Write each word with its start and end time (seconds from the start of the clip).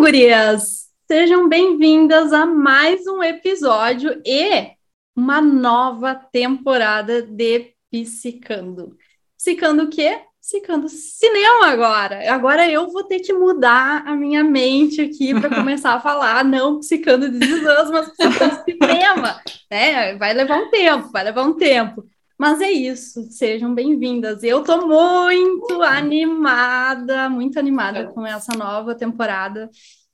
Então, 0.00 0.12
gurias, 0.12 0.88
sejam 1.06 1.46
bem-vindas 1.46 2.32
a 2.32 2.46
mais 2.46 3.06
um 3.06 3.22
episódio 3.22 4.18
e 4.24 4.70
uma 5.14 5.42
nova 5.42 6.14
temporada 6.14 7.20
de 7.20 7.74
Psicando. 7.90 8.96
Psicando 9.36 9.82
o 9.82 9.90
quê? 9.90 10.22
Psicando 10.40 10.88
cinema 10.88 11.66
agora. 11.66 12.32
Agora 12.32 12.66
eu 12.66 12.90
vou 12.90 13.04
ter 13.04 13.20
que 13.20 13.34
mudar 13.34 14.02
a 14.06 14.16
minha 14.16 14.42
mente 14.42 15.02
aqui 15.02 15.38
para 15.38 15.50
começar 15.54 15.92
a 15.92 16.00
falar, 16.00 16.46
não 16.46 16.78
psicando 16.78 17.30
de 17.30 17.38
desastres, 17.38 17.90
mas 17.90 18.08
psicando 18.08 18.64
cinema. 18.64 19.42
Né? 19.70 20.16
Vai 20.16 20.32
levar 20.32 20.62
um 20.62 20.70
tempo, 20.70 21.10
vai 21.12 21.24
levar 21.24 21.42
um 21.42 21.52
tempo. 21.52 22.06
Mas 22.40 22.58
é 22.62 22.70
isso, 22.70 23.30
sejam 23.30 23.74
bem-vindas. 23.74 24.42
Eu 24.42 24.60
estou 24.62 24.88
muito 24.88 25.82
animada, 25.82 27.28
muito 27.28 27.58
animada 27.58 28.06
com 28.06 28.26
essa 28.26 28.56
nova 28.56 28.94
temporada. 28.94 29.68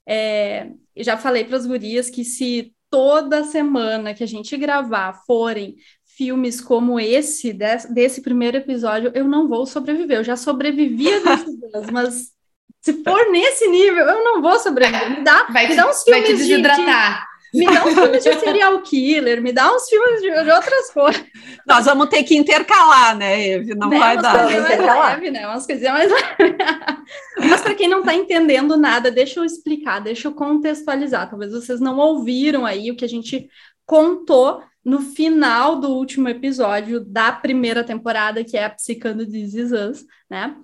É, 0.05 0.73
já 0.97 1.17
falei 1.17 1.45
para 1.45 1.57
as 1.57 1.65
gurias 1.65 2.11
que 2.11 2.25
se 2.25 2.75
toda 2.91 3.45
semana 3.45 4.13
que 4.13 4.25
a 4.25 4.27
gente 4.27 4.57
gravar 4.57 5.13
forem 5.25 5.77
filmes 6.05 6.61
como 6.61 6.99
esse, 6.99 7.53
desse, 7.53 7.95
desse 7.95 8.21
primeiro 8.21 8.57
episódio, 8.57 9.13
eu 9.15 9.29
não 9.29 9.47
vou 9.47 9.65
sobreviver. 9.65 10.19
Eu 10.19 10.25
já 10.25 10.37
sobrevivi 10.37 11.09
a 11.09 11.21
desses 11.31 11.91
mas 11.93 12.33
se 12.81 13.05
for 13.05 13.31
nesse 13.31 13.69
nível, 13.69 14.05
eu 14.05 14.25
não 14.25 14.43
vou 14.43 14.59
sobreviver. 14.59 15.11
Me 15.17 15.23
dá, 15.23 15.45
vai 15.45 15.69
me 15.69 15.75
te, 15.75 15.77
dá 15.77 15.89
uns 15.89 16.03
filmes 16.03 16.25
vai 16.25 16.33
te 16.33 16.37
desidratar. 16.39 17.21
De, 17.21 17.21
de 17.21 17.36
me 17.55 17.67
dá 17.67 17.85
uns 17.85 17.95
filmes 17.95 18.25
de 18.25 18.39
serial 18.41 18.83
killer, 18.83 19.43
me 19.43 19.53
dá 19.53 19.75
uns 19.75 19.89
filmes 19.89 20.21
de, 20.21 20.31
de 20.31 20.51
outras 20.51 20.91
coisas. 20.91 21.25
Nós 21.67 21.85
vamos 21.85 22.09
ter 22.09 22.23
que 22.23 22.37
intercalar, 22.37 23.17
né, 23.17 23.49
Eve? 23.49 23.75
Não 23.75 23.89
né? 23.89 23.99
vai 23.99 24.15
umas 24.15 24.23
dar. 24.23 24.43
Coisas 24.43 24.79
mais 24.79 24.81
leve, 24.81 25.31
né? 25.31 25.47
Umas 25.47 25.67
coisinhas 25.67 25.93
mais 25.93 26.13
Mas 27.49 27.63
para 27.63 27.75
quem 27.75 27.89
não 27.89 28.01
está 28.01 28.15
entendendo 28.15 28.77
nada, 28.77 29.11
deixa 29.11 29.41
eu 29.41 29.45
explicar, 29.45 30.01
deixa 30.01 30.29
eu 30.29 30.33
contextualizar. 30.33 31.29
Talvez 31.29 31.53
vocês 31.53 31.81
não 31.81 31.99
ouviram 31.99 32.67
aí 32.67 32.91
o 32.91 32.97
que 32.97 33.05
a 33.05 33.09
gente 33.09 33.49
contou 33.85 34.63
no 34.85 35.01
final 35.01 35.81
do 35.81 35.91
último 35.91 36.29
episódio 36.29 37.01
da 37.01 37.33
primeira 37.33 37.83
temporada, 37.83 38.45
que 38.45 38.57
é 38.57 38.65
a 38.65 38.71
Psicando 38.71 39.27
This 39.27 39.55
Is 39.55 39.73
Us, 39.73 40.05
né? 40.31 40.57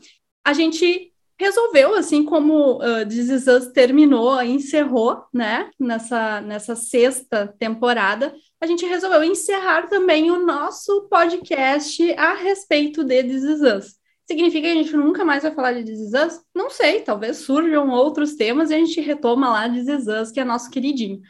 A 0.45 0.53
gente 0.53 1.12
resolveu, 1.43 1.95
assim 1.97 2.25
como 2.25 2.77
uh, 2.77 3.07
This 3.09 3.29
Is 3.29 3.47
Us 3.49 3.67
terminou, 3.73 4.41
encerrou, 4.43 5.25
né, 5.35 5.71
nessa, 5.79 6.41
nessa 6.41 6.77
sexta 6.77 7.53
temporada, 7.59 8.33
a 8.61 8.67
gente 8.67 8.87
resolveu 8.87 9.25
encerrar 9.25 9.89
também 9.89 10.31
o 10.31 10.47
nosso 10.47 11.09
podcast 11.09 12.13
a 12.13 12.35
respeito 12.35 13.03
de 13.03 13.25
This 13.25 13.43
Is 13.43 13.61
Us. 13.61 13.97
Significa 14.25 14.69
que 14.69 14.73
a 14.73 14.83
gente 14.83 14.97
nunca 14.97 15.25
mais 15.25 15.43
vai 15.43 15.53
falar 15.53 15.73
de 15.73 15.85
This 15.85 15.99
Is 15.99 16.13
Us? 16.15 16.41
Não 16.55 16.71
sei, 16.71 17.01
talvez 17.01 17.39
surjam 17.39 17.91
outros 17.91 18.37
temas 18.37 18.71
e 18.71 18.75
a 18.75 18.79
gente 18.79 19.01
retoma 19.01 19.51
lá 19.51 19.69
This 19.69 19.89
Is 19.89 20.07
Us, 20.07 20.31
que 20.31 20.39
é 20.39 20.45
nosso 20.45 20.71
queridinho. 20.71 21.21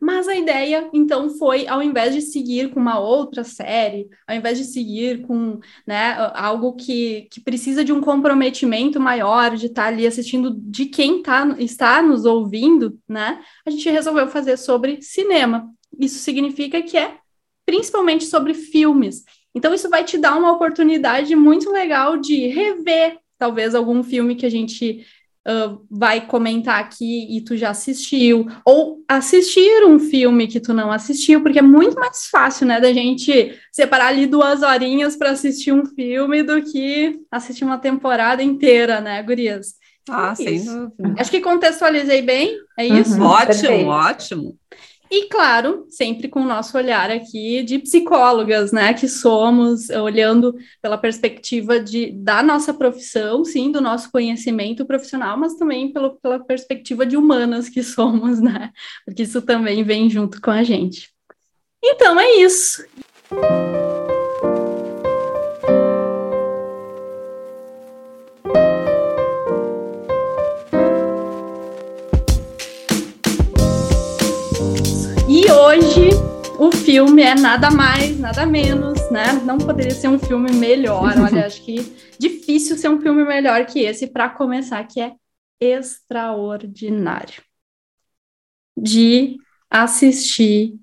Mas 0.00 0.28
a 0.28 0.34
ideia, 0.34 0.88
então, 0.92 1.30
foi, 1.30 1.66
ao 1.66 1.82
invés 1.82 2.14
de 2.14 2.20
seguir 2.20 2.70
com 2.70 2.80
uma 2.80 2.98
outra 2.98 3.44
série, 3.44 4.08
ao 4.26 4.36
invés 4.36 4.58
de 4.58 4.64
seguir 4.64 5.22
com 5.22 5.58
né, 5.86 6.14
algo 6.34 6.74
que, 6.74 7.28
que 7.30 7.40
precisa 7.40 7.84
de 7.84 7.92
um 7.92 8.00
comprometimento 8.00 9.00
maior, 9.00 9.56
de 9.56 9.66
estar 9.66 9.86
ali 9.86 10.06
assistindo 10.06 10.54
de 10.54 10.86
quem 10.86 11.22
tá, 11.22 11.56
está 11.58 12.02
nos 12.02 12.24
ouvindo, 12.24 12.98
né, 13.08 13.40
a 13.64 13.70
gente 13.70 13.88
resolveu 13.90 14.28
fazer 14.28 14.56
sobre 14.56 15.00
cinema. 15.00 15.70
Isso 15.98 16.18
significa 16.18 16.82
que 16.82 16.96
é 16.96 17.16
principalmente 17.64 18.24
sobre 18.24 18.54
filmes. 18.54 19.24
Então, 19.54 19.72
isso 19.72 19.88
vai 19.88 20.04
te 20.04 20.18
dar 20.18 20.36
uma 20.36 20.52
oportunidade 20.52 21.34
muito 21.34 21.70
legal 21.70 22.18
de 22.18 22.46
rever, 22.48 23.18
talvez, 23.38 23.74
algum 23.74 24.02
filme 24.02 24.36
que 24.36 24.46
a 24.46 24.50
gente 24.50 25.04
uh, 25.46 25.80
vai 25.90 26.26
comentar 26.26 26.80
aqui 26.80 27.36
e 27.36 27.40
tu 27.40 27.56
já 27.56 27.70
assistiu, 27.70 28.46
ou 28.64 29.04
assistir 29.08 29.84
um 29.86 29.98
filme 29.98 30.48
que 30.48 30.60
tu 30.60 30.74
não 30.74 30.90
assistiu, 30.90 31.40
porque 31.40 31.58
é 31.58 31.62
muito 31.62 31.94
mais 31.98 32.26
fácil, 32.26 32.66
né, 32.66 32.80
da 32.80 32.92
gente 32.92 33.56
separar 33.72 34.08
ali 34.08 34.26
duas 34.26 34.62
horinhas 34.62 35.16
para 35.16 35.30
assistir 35.30 35.72
um 35.72 35.86
filme 35.86 36.42
do 36.42 36.60
que 36.62 37.20
assistir 37.30 37.64
uma 37.64 37.78
temporada 37.78 38.42
inteira, 38.42 39.00
né, 39.00 39.22
gurias? 39.22 39.74
Ah, 40.08 40.32
é 40.32 40.34
sem 40.34 40.64
dúvida. 40.64 41.14
Acho 41.18 41.30
que 41.30 41.40
contextualizei 41.40 42.22
bem, 42.22 42.56
é 42.78 42.86
isso? 42.86 43.14
Uhum, 43.14 43.26
ótimo, 43.26 43.46
perfeito. 43.46 43.88
ótimo. 43.88 44.58
E 45.10 45.28
claro, 45.28 45.86
sempre 45.88 46.28
com 46.28 46.40
o 46.40 46.46
nosso 46.46 46.76
olhar 46.76 47.10
aqui 47.10 47.62
de 47.62 47.78
psicólogas, 47.78 48.72
né, 48.72 48.92
que 48.92 49.08
somos, 49.08 49.88
olhando 49.90 50.54
pela 50.82 50.98
perspectiva 50.98 51.78
de, 51.78 52.10
da 52.10 52.42
nossa 52.42 52.74
profissão, 52.74 53.44
sim, 53.44 53.70
do 53.70 53.80
nosso 53.80 54.10
conhecimento 54.10 54.84
profissional, 54.84 55.36
mas 55.38 55.54
também 55.54 55.92
pelo, 55.92 56.16
pela 56.16 56.44
perspectiva 56.44 57.06
de 57.06 57.16
humanas 57.16 57.68
que 57.68 57.82
somos, 57.84 58.40
né, 58.40 58.70
porque 59.04 59.22
isso 59.22 59.40
também 59.42 59.84
vem 59.84 60.10
junto 60.10 60.40
com 60.40 60.50
a 60.50 60.62
gente. 60.62 61.10
Então 61.82 62.18
é 62.18 62.36
isso. 62.36 62.84
Filme 76.96 77.22
é 77.22 77.34
nada 77.34 77.70
mais, 77.70 78.18
nada 78.18 78.46
menos, 78.46 79.10
né? 79.10 79.34
Não 79.44 79.58
poderia 79.58 79.94
ser 79.94 80.08
um 80.08 80.18
filme 80.18 80.50
melhor. 80.52 81.12
Olha, 81.20 81.44
acho 81.44 81.62
que 81.62 81.76
difícil 82.18 82.74
ser 82.78 82.88
um 82.88 82.98
filme 83.02 83.22
melhor 83.22 83.66
que 83.66 83.80
esse 83.80 84.06
para 84.06 84.30
começar, 84.30 84.82
que 84.84 84.98
é 84.98 85.12
extraordinário. 85.60 87.42
De 88.74 89.36
assistir 89.68 90.76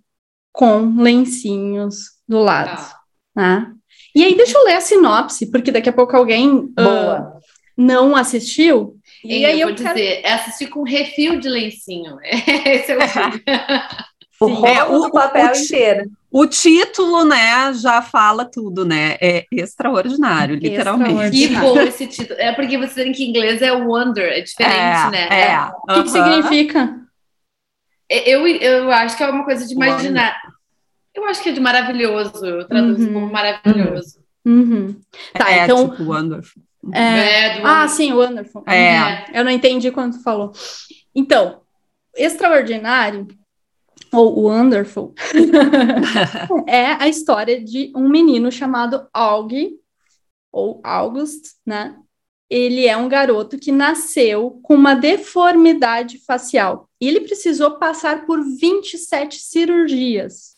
com 0.52 1.02
lencinhos 1.02 2.12
do 2.28 2.38
lado, 2.38 2.80
ah. 2.80 3.00
né? 3.36 3.74
E 4.16 4.24
aí 4.24 4.36
deixa 4.36 4.56
eu 4.56 4.66
ler 4.66 4.76
a 4.76 4.82
sinopse, 4.82 5.50
porque 5.50 5.72
daqui 5.72 5.90
a 5.90 5.94
pouco 5.94 6.16
alguém 6.16 6.58
uh, 6.58 7.40
não 7.76 8.16
assistiu. 8.16 9.00
E, 9.24 9.40
e 9.40 9.46
aí 9.46 9.60
eu, 9.60 9.70
eu 9.70 9.76
quero... 9.76 9.96
dizer, 9.96 10.22
é 10.24 10.34
assistir 10.34 10.68
com 10.68 10.84
refil 10.84 11.40
de 11.40 11.50
lencinho. 11.50 12.18
Esse 12.22 12.92
é 12.92 12.98
o 12.98 13.00
rolo 14.48 14.68
é, 14.68 14.84
o, 14.84 15.00
do 15.04 15.12
papel 15.12 15.52
o, 15.52 15.58
inteiro. 15.58 16.12
O 16.32 16.48
título, 16.48 17.24
né, 17.26 17.74
já 17.74 18.02
fala 18.02 18.44
tudo, 18.44 18.84
né? 18.84 19.18
É 19.22 19.46
extraordinário, 19.52 20.56
literalmente. 20.56 21.48
Que 21.48 21.56
bom 21.56 21.80
esse 21.82 22.08
título. 22.08 22.40
É 22.40 22.52
porque 22.52 22.78
você 22.78 23.04
tem 23.04 23.12
que 23.12 23.24
em 23.24 23.30
inglês 23.30 23.62
é 23.62 23.72
wonder, 23.72 24.32
é 24.32 24.42
diferente, 24.42 25.08
é, 25.08 25.12
né? 25.12 25.28
É. 25.30 25.60
O 25.60 25.72
que, 25.72 25.92
uh 25.92 25.96
-huh. 25.96 26.04
que 26.04 26.10
significa? 26.10 27.00
Eu, 28.10 28.48
eu 28.48 28.92
acho 28.92 29.16
que 29.16 29.24
é 29.24 29.30
uma 29.30 29.46
coisa 29.46 29.66
de 29.68 29.74
imaginar. 29.74 30.36
Eu 31.14 31.26
acho 31.26 31.42
que 31.42 31.50
é 31.50 31.52
de 31.52 31.60
maravilhoso. 31.60 32.46
Eu 32.46 32.68
traduzo 32.68 33.08
uhum. 33.08 33.14
como 33.14 33.32
maravilhoso. 33.32 34.20
Uhum. 34.46 35.00
Tá, 35.34 35.52
é, 35.52 35.64
então. 35.64 35.90
Tipo 35.90 36.04
wonderful. 36.12 36.64
É, 36.92 37.58
é 37.60 37.62
ah, 37.64 37.88
sim, 37.88 38.12
wonderful. 38.14 38.64
É. 38.68 39.00
Uhum. 39.00 39.36
Eu 39.36 39.46
não 39.46 39.52
entendi 39.52 39.90
quando 39.92 40.18
tu 40.18 40.24
falou. 40.24 40.52
Então, 41.16 41.62
extraordinário 42.16 43.28
ou 44.14 44.44
Wonderful, 44.44 45.14
é 46.68 46.94
a 46.94 47.08
história 47.08 47.62
de 47.64 47.92
um 47.96 48.08
menino 48.08 48.52
chamado 48.52 49.08
Aug, 49.14 49.72
ou 50.52 50.80
August, 50.84 51.56
né? 51.66 51.96
Ele 52.50 52.86
é 52.86 52.96
um 52.96 53.10
garoto 53.10 53.58
que 53.58 53.72
nasceu 53.72 54.60
com 54.62 54.76
uma 54.76 54.94
deformidade 54.94 56.20
facial 56.20 56.88
e 57.02 57.08
ele 57.08 57.22
precisou 57.22 57.80
passar 57.80 58.28
por 58.28 58.40
27 58.60 59.40
cirurgias. 59.40 60.54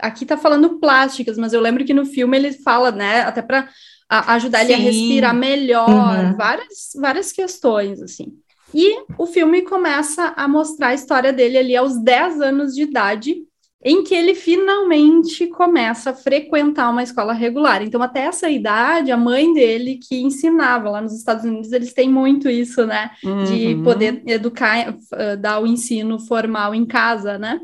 Aqui 0.00 0.24
tá 0.24 0.38
falando 0.38 0.78
plásticas, 0.78 1.36
mas 1.36 1.52
eu 1.52 1.60
lembro 1.60 1.84
que 1.84 1.92
no 1.92 2.06
filme 2.06 2.36
ele 2.36 2.52
fala, 2.52 2.90
né, 2.90 3.20
até 3.20 3.42
para 3.42 3.68
ajudar 4.08 4.60
Sim. 4.60 4.64
ele 4.64 4.74
a 4.74 4.76
respirar 4.78 5.34
melhor, 5.34 6.24
uhum. 6.24 6.36
várias, 6.36 6.92
várias 6.94 7.32
questões, 7.32 8.00
assim. 8.00 8.38
E 8.74 9.04
o 9.16 9.26
filme 9.26 9.62
começa 9.62 10.34
a 10.36 10.48
mostrar 10.48 10.88
a 10.88 10.94
história 10.94 11.32
dele 11.32 11.58
ali 11.58 11.76
aos 11.76 11.98
10 11.98 12.40
anos 12.40 12.74
de 12.74 12.82
idade, 12.82 13.36
em 13.84 14.02
que 14.02 14.14
ele 14.14 14.34
finalmente 14.34 15.46
começa 15.46 16.10
a 16.10 16.14
frequentar 16.14 16.90
uma 16.90 17.02
escola 17.02 17.32
regular. 17.32 17.82
Então, 17.82 18.02
até 18.02 18.22
essa 18.22 18.50
idade, 18.50 19.12
a 19.12 19.16
mãe 19.16 19.52
dele 19.52 20.00
que 20.02 20.20
ensinava 20.20 20.90
lá 20.90 21.00
nos 21.00 21.16
Estados 21.16 21.44
Unidos, 21.44 21.70
eles 21.70 21.92
têm 21.92 22.10
muito 22.10 22.50
isso, 22.50 22.84
né? 22.84 23.12
Uhum. 23.22 23.44
De 23.44 23.76
poder 23.84 24.22
educar, 24.26 24.90
uh, 24.90 25.36
dar 25.38 25.60
o 25.60 25.66
ensino 25.66 26.18
formal 26.18 26.74
em 26.74 26.84
casa, 26.84 27.38
né? 27.38 27.60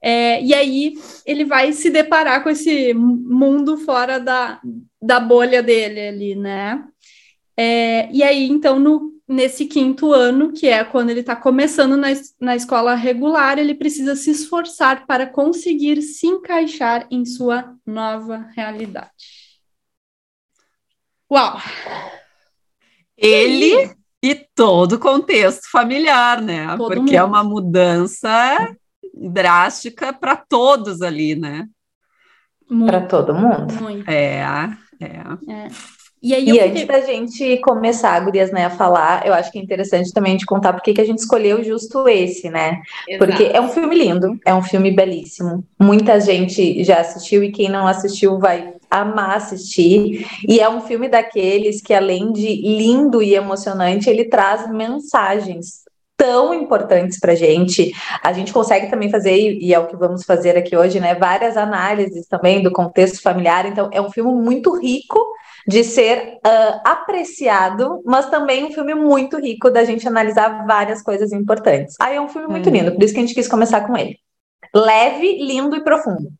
É, 0.00 0.42
e 0.44 0.54
aí 0.54 0.94
ele 1.26 1.44
vai 1.44 1.72
se 1.72 1.90
deparar 1.90 2.42
com 2.42 2.50
esse 2.50 2.94
mundo 2.94 3.78
fora 3.78 4.20
da, 4.20 4.60
da 5.02 5.18
bolha 5.18 5.62
dele 5.62 6.08
ali, 6.08 6.34
né? 6.36 6.84
É, 7.56 8.08
e 8.12 8.22
aí, 8.22 8.48
então, 8.48 8.78
no 8.78 9.17
nesse 9.28 9.66
quinto 9.66 10.12
ano, 10.12 10.52
que 10.52 10.66
é 10.66 10.82
quando 10.82 11.10
ele 11.10 11.20
está 11.20 11.36
começando 11.36 11.96
na, 11.96 12.08
na 12.40 12.56
escola 12.56 12.94
regular, 12.94 13.58
ele 13.58 13.74
precisa 13.74 14.16
se 14.16 14.30
esforçar 14.30 15.06
para 15.06 15.26
conseguir 15.26 16.00
se 16.00 16.26
encaixar 16.26 17.06
em 17.10 17.26
sua 17.26 17.76
nova 17.86 18.48
realidade. 18.56 19.12
Uau! 21.30 21.58
Ele 23.16 23.94
E 24.22 24.34
todo 24.54 24.94
o 24.94 24.98
contexto 24.98 25.70
familiar, 25.70 26.40
né? 26.40 26.66
Todo 26.68 26.86
Porque 26.86 27.00
mundo. 27.00 27.14
é 27.14 27.22
uma 27.22 27.44
mudança 27.44 28.74
drástica 29.12 30.12
para 30.12 30.36
todos 30.36 31.02
ali, 31.02 31.34
né? 31.34 31.68
Para 32.86 33.06
todo 33.06 33.34
mundo. 33.34 33.74
Muito. 33.74 34.08
É, 34.08 34.40
é. 35.00 35.08
É. 35.48 35.68
E 36.22 36.34
aí 36.34 36.44
E 36.48 36.52
fiquei- 36.52 36.68
antes 36.68 36.86
da 36.86 37.00
gente 37.00 37.56
começar, 37.58 38.18
Gurias, 38.20 38.50
né, 38.50 38.64
a 38.66 38.70
falar, 38.70 39.24
eu 39.26 39.32
acho 39.32 39.52
que 39.52 39.58
é 39.58 39.62
interessante 39.62 40.12
também 40.12 40.36
de 40.36 40.44
contar 40.46 40.72
porque 40.72 40.92
que 40.92 41.00
a 41.00 41.04
gente 41.04 41.18
escolheu 41.18 41.62
justo 41.62 42.08
esse, 42.08 42.50
né? 42.50 42.80
Porque 43.18 43.44
Exato. 43.44 43.56
é 43.56 43.60
um 43.60 43.68
filme 43.68 43.96
lindo, 43.96 44.38
é 44.44 44.54
um 44.54 44.62
filme 44.62 44.90
belíssimo. 44.90 45.64
Muita 45.80 46.20
gente 46.20 46.82
já 46.82 47.00
assistiu 47.00 47.42
e 47.44 47.52
quem 47.52 47.68
não 47.68 47.86
assistiu 47.86 48.38
vai 48.38 48.72
amar 48.90 49.36
assistir. 49.36 50.26
E 50.48 50.58
é 50.60 50.68
um 50.68 50.80
filme 50.80 51.08
daqueles 51.08 51.80
que, 51.82 51.92
além 51.94 52.32
de 52.32 52.46
lindo 52.62 53.22
e 53.22 53.34
emocionante, 53.34 54.08
ele 54.10 54.24
traz 54.24 54.68
mensagens 54.70 55.86
tão 56.18 56.52
importantes 56.52 57.18
pra 57.20 57.34
gente. 57.34 57.92
A 58.22 58.32
gente 58.34 58.52
consegue 58.52 58.90
também 58.90 59.08
fazer, 59.10 59.34
e 59.34 59.68
e 59.68 59.72
é 59.74 59.78
o 59.78 59.86
que 59.86 59.96
vamos 59.96 60.24
fazer 60.24 60.56
aqui 60.58 60.76
hoje, 60.76 61.00
né? 61.00 61.14
Várias 61.14 61.56
análises 61.56 62.26
também 62.26 62.62
do 62.62 62.72
contexto 62.72 63.22
familiar. 63.22 63.64
Então, 63.66 63.88
é 63.92 64.02
um 64.02 64.10
filme 64.10 64.32
muito 64.32 64.76
rico 64.78 65.18
de 65.66 65.84
ser 65.84 66.38
ah, 66.44 66.82
apreciado, 66.84 68.02
mas 68.04 68.28
também 68.30 68.64
um 68.64 68.72
filme 68.72 68.94
muito 68.94 69.38
rico 69.38 69.70
da 69.70 69.84
gente 69.84 70.08
analisar 70.08 70.66
várias 70.66 71.02
coisas 71.02 71.32
importantes. 71.32 71.94
Aí 72.00 72.16
é 72.16 72.20
um 72.20 72.28
filme 72.28 72.48
muito 72.48 72.68
Hum. 72.68 72.72
lindo, 72.72 72.92
por 72.92 73.02
isso 73.02 73.14
que 73.14 73.20
a 73.20 73.22
gente 73.22 73.34
quis 73.34 73.48
começar 73.48 73.86
com 73.86 73.96
ele. 73.96 74.18
Leve, 74.74 75.38
lindo 75.38 75.76
e 75.76 75.84
profundo. 75.84 76.30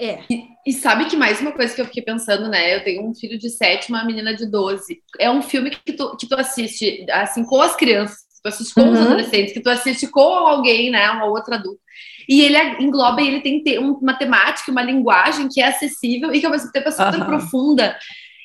É. 0.00 0.18
E 0.66 0.72
sabe 0.72 1.06
que 1.06 1.16
mais 1.16 1.40
uma 1.40 1.52
coisa 1.52 1.74
que 1.74 1.80
eu 1.80 1.84
fiquei 1.86 2.02
pensando, 2.02 2.48
né? 2.48 2.76
Eu 2.76 2.82
tenho 2.82 3.08
um 3.08 3.14
filho 3.14 3.38
de 3.38 3.48
7, 3.48 3.90
uma 3.90 4.04
menina 4.04 4.34
de 4.34 4.46
12. 4.46 5.00
É 5.20 5.30
um 5.30 5.40
filme 5.42 5.70
que 5.70 5.92
tu, 5.92 6.16
que 6.16 6.28
tu 6.28 6.34
assiste, 6.34 7.06
assim, 7.10 7.44
com 7.44 7.60
as 7.60 7.76
crianças, 7.76 8.23
tu 8.44 8.48
assiste 8.48 8.74
com 8.74 8.90
os 8.90 8.98
Uhum. 8.98 9.06
adolescentes, 9.06 9.52
que 9.54 9.60
tu 9.60 9.70
assiste 9.70 10.06
com 10.06 10.20
alguém, 10.20 10.90
né? 10.90 11.10
Um 11.12 11.22
outro 11.30 11.54
adulto. 11.54 11.80
E 12.28 12.42
ele 12.42 12.58
engloba 12.82 13.20
e 13.22 13.26
ele 13.28 13.40
tem 13.40 13.62
te- 13.62 13.78
um- 13.78 13.94
uma 13.94 14.14
temática, 14.14 14.70
uma 14.70 14.82
linguagem 14.82 15.48
que 15.48 15.60
é 15.60 15.68
acessível 15.68 16.32
e 16.32 16.40
que 16.40 16.46
ao 16.46 16.52
mesmo 16.52 16.70
tempo 16.70 16.88
é 16.88 16.90
super 16.90 17.14
Aham. 17.14 17.24
profunda. 17.26 17.96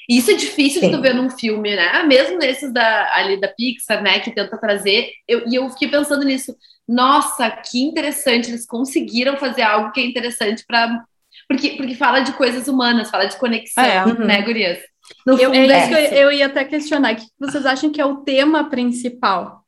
E 0.09 0.17
isso 0.17 0.31
é 0.31 0.33
difícil 0.33 0.81
de 0.81 0.87
Sim. 0.87 0.91
tu 0.93 1.01
ver 1.01 1.13
num 1.13 1.29
filme, 1.29 1.75
né? 1.75 2.01
Mesmo 2.03 2.37
nesses 2.37 2.73
da, 2.73 3.13
ali 3.13 3.39
da 3.39 3.47
Pixar, 3.49 4.01
né? 4.01 4.19
Que 4.19 4.31
tenta 4.31 4.57
trazer. 4.57 5.09
Eu, 5.27 5.47
e 5.47 5.55
eu 5.55 5.69
fiquei 5.69 5.87
pensando 5.87 6.23
nisso. 6.25 6.55
Nossa, 6.87 7.49
que 7.51 7.79
interessante. 7.81 8.49
Eles 8.49 8.65
conseguiram 8.65 9.37
fazer 9.37 9.61
algo 9.61 9.91
que 9.91 9.99
é 10.01 10.05
interessante 10.05 10.63
para 10.65 11.03
porque, 11.47 11.69
porque 11.71 11.95
fala 11.95 12.19
de 12.21 12.33
coisas 12.33 12.67
humanas, 12.67 13.09
fala 13.09 13.25
de 13.25 13.37
conexão, 13.37 13.83
É. 13.83 14.03
Uhum. 14.05 14.25
né, 14.25 14.41
Gurias? 14.41 14.79
No 15.25 15.33
Eu, 15.39 15.51
fundo, 15.53 15.71
é 15.71 15.75
é 15.75 15.79
isso 15.79 15.87
que 15.89 16.15
eu, 16.15 16.21
eu 16.23 16.31
ia 16.31 16.45
até 16.47 16.63
questionar. 16.63 17.13
O 17.13 17.15
que 17.15 17.25
vocês 17.39 17.65
acham 17.65 17.91
que 17.91 17.99
é 18.01 18.05
o 18.05 18.17
tema 18.17 18.69
principal 18.69 19.63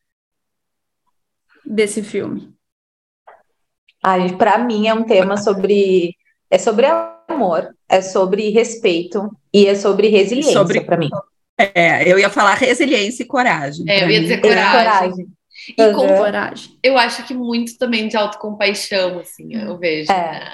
desse 1.73 2.03
filme? 2.03 2.53
Aí, 4.03 4.35
para 4.35 4.57
mim, 4.57 4.87
é 4.87 4.93
um 4.93 5.03
tema 5.03 5.37
sobre 5.37 6.15
é 6.49 6.57
sobre 6.57 6.85
amor, 7.29 7.73
é 7.87 8.01
sobre 8.01 8.49
respeito 8.49 9.29
e 9.53 9.65
é 9.67 9.75
sobre 9.75 10.09
resiliência 10.09 10.53
Sobre- 10.53 10.81
para 10.81 10.97
mim. 10.97 11.09
É, 11.57 12.11
eu 12.11 12.17
ia 12.19 12.29
falar 12.29 12.55
resiliência 12.55 13.23
e 13.23 13.27
coragem. 13.27 13.85
É, 13.87 14.03
eu 14.03 14.09
ia 14.09 14.19
dizer 14.21 14.39
E 14.39 14.41
coragem. 14.41 14.71
coragem. 15.11 15.27
E 15.69 15.93
com- 15.93 16.01
Uhum. 16.07 16.17
Coragem. 16.17 16.77
eu 16.83 16.97
acho 16.97 17.25
que 17.27 17.33
muito 17.35 17.77
também 17.77 18.07
de 18.07 18.17
autocompaixão, 18.17 19.19
assim, 19.19 19.53
eu 19.55 19.77
vejo. 19.77 20.11
É. 20.11 20.15
né? 20.39 20.53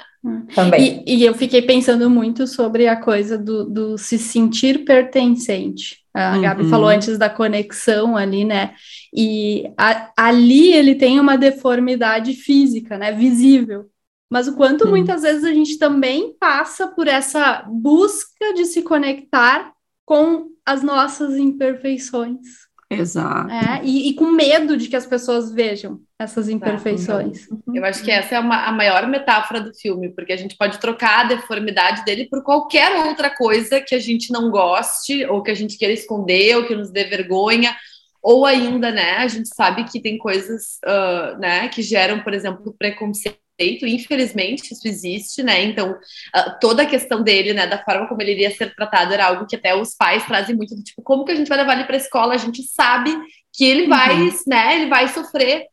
Também. 0.54 1.04
E, 1.06 1.16
e 1.18 1.24
eu 1.24 1.34
fiquei 1.34 1.62
pensando 1.62 2.10
muito 2.10 2.46
sobre 2.46 2.88
a 2.88 2.96
coisa 2.96 3.38
do, 3.38 3.64
do 3.64 3.98
se 3.98 4.18
sentir 4.18 4.84
pertencente. 4.84 5.98
A 6.12 6.34
Uhum. 6.34 6.42
Gabi 6.42 6.68
falou 6.68 6.88
antes 6.88 7.16
da 7.16 7.30
conexão 7.30 8.16
ali, 8.16 8.44
né? 8.44 8.74
E 9.14 9.70
a- 9.78 10.10
ali 10.16 10.72
ele 10.72 10.94
tem 10.96 11.20
uma 11.20 11.36
deformidade 11.36 12.34
física, 12.34 12.98
né? 12.98 13.12
Visível. 13.12 13.86
Mas 14.30 14.48
o 14.48 14.56
quanto 14.56 14.86
Hum. 14.86 14.90
muitas 14.90 15.22
vezes 15.22 15.44
a 15.44 15.52
gente 15.54 15.78
também 15.78 16.34
passa 16.38 16.88
por 16.88 17.06
essa 17.06 17.62
busca 17.68 18.52
de 18.54 18.64
se 18.66 18.82
conectar 18.82 19.72
com 20.04 20.48
as 20.66 20.82
nossas 20.82 21.36
imperfeições. 21.36 22.67
Exato. 22.90 23.50
É, 23.50 23.80
e, 23.84 24.08
e 24.08 24.14
com 24.14 24.30
medo 24.30 24.76
de 24.76 24.88
que 24.88 24.96
as 24.96 25.04
pessoas 25.04 25.52
vejam 25.52 26.00
essas 26.18 26.48
imperfeições. 26.48 27.46
Eu 27.74 27.84
acho 27.84 28.02
que 28.02 28.10
essa 28.10 28.36
é 28.36 28.40
uma- 28.40 28.64
a 28.66 28.72
maior 28.72 29.06
metáfora 29.06 29.60
do 29.60 29.74
filme, 29.74 30.08
porque 30.14 30.32
a 30.32 30.36
gente 30.36 30.56
pode 30.56 30.78
trocar 30.78 31.20
a 31.20 31.28
deformidade 31.28 32.04
dele 32.04 32.26
por 32.30 32.42
qualquer 32.42 32.90
outra 33.06 33.28
coisa 33.28 33.80
que 33.80 33.94
a 33.94 33.98
gente 34.00 34.32
não 34.32 34.50
goste, 34.50 35.24
ou 35.26 35.42
que 35.42 35.50
a 35.50 35.54
gente 35.54 35.76
queira 35.76 35.92
esconder, 35.92 36.56
ou 36.56 36.66
que 36.66 36.74
nos 36.74 36.90
dê 36.90 37.04
vergonha, 37.04 37.76
ou 38.22 38.44
ainda, 38.46 38.90
né, 38.90 39.18
a 39.18 39.28
gente 39.28 39.48
sabe 39.54 39.84
que 39.84 40.00
tem 40.00 40.16
coisas, 40.18 40.78
ah, 40.84 41.36
né, 41.38 41.68
que 41.68 41.82
geram, 41.82 42.20
por 42.22 42.32
exemplo, 42.32 42.74
preconceito, 42.78 43.38
infelizmente 43.58 44.72
isso 44.72 44.86
existe, 44.86 45.42
né, 45.42 45.62
então 45.64 45.96
ah, 46.34 46.50
toda 46.50 46.82
a 46.82 46.86
questão 46.86 47.22
dele, 47.22 47.52
né, 47.52 47.66
da 47.66 47.78
forma 47.82 48.06
como 48.06 48.22
ele 48.22 48.32
iria 48.32 48.50
ser 48.50 48.74
tratado 48.74 49.12
era 49.12 49.26
algo 49.26 49.46
que 49.46 49.56
até 49.56 49.74
os 49.74 49.94
pais 49.94 50.24
trazem 50.26 50.54
muito, 50.56 50.74
do 50.74 50.82
tipo, 50.82 51.02
como 51.02 51.24
que 51.24 51.32
a 51.32 51.34
gente 51.34 51.48
vai 51.48 51.58
levar 51.58 51.74
ele 51.74 51.84
para 51.84 51.96
a 51.96 51.98
escola? 52.00 52.34
A 52.34 52.38
gente 52.38 52.62
sabe 52.62 53.10
que 53.52 53.64
ele 53.64 53.86
vai, 53.88 54.14
Uhum. 54.20 54.30
né, 54.46 54.76
ele 54.76 54.86
vai 54.86 55.08
sofrer, 55.08 55.66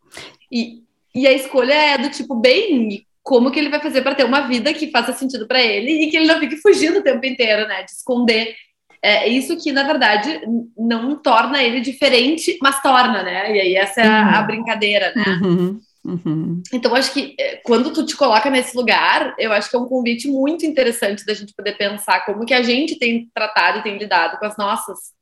e, 0.52 0.80
e 1.14 1.28
a 1.28 1.32
escolha 1.34 1.74
é 1.74 1.98
do 1.98 2.10
tipo, 2.10 2.36
bem, 2.36 3.06
como 3.24 3.50
que 3.52 3.60
ele 3.60 3.70
vai 3.70 3.80
fazer 3.82 4.02
para 4.02 4.14
ter 4.16 4.24
uma 4.24 4.42
vida 4.48 4.74
que 4.74 4.92
faça 4.92 5.12
sentido 5.14 5.48
para 5.48 5.62
ele 5.62 5.92
e 6.04 6.10
que 6.12 6.18
ele 6.18 6.28
não 6.28 6.40
fique 6.40 6.58
fugindo 6.58 7.00
o 7.00 7.04
tempo 7.04 7.26
inteiro, 7.26 7.68
né? 7.68 7.82
De 7.84 7.90
esconder. 7.92 8.54
É 9.02 9.28
isso 9.28 9.58
que, 9.58 9.72
na 9.72 9.84
verdade, 9.84 10.42
não 10.78 11.16
torna 11.16 11.62
ele 11.64 11.80
diferente, 11.80 12.58
mas 12.62 12.82
torna, 12.84 13.24
né? 13.24 13.56
E 13.56 13.60
aí 13.62 13.76
essa 13.76 14.02
é 14.02 14.08
a, 14.08 14.10
Uhum. 14.22 14.36
a 14.36 14.42
brincadeira, 14.44 15.14
né? 15.16 15.40
Uhum, 15.44 15.80
uhum. 16.06 16.64
Então, 16.72 16.96
acho 16.96 17.12
que 17.12 17.36
eh, 17.40 17.62
quando 17.64 17.92
tu 17.92 18.06
te 18.06 18.16
coloca 18.16 18.50
nesse 18.50 18.76
lugar, 18.76 19.36
eu 19.38 19.52
acho 19.52 19.70
que 19.70 19.76
é 19.76 19.80
um 19.80 19.88
convite 19.88 20.28
muito 20.28 20.66
interessante 20.66 21.26
da 21.26 21.34
gente 21.34 21.54
poder 21.54 21.78
pensar 21.78 22.26
como 22.26 22.46
que 22.46 22.54
a 22.54 22.62
gente 22.62 22.98
tem 22.98 23.30
tratado 23.34 23.80
e 23.80 23.84
tem 23.84 23.98
lidado 23.98 24.38
com 24.38 24.46
as 24.46 24.58
nossas 24.58 25.16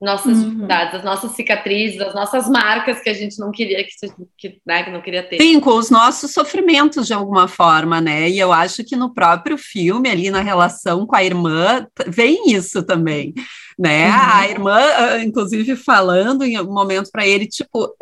nossas 0.00 0.38
Uhum. 0.38 0.44
dificuldades, 0.44 0.94
as 0.94 1.04
nossas 1.04 1.32
cicatrizes, 1.32 2.00
as 2.00 2.14
nossas 2.14 2.48
marcas 2.48 3.00
que 3.00 3.10
a 3.10 3.14
gente 3.14 3.38
não 3.38 3.50
queria 3.50 3.82
que, 3.82 3.90
que, 4.36 4.60
né, 4.64 4.84
que 4.84 4.90
não 4.90 5.00
queria 5.00 5.24
ter. 5.24 5.38
Sim, 5.38 5.58
com 5.58 5.76
os 5.76 5.90
nossos 5.90 6.32
sofrimentos 6.32 7.06
de 7.06 7.12
alguma 7.12 7.48
forma, 7.48 8.00
né? 8.00 8.28
E 8.30 8.38
eu 8.38 8.52
acho 8.52 8.84
que 8.84 8.94
no 8.94 9.12
próprio 9.12 9.58
filme, 9.58 10.08
ali 10.08 10.30
na 10.30 10.40
relação 10.40 11.04
com 11.04 11.16
a 11.16 11.24
irmã, 11.24 11.86
vem 12.06 12.52
isso 12.52 12.82
também, 12.84 13.34
né? 13.78 14.08
Uhum. 14.08 14.16
A 14.16 14.48
irmã, 14.48 14.80
ah, 14.80 15.22
inclusive, 15.22 15.76
falando 15.76 16.44
em 16.44 16.56
algum 16.56 16.72
momento 16.72 17.10
para 17.12 17.26
ele, 17.26 17.46
tipo, 17.46 17.94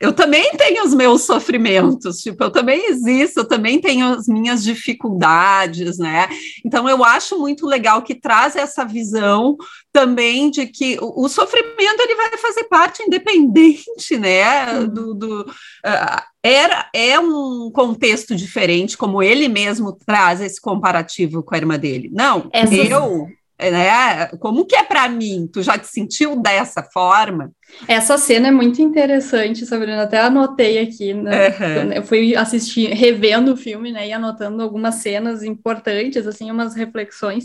eu 0.00 0.12
também 0.12 0.50
tenho 0.56 0.84
os 0.84 0.92
meus 0.92 1.22
sofrimentos, 1.22 2.18
tipo, 2.18 2.42
eu 2.42 2.50
também 2.50 2.90
existo, 2.90 3.40
eu 3.40 3.44
também 3.44 3.80
tenho 3.80 4.14
as 4.14 4.26
minhas 4.26 4.64
dificuldades, 4.64 5.98
né? 5.98 6.28
Então, 6.64 6.88
eu 6.88 7.04
acho 7.04 7.38
muito 7.38 7.66
legal 7.66 8.02
que 8.02 8.16
traz 8.16 8.56
essa 8.56 8.84
visão 8.84 9.56
também 9.92 10.50
de 10.50 10.66
que 10.66 10.98
o, 11.00 11.24
o 11.24 11.28
sofrimento 11.28 12.00
ele 12.00 12.16
vai 12.16 12.36
fazer 12.38 12.64
parte 12.64 13.02
independente, 13.02 14.18
né? 14.18 14.72
Uhum. 14.72 14.88
Do, 14.88 15.14
do, 15.14 15.54
ah, 15.84 16.26
era 16.42 16.90
é 16.92 17.20
um 17.20 17.70
contexto 17.72 18.34
diferente, 18.34 18.96
como 18.96 19.22
ele 19.22 19.46
mesmo 19.48 19.92
traz 19.92 20.40
esse 20.40 20.60
comparativo 20.60 21.42
com 21.44 21.54
a 21.54 21.58
irmã 21.58 21.78
dele. 21.78 22.10
Não, 22.12 22.50
Essas- 22.52 22.90
eu, 22.90 23.28
né? 23.70 24.26
Como 24.38 24.64
que 24.66 24.76
é 24.76 24.82
para 24.82 25.08
mim? 25.08 25.48
Tu 25.52 25.62
já 25.62 25.78
te 25.78 25.86
sentiu 25.86 26.40
dessa 26.40 26.82
forma? 26.82 27.52
Essa 27.88 28.18
cena 28.18 28.48
é 28.48 28.50
muito 28.50 28.82
interessante, 28.82 29.64
Sabrina. 29.64 30.02
Até 30.02 30.20
anotei 30.20 30.78
aqui, 30.78 31.14
né? 31.14 31.48
Uhum. 31.48 31.92
Eu 31.92 32.02
fui 32.02 32.34
assistir, 32.36 32.88
revendo 32.90 33.52
o 33.52 33.56
filme, 33.56 33.92
né? 33.92 34.08
E 34.08 34.12
anotando 34.12 34.62
algumas 34.62 34.96
cenas 34.96 35.42
importantes, 35.42 36.26
assim, 36.26 36.50
umas 36.50 36.74
reflexões. 36.74 37.44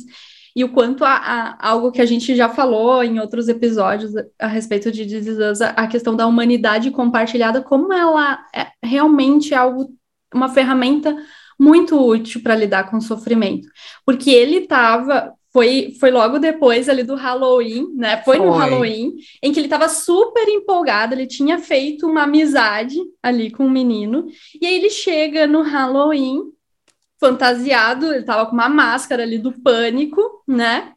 E 0.56 0.64
o 0.64 0.70
quanto 0.70 1.06
a, 1.06 1.12
a- 1.14 1.58
algo 1.70 1.92
que 1.92 2.02
a 2.02 2.06
gente 2.06 2.36
já 2.36 2.50
falou 2.50 3.04
em 3.04 3.20
outros 3.20 3.48
episódios 3.48 4.12
a, 4.40 4.48
respeito 4.48 4.92
de 4.92 5.06
This 5.06 5.62
a, 5.62 5.70
a 5.70 5.88
questão 5.88 6.16
da 6.16 6.26
humanidade 6.26 6.90
compartilhada, 6.90 7.62
como 7.62 7.94
ela 7.94 8.40
é 8.56 8.68
realmente 8.84 9.54
algo, 9.54 9.94
uma 10.34 10.50
ferramenta 10.50 11.16
muito 11.60 11.96
útil 12.00 12.42
para 12.42 12.56
lidar 12.56 12.90
com 12.90 12.98
o 12.98 13.02
sofrimento. 13.02 13.68
Porque 14.06 14.30
ele 14.32 14.58
estava, 14.58 15.34
foi, 15.58 15.96
foi 16.00 16.12
logo 16.12 16.38
depois 16.38 16.88
ali 16.88 17.02
do 17.02 17.16
Halloween, 17.16 17.92
né? 17.96 18.22
Foi, 18.22 18.38
no 18.38 18.54
Foi. 18.54 18.60
Halloween, 18.60 19.16
em 19.42 19.52
que 19.52 19.60
ele 19.60 19.66
estava 19.66 19.90
super 19.90 20.48
empolgado, 20.48 21.16
ele 21.16 21.26
tinha 21.26 21.58
feito 21.58 22.06
uma 22.06 22.26
amizade 22.26 22.96
ali 23.24 23.50
com 23.50 23.66
o 23.66 23.72
menino, 23.72 24.28
e 24.62 24.68
aí 24.68 24.76
ele 24.76 24.92
chega 24.92 25.48
no 25.48 25.64
Halloween 25.64 26.44
fantasiado, 27.20 28.14
ele 28.14 28.24
tava 28.24 28.46
com 28.46 28.52
uma 28.52 28.70
máscara 28.70 29.24
ali 29.24 29.40
do 29.40 29.52
pânico, 29.52 30.44
né? 30.48 30.94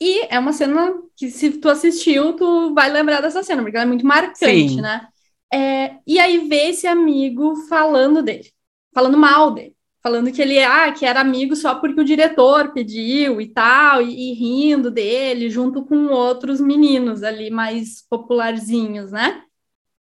E 0.00 0.32
é 0.32 0.38
uma 0.38 0.52
cena 0.52 0.94
que, 1.16 1.28
se 1.28 1.58
tu 1.58 1.68
assistiu, 1.68 2.34
tu 2.34 2.72
vai 2.74 2.88
lembrar 2.88 3.20
dessa 3.20 3.42
cena, 3.42 3.60
porque 3.60 3.76
ela 3.76 3.86
é 3.86 3.88
muito 3.88 4.06
marcante, 4.06 4.68
Sim. 4.68 4.80
né? 4.80 5.08
É, 5.52 5.96
e 6.06 6.20
aí 6.20 6.46
vê 6.46 6.68
esse 6.68 6.86
amigo 6.86 7.56
falando 7.68 8.22
dele, 8.22 8.52
falando 8.94 9.18
mal 9.18 9.50
dele, 9.50 9.75
falando 10.06 10.30
que 10.30 10.40
ele 10.40 10.62
ah, 10.62 10.92
que 10.92 11.04
era 11.04 11.20
amigo 11.20 11.56
só 11.56 11.74
porque 11.74 12.00
o 12.00 12.04
diretor 12.04 12.72
pediu 12.72 13.40
e 13.40 13.48
tal, 13.48 14.00
e, 14.00 14.30
e 14.30 14.34
rindo 14.34 14.88
dele, 14.88 15.50
junto 15.50 15.84
com 15.84 16.06
outros 16.06 16.60
meninos 16.60 17.24
ali 17.24 17.50
mais 17.50 18.06
popularzinhos, 18.08 19.10
né? 19.10 19.42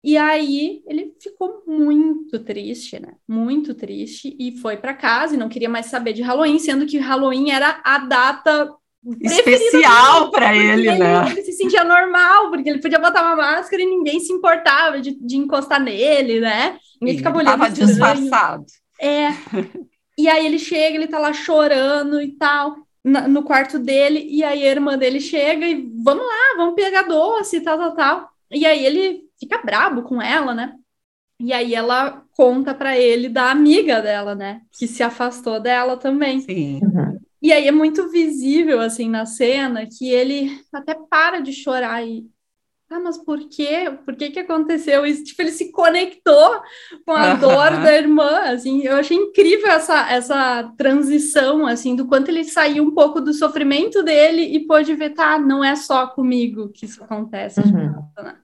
E 0.03 0.15
aí 0.15 0.83
ele 0.85 1.15
ficou 1.19 1.63
muito 1.65 2.37
triste, 2.37 2.99
né? 2.99 3.13
Muito 3.27 3.73
triste 3.73 4.35
e 4.39 4.55
foi 4.57 4.77
para 4.77 4.93
casa 4.93 5.33
e 5.33 5.39
não 5.39 5.49
queria 5.49 5.67
mais 5.67 5.87
saber 5.87 6.13
de 6.13 6.21
Halloween, 6.21 6.59
sendo 6.59 6.85
que 6.85 6.99
Halloween 6.99 7.49
era 7.49 7.81
a 7.83 7.97
data 7.97 8.71
especial 9.21 10.29
para 10.29 10.55
ele, 10.55 10.87
ele, 10.87 10.99
né? 10.99 11.31
Ele 11.31 11.41
se 11.41 11.53
sentia 11.53 11.83
normal, 11.83 12.51
porque 12.51 12.69
ele 12.69 12.79
podia 12.79 12.99
botar 12.99 13.23
uma 13.23 13.35
máscara 13.35 13.81
e 13.81 13.87
ninguém 13.87 14.19
se 14.19 14.31
importava 14.31 15.01
de, 15.01 15.17
de 15.19 15.35
encostar 15.35 15.81
nele, 15.81 16.39
né? 16.41 16.77
Ninguém 17.01 17.17
ficava 17.17 17.39
olhando. 17.39 17.57
Tava 17.57 17.71
disfarçado. 17.71 18.65
É. 18.99 19.29
E 20.17 20.27
aí 20.27 20.45
ele 20.45 20.59
chega, 20.59 20.95
ele 20.95 21.07
tá 21.07 21.17
lá 21.17 21.31
chorando 21.31 22.21
e 22.21 22.33
tal, 22.33 22.75
na, 23.03 23.27
no 23.27 23.43
quarto 23.43 23.79
dele, 23.79 24.27
e 24.29 24.43
aí 24.43 24.67
a 24.67 24.71
irmã 24.71 24.97
dele 24.97 25.21
chega 25.21 25.65
e 25.65 25.89
vamos 26.03 26.25
lá, 26.25 26.57
vamos 26.57 26.75
pegar 26.75 27.03
doce 27.03 27.57
e 27.57 27.61
tal, 27.61 27.77
tal, 27.77 27.95
tal. 27.95 28.29
E 28.51 28.65
aí 28.65 28.85
ele 28.85 29.23
fica 29.39 29.59
brabo 29.59 30.03
com 30.03 30.21
ela, 30.21 30.53
né? 30.53 30.75
E 31.39 31.53
aí 31.53 31.73
ela 31.73 32.25
conta 32.35 32.73
para 32.73 32.97
ele 32.97 33.29
da 33.29 33.49
amiga 33.49 34.01
dela, 34.01 34.35
né? 34.35 34.61
Que 34.77 34.87
se 34.87 35.01
afastou 35.01 35.59
dela 35.59 35.95
também. 35.95 36.41
Sim. 36.41 36.81
Uhum. 36.83 37.17
E 37.41 37.53
aí 37.53 37.67
é 37.67 37.71
muito 37.71 38.09
visível, 38.09 38.81
assim, 38.81 39.09
na 39.09 39.25
cena, 39.25 39.87
que 39.87 40.09
ele 40.09 40.59
até 40.73 40.93
para 40.93 41.39
de 41.39 41.53
chorar 41.53 42.05
e. 42.05 42.27
Ah, 42.91 42.99
mas 42.99 43.19
por 43.19 43.47
quê? 43.47 43.91
Por 44.03 44.15
que 44.15 44.31
que 44.31 44.39
aconteceu 44.39 45.05
isso? 45.05 45.23
Tipo, 45.23 45.43
ele 45.43 45.51
se 45.51 45.71
conectou 45.71 46.59
com 47.05 47.11
a 47.11 47.35
dor 47.35 47.69
da 47.83 47.95
irmã, 47.95 48.39
assim. 48.45 48.81
Eu 48.81 48.95
achei 48.95 49.15
incrível 49.15 49.67
essa, 49.67 50.11
essa 50.11 50.73
transição, 50.75 51.67
assim, 51.67 51.95
do 51.95 52.07
quanto 52.07 52.29
ele 52.29 52.43
saiu 52.43 52.83
um 52.83 52.93
pouco 52.93 53.21
do 53.21 53.31
sofrimento 53.31 54.01
dele 54.01 54.41
e 54.41 54.65
pôde 54.65 54.95
ver, 54.95 55.11
tá, 55.11 55.37
não 55.37 55.63
é 55.63 55.75
só 55.75 56.07
comigo 56.07 56.69
que 56.69 56.85
isso 56.85 57.03
acontece. 57.03 57.59
Uhum. 57.59 58.09
Né? 58.23 58.37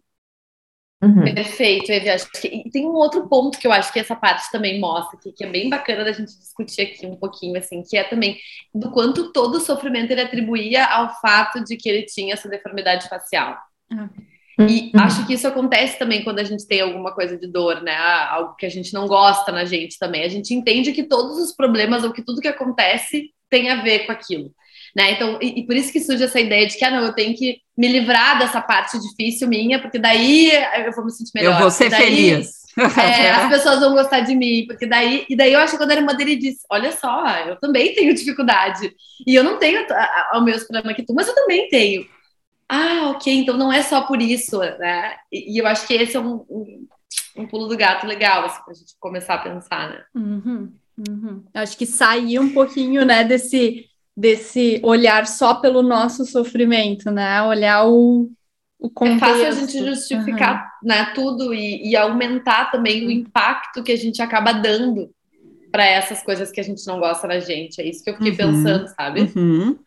Uhum. 1.04 1.24
Perfeito, 1.24 1.92
Evi. 1.92 2.10
Acho 2.10 2.32
que, 2.32 2.48
e 2.48 2.70
tem 2.70 2.86
um 2.86 2.94
outro 2.94 3.28
ponto 3.28 3.58
que 3.58 3.66
eu 3.66 3.72
acho 3.72 3.92
que 3.92 4.00
essa 4.00 4.16
parte 4.16 4.52
também 4.52 4.80
mostra, 4.80 5.20
que, 5.20 5.32
que 5.32 5.44
é 5.44 5.50
bem 5.50 5.72
bacana 5.72 6.04
da 6.04 6.12
gente 6.12 6.38
discutir 6.38 6.82
aqui 6.82 7.08
um 7.08 7.16
pouquinho, 7.16 7.58
assim, 7.58 7.82
que 7.82 7.98
é 7.98 8.04
também 8.04 8.38
do 8.74 8.92
quanto 8.92 9.32
todo 9.32 9.56
o 9.56 9.60
sofrimento 9.60 10.12
ele 10.12 10.22
atribuía 10.22 10.86
ao 10.86 11.20
fato 11.20 11.64
de 11.64 11.76
que 11.78 11.90
ele 11.90 12.04
tinha 12.04 12.34
essa 12.34 12.48
deformidade 12.48 13.10
facial. 13.10 13.58
Uhum. 13.92 14.35
E 14.60 14.92
uhum. 14.94 15.02
acho 15.02 15.26
que 15.28 15.34
isso 15.34 15.48
acontece 15.48 16.00
também 16.00 16.24
quando 16.24 16.40
a 16.40 16.44
gente 16.44 16.66
tem 16.66 16.80
alguma 16.82 17.14
coisa 17.14 17.38
de 17.38 17.48
dor, 17.48 17.82
né? 17.82 17.94
Ah, 17.94 18.36
algo 18.36 18.56
que 18.56 18.66
a 18.66 18.70
gente 18.70 18.94
não 18.94 19.08
gosta 19.08 19.52
na 19.52 19.66
gente 19.66 20.00
também. 20.00 20.24
A 20.24 20.30
gente 20.30 20.54
entende 20.54 20.94
que 20.94 21.04
todos 21.04 21.38
os 21.38 21.54
problemas 21.54 22.04
ou 22.04 22.14
que 22.14 22.24
tudo 22.24 22.42
que 22.42 22.48
acontece 22.48 23.32
tem 23.50 23.70
a 23.70 23.82
ver 23.82 24.06
com 24.06 24.12
aquilo. 24.12 24.52
Né? 24.96 25.12
Então, 25.12 25.38
e, 25.42 25.60
e, 25.60 25.66
por 25.66 25.76
isso 25.76 25.92
que 25.92 26.00
surge 26.00 26.24
essa 26.24 26.40
ideia 26.40 26.66
de 26.66 26.78
que, 26.78 26.86
ah, 26.86 26.92
não, 26.92 27.04
eu 27.04 27.14
tenho 27.14 27.36
que 27.36 27.60
me 27.78 27.90
livrar 27.90 28.40
dessa 28.40 28.62
parte 28.62 28.98
difícil 28.98 29.46
minha, 29.46 29.78
porque 29.78 30.00
daí 30.00 30.50
eu 30.86 30.92
vou 30.94 31.04
me 31.04 31.12
sentir 31.12 31.32
melhor. 31.36 31.56
Eu 31.56 31.60
vou 31.60 31.70
ser 31.70 31.90
daí, 31.90 32.02
feliz. 32.02 32.66
É, 32.78 33.32
as 33.32 33.50
pessoas 33.50 33.80
vão 33.80 33.94
gostar 33.94 34.20
de 34.20 34.36
mim, 34.36 34.66
porque 34.68 34.86
daí, 34.86 35.26
e 35.30 35.36
daí 35.36 35.54
eu 35.54 35.60
acho 35.60 35.72
que 35.72 35.78
quando 35.78 35.92
a 35.92 35.96
irmã 35.96 36.14
dele 36.14 36.36
disse, 36.36 36.60
olha 36.70 36.92
só, 36.92 37.26
eu 37.48 37.56
também 37.56 37.94
tenho 37.96 38.14
dificuldade, 38.14 38.94
e 39.26 39.34
eu 39.34 39.46
não 39.46 39.58
tenho 39.58 39.86
o 40.34 40.42
mesmo 40.42 40.68
problema 40.68 40.94
que 40.94 41.02
tu, 41.02 41.14
mas 41.14 41.26
eu 41.26 41.34
também 41.34 41.70
tenho. 41.70 42.06
Ah, 42.68 43.12
ok, 43.16 43.34
então 43.34 43.58
não 43.58 43.72
é 43.72 43.82
só 43.82 44.02
por 44.02 44.22
isso, 44.22 44.60
né? 44.60 45.16
E, 45.32 45.56
e 45.56 45.58
eu 45.58 45.68
acho 45.68 45.86
que 45.86 45.94
esse 45.94 46.18
é 46.18 46.20
um, 46.20 46.46
um, 46.50 46.88
um 47.38 47.48
pulo 47.48 47.68
do 47.68 47.78
gato 47.78 48.08
legal, 48.08 48.46
assim, 48.46 48.64
pra 48.64 48.74
gente 48.74 48.96
começar 49.00 49.36
a 49.36 49.40
pensar, 49.40 49.90
né? 49.90 50.04
Uhum, 50.16 50.74
uhum. 51.08 51.44
Acho 51.54 51.78
que 51.78 51.86
sair 51.86 52.40
um 52.40 52.54
pouquinho, 52.54 53.06
né, 53.06 53.24
desse 53.24 53.86
desse 54.16 54.80
olhar 54.82 55.28
só 55.28 55.56
pelo 55.56 55.84
nosso 55.84 56.26
sofrimento, 56.26 57.12
né? 57.12 57.42
Olhar 57.42 57.86
o, 57.86 58.32
o 58.80 58.90
contexto. 58.90 59.26
É 59.26 59.30
fácil 59.30 59.48
a 59.48 59.52
gente 59.52 59.86
justificar 59.86 60.72
uhum. 60.82 60.88
né, 60.88 61.12
tudo 61.14 61.54
e, 61.54 61.90
e, 61.90 61.96
aumentar 61.98 62.72
também 62.72 63.06
o 63.06 63.12
impacto 63.12 63.84
que 63.84 63.92
a 63.92 63.98
gente 63.98 64.22
acaba 64.22 64.54
dando 64.54 65.10
para 65.70 65.86
essas 65.86 66.24
coisas 66.24 66.52
que 66.52 66.62
a 66.62 66.64
gente 66.64 66.88
não 66.88 67.00
gosta 67.00 67.28
da 67.28 67.40
gente. 67.40 67.82
É 67.82 67.86
isso 67.86 68.04
que 68.04 68.10
eu 68.10 68.16
fiquei 68.16 68.32
uhum. 68.32 68.38
pensando, 68.38 68.88
sabe? 68.88 69.32
Uhum. 69.36 69.78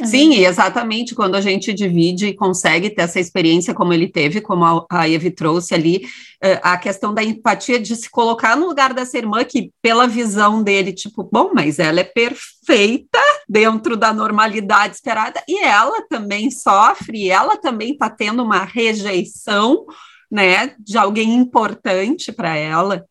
Uhum. 0.00 0.06
Sim, 0.06 0.34
exatamente 0.44 1.14
quando 1.14 1.34
a 1.34 1.40
gente 1.40 1.72
divide 1.72 2.26
e 2.28 2.34
consegue 2.34 2.90
ter 2.90 3.02
essa 3.02 3.20
experiência 3.20 3.74
como 3.74 3.92
ele 3.92 4.08
teve, 4.08 4.40
como 4.40 4.86
a 4.90 5.08
Eve 5.08 5.30
trouxe 5.30 5.74
ali, 5.74 6.06
eh, 6.42 6.60
a 6.62 6.76
questão 6.76 7.14
da 7.14 7.22
empatia 7.22 7.78
de 7.78 7.94
se 7.96 8.10
colocar 8.10 8.56
no 8.56 8.66
lugar 8.66 8.92
dessa 8.92 9.16
irmã 9.16 9.44
que, 9.44 9.70
pela 9.80 10.06
visão 10.06 10.62
dele, 10.62 10.92
tipo, 10.92 11.28
bom, 11.30 11.52
mas 11.54 11.78
ela 11.78 12.00
é 12.00 12.04
perfeita 12.04 13.18
dentro 13.48 13.96
da 13.96 14.12
normalidade 14.12 14.94
esperada 14.94 15.42
e 15.48 15.62
ela 15.62 16.06
também 16.08 16.50
sofre, 16.50 17.30
ela 17.30 17.56
também 17.56 17.92
está 17.92 18.10
tendo 18.10 18.42
uma 18.42 18.64
rejeição, 18.64 19.84
né, 20.30 20.74
de 20.78 20.98
alguém 20.98 21.34
importante 21.34 22.32
para 22.32 22.56
ela, 22.56 23.04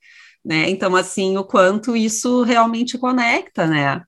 né? 0.44 0.70
Então, 0.70 0.96
assim, 0.96 1.38
o 1.38 1.44
quanto 1.44 1.96
isso 1.96 2.44
realmente 2.44 2.98
conecta, 2.98 3.66
né? 3.66 4.02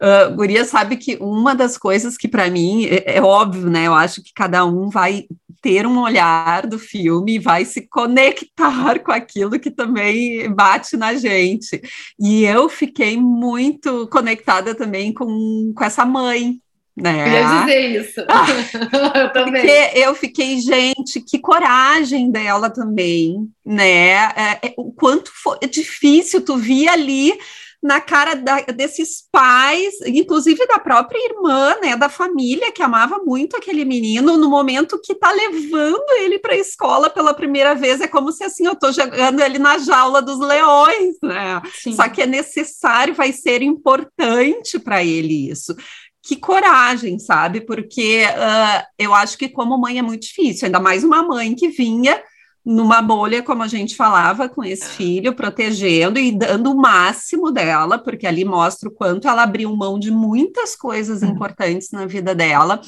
Uh, 0.00 0.32
Guria 0.34 0.64
sabe 0.64 0.96
que 0.96 1.16
uma 1.20 1.56
das 1.56 1.76
coisas 1.76 2.16
que 2.16 2.28
para 2.28 2.48
mim 2.48 2.86
é, 2.86 3.16
é, 3.16 3.22
óbvio, 3.22 3.68
né? 3.68 3.86
Eu 3.86 3.94
acho 3.94 4.22
que 4.22 4.32
cada 4.32 4.64
um 4.64 4.88
vai 4.88 5.26
ter 5.60 5.86
um 5.86 6.00
olhar 6.00 6.66
do 6.68 6.78
filme 6.78 7.34
e 7.34 7.38
vai 7.38 7.64
se 7.64 7.82
conectar 7.82 8.98
com 9.02 9.10
aquilo 9.10 9.58
que 9.58 9.72
também 9.72 10.48
bate 10.52 10.96
na 10.96 11.14
gente. 11.14 11.82
E 12.18 12.44
eu 12.44 12.68
fiquei 12.68 13.16
muito 13.16 14.06
conectada 14.06 14.72
também 14.72 15.12
com, 15.12 15.72
com 15.74 15.84
essa 15.84 16.04
mãe, 16.04 16.60
né? 16.96 17.24
Queria 17.24 17.60
dizer 17.60 18.00
isso. 18.00 18.20
eu 19.14 19.32
também. 19.32 19.62
Porque 19.62 19.98
eu 19.98 20.14
fiquei, 20.14 20.60
gente, 20.60 21.20
que 21.20 21.40
coragem 21.40 22.30
dela 22.30 22.70
também, 22.70 23.48
né? 23.66 24.10
É, 24.12 24.58
é, 24.62 24.74
o 24.76 24.92
quanto 24.92 25.30
foi 25.34 25.58
difícil 25.68 26.40
tu 26.44 26.56
vir 26.56 26.88
ali 26.88 27.32
na 27.82 28.00
cara 28.00 28.34
da, 28.34 28.60
desses 28.60 29.24
pais, 29.30 29.94
inclusive 30.06 30.66
da 30.66 30.78
própria 30.78 31.18
irmã, 31.24 31.76
né, 31.80 31.96
da 31.96 32.08
família 32.08 32.72
que 32.72 32.82
amava 32.82 33.18
muito 33.24 33.56
aquele 33.56 33.84
menino, 33.84 34.36
no 34.36 34.50
momento 34.50 35.00
que 35.00 35.14
tá 35.14 35.30
levando 35.30 36.10
ele 36.18 36.38
para 36.38 36.54
a 36.54 36.58
escola 36.58 37.08
pela 37.08 37.32
primeira 37.32 37.74
vez, 37.74 38.00
é 38.00 38.08
como 38.08 38.32
se 38.32 38.42
assim, 38.42 38.66
eu 38.66 38.74
tô 38.74 38.90
jogando 38.90 39.40
ele 39.40 39.58
na 39.58 39.78
jaula 39.78 40.20
dos 40.20 40.40
leões, 40.40 41.16
né? 41.22 41.62
Sim. 41.82 41.94
Só 41.94 42.08
que 42.08 42.22
é 42.22 42.26
necessário, 42.26 43.14
vai 43.14 43.32
ser 43.32 43.62
importante 43.62 44.78
para 44.78 45.04
ele 45.04 45.50
isso 45.50 45.74
que 46.20 46.36
coragem, 46.36 47.18
sabe? 47.18 47.62
Porque 47.62 48.22
uh, 48.24 48.86
eu 48.98 49.14
acho 49.14 49.38
que 49.38 49.48
como 49.48 49.78
mãe 49.78 49.98
é 49.98 50.02
muito 50.02 50.24
difícil, 50.24 50.66
ainda 50.66 50.78
mais 50.78 51.02
uma 51.02 51.22
mãe 51.22 51.54
que 51.54 51.68
vinha 51.68 52.22
numa 52.68 53.00
bolha, 53.00 53.42
como 53.42 53.62
a 53.62 53.66
gente 53.66 53.96
falava, 53.96 54.46
com 54.46 54.62
esse 54.62 54.84
é. 54.84 54.88
filho, 54.88 55.34
protegendo 55.34 56.18
e 56.18 56.30
dando 56.30 56.70
o 56.70 56.76
máximo 56.76 57.50
dela, 57.50 57.98
porque 57.98 58.26
ali 58.26 58.44
mostra 58.44 58.90
o 58.90 58.92
quanto 58.92 59.26
ela 59.26 59.42
abriu 59.42 59.74
mão 59.74 59.98
de 59.98 60.10
muitas 60.10 60.76
coisas 60.76 61.22
uhum. 61.22 61.30
importantes 61.30 61.90
na 61.90 62.04
vida 62.04 62.34
dela 62.34 62.82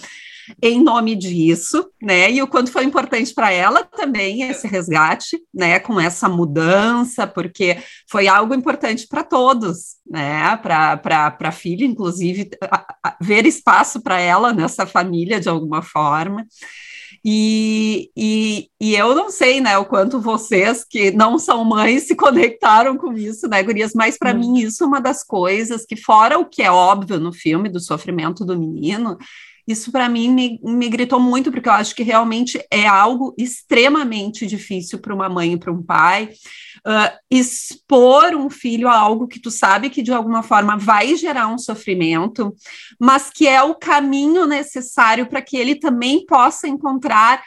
em 0.63 0.83
nome 0.83 1.15
disso, 1.15 1.89
né? 2.03 2.31
E 2.31 2.43
o 2.43 2.47
quanto 2.47 2.73
foi 2.73 2.85
importante 2.85 3.33
para 3.33 3.53
ela 3.53 3.85
também 3.85 4.43
esse 4.43 4.67
resgate, 4.67 5.41
né? 5.55 5.79
Com 5.79 6.01
essa 6.01 6.29
mudança, 6.29 7.27
porque 7.27 7.79
foi 8.11 8.27
algo 8.27 8.53
importante 8.53 9.07
para 9.07 9.23
todos, 9.23 9.97
né? 10.07 10.57
Para 10.57 11.37
a 11.41 11.53
filha, 11.53 11.85
inclusive, 11.85 12.51
a, 12.65 12.85
a, 13.05 13.17
ver 13.21 13.47
espaço 13.47 14.03
para 14.03 14.21
ela 14.21 14.53
nessa 14.53 14.87
família 14.87 15.41
de 15.41 15.49
alguma 15.49 15.83
forma. 15.83 16.45
E, 17.25 18.11
e, 18.17 18.69
e 18.81 18.95
eu 18.95 19.15
não 19.15 19.31
sei, 19.31 19.61
né, 19.61 19.77
o 19.77 19.85
quanto 19.85 20.21
vocês 20.21 20.85
que 20.85 21.11
não 21.11 21.39
são 21.39 21.65
mães 21.65 22.05
se 22.05 22.17
conectaram 22.17 22.97
com 22.97 23.13
isso, 23.13 23.47
né, 23.47 23.63
Gurias? 23.63 23.93
Mas 23.95 24.17
para 24.17 24.35
hum. 24.35 24.39
mim, 24.39 24.59
isso 24.61 24.85
é 24.85 24.87
uma 24.87 25.01
das 25.01 25.23
coisas 25.23 25.85
que, 25.85 25.97
fora 25.97 26.39
o 26.39 26.47
que 26.47 26.63
é 26.63 26.71
óbvio 26.71 27.21
no 27.21 27.33
filme 27.33 27.69
do 27.69 27.79
sofrimento 27.79 28.45
do 28.45 28.59
menino, 28.59 29.19
isso 29.67 29.93
para 29.93 30.09
mim 30.09 30.29
me, 30.29 30.61
me 30.63 30.89
gritou 30.89 31.21
muito, 31.21 31.51
porque 31.51 31.69
eu 31.69 31.73
acho 31.73 31.95
que 31.95 32.03
realmente 32.03 32.65
é 32.71 32.87
algo 32.87 33.35
extremamente 33.39 34.47
difícil 34.47 34.99
para 34.99 35.15
uma 35.15 35.29
mãe 35.29 35.53
e 35.53 35.59
para 35.59 35.73
um 35.73 35.83
pai. 35.83 36.31
Uh, 36.87 37.19
expor 37.31 38.35
um 38.35 38.49
filho 38.49 38.89
a 38.89 38.97
algo 38.97 39.29
que 39.29 39.39
tu 39.39 39.51
sabe 39.51 39.91
que 39.91 40.03
de 40.03 40.13
alguma 40.13 40.43
forma 40.43 40.79
vai 40.79 41.15
gerar 41.15 41.49
um 41.49 41.59
sofrimento, 41.59 42.55
mas 42.99 43.31
que 43.31 43.47
é 43.47 43.63
o 43.63 43.75
caminho 43.75 44.47
necessário 44.47 45.27
para 45.27 45.43
que 45.43 45.57
ele 45.57 45.75
também 45.75 46.25
possa 46.25 46.67
encontrar 46.67 47.43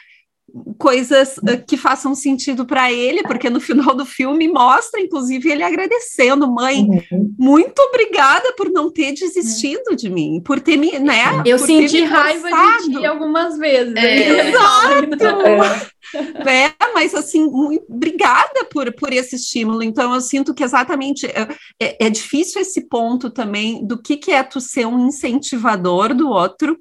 coisas 0.78 1.36
uh, 1.38 1.64
que 1.66 1.76
façam 1.76 2.14
sentido 2.14 2.64
para 2.64 2.92
ele, 2.92 3.22
porque 3.22 3.50
no 3.50 3.60
final 3.60 3.94
do 3.94 4.06
filme 4.06 4.46
mostra, 4.48 5.00
inclusive, 5.00 5.50
ele 5.50 5.62
agradecendo, 5.62 6.50
mãe, 6.52 6.82
uhum. 6.82 7.34
muito 7.38 7.78
obrigada 7.80 8.52
por 8.56 8.70
não 8.70 8.90
ter 8.90 9.12
desistido 9.12 9.96
de 9.96 10.08
mim, 10.08 10.40
por 10.44 10.60
ter 10.60 10.76
me, 10.76 10.98
né? 10.98 11.42
Eu 11.44 11.58
senti 11.58 12.04
raiva 12.04 12.48
de 12.48 12.92
ti 12.92 13.06
algumas 13.06 13.58
vezes. 13.58 13.94
É. 13.96 14.48
Exato. 14.48 15.44
É. 15.44 15.93
é, 16.46 16.74
mas 16.92 17.14
assim, 17.14 17.46
muito, 17.46 17.84
obrigada 17.88 18.64
por, 18.70 18.92
por 18.94 19.12
esse 19.12 19.36
estímulo. 19.36 19.82
Então, 19.82 20.14
eu 20.14 20.20
sinto 20.20 20.54
que 20.54 20.64
exatamente 20.64 21.26
é, 21.26 21.48
é, 21.80 22.06
é 22.06 22.10
difícil 22.10 22.60
esse 22.60 22.88
ponto 22.88 23.30
também 23.30 23.86
do 23.86 24.00
que, 24.00 24.16
que 24.16 24.32
é 24.32 24.42
tu 24.42 24.60
ser 24.60 24.86
um 24.86 25.06
incentivador 25.06 26.14
do 26.14 26.28
outro 26.28 26.78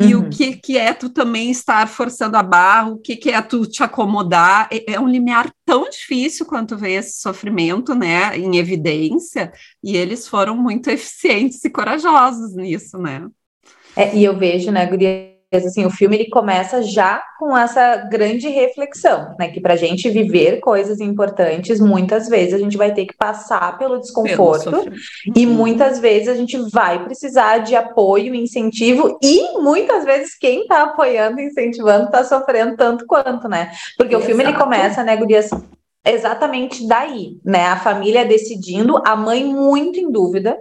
e 0.00 0.14
uhum. 0.14 0.22
o 0.22 0.30
que, 0.30 0.56
que 0.56 0.78
é 0.78 0.94
tu 0.94 1.10
também 1.10 1.50
estar 1.50 1.86
forçando 1.88 2.36
a 2.36 2.42
barra, 2.42 2.90
o 2.90 2.98
que, 2.98 3.16
que 3.16 3.30
é 3.30 3.42
tu 3.42 3.66
te 3.66 3.82
acomodar. 3.82 4.68
É, 4.70 4.94
é 4.94 5.00
um 5.00 5.08
limiar 5.08 5.52
tão 5.64 5.88
difícil 5.88 6.46
quanto 6.46 6.76
ver 6.76 6.92
esse 6.92 7.20
sofrimento, 7.20 7.94
né, 7.94 8.36
em 8.36 8.56
evidência, 8.56 9.52
e 9.82 9.96
eles 9.96 10.26
foram 10.26 10.56
muito 10.56 10.88
eficientes 10.90 11.64
e 11.64 11.70
corajosos 11.70 12.54
nisso, 12.54 12.98
né? 12.98 13.26
É, 13.94 14.16
e 14.16 14.24
eu 14.24 14.38
vejo, 14.38 14.70
né, 14.70 14.86
Guria, 14.86 15.31
assim, 15.56 15.84
o 15.84 15.90
filme 15.90 16.16
ele 16.16 16.30
começa 16.30 16.82
já 16.82 17.22
com 17.38 17.56
essa 17.56 17.96
grande 18.10 18.48
reflexão, 18.48 19.34
né? 19.38 19.48
Que 19.48 19.60
para 19.60 19.74
a 19.74 19.76
gente 19.76 20.08
viver 20.08 20.60
coisas 20.60 21.00
importantes, 21.00 21.80
muitas 21.80 22.28
vezes 22.28 22.54
a 22.54 22.58
gente 22.58 22.76
vai 22.76 22.92
ter 22.94 23.06
que 23.06 23.16
passar 23.16 23.76
pelo 23.78 23.98
desconforto 23.98 24.70
e 25.34 25.46
muitas 25.46 25.98
vezes 25.98 26.28
a 26.28 26.34
gente 26.34 26.56
vai 26.70 27.04
precisar 27.04 27.58
de 27.58 27.74
apoio, 27.74 28.34
incentivo 28.34 29.18
e 29.22 29.58
muitas 29.60 30.04
vezes 30.04 30.36
quem 30.38 30.62
está 30.62 30.84
apoiando, 30.84 31.40
incentivando, 31.40 32.06
está 32.06 32.24
sofrendo 32.24 32.76
tanto 32.76 33.06
quanto, 33.06 33.48
né? 33.48 33.72
Porque 33.96 34.14
Exato. 34.14 34.24
o 34.24 34.26
filme 34.26 34.44
ele 34.44 34.58
começa, 34.58 35.02
né, 35.04 35.16
Gurias? 35.16 35.50
Exatamente 36.04 36.86
daí, 36.86 37.38
né? 37.44 37.66
A 37.66 37.76
família 37.76 38.24
decidindo, 38.24 39.00
a 39.06 39.14
mãe 39.14 39.44
muito 39.44 40.00
em 40.00 40.10
dúvida, 40.10 40.58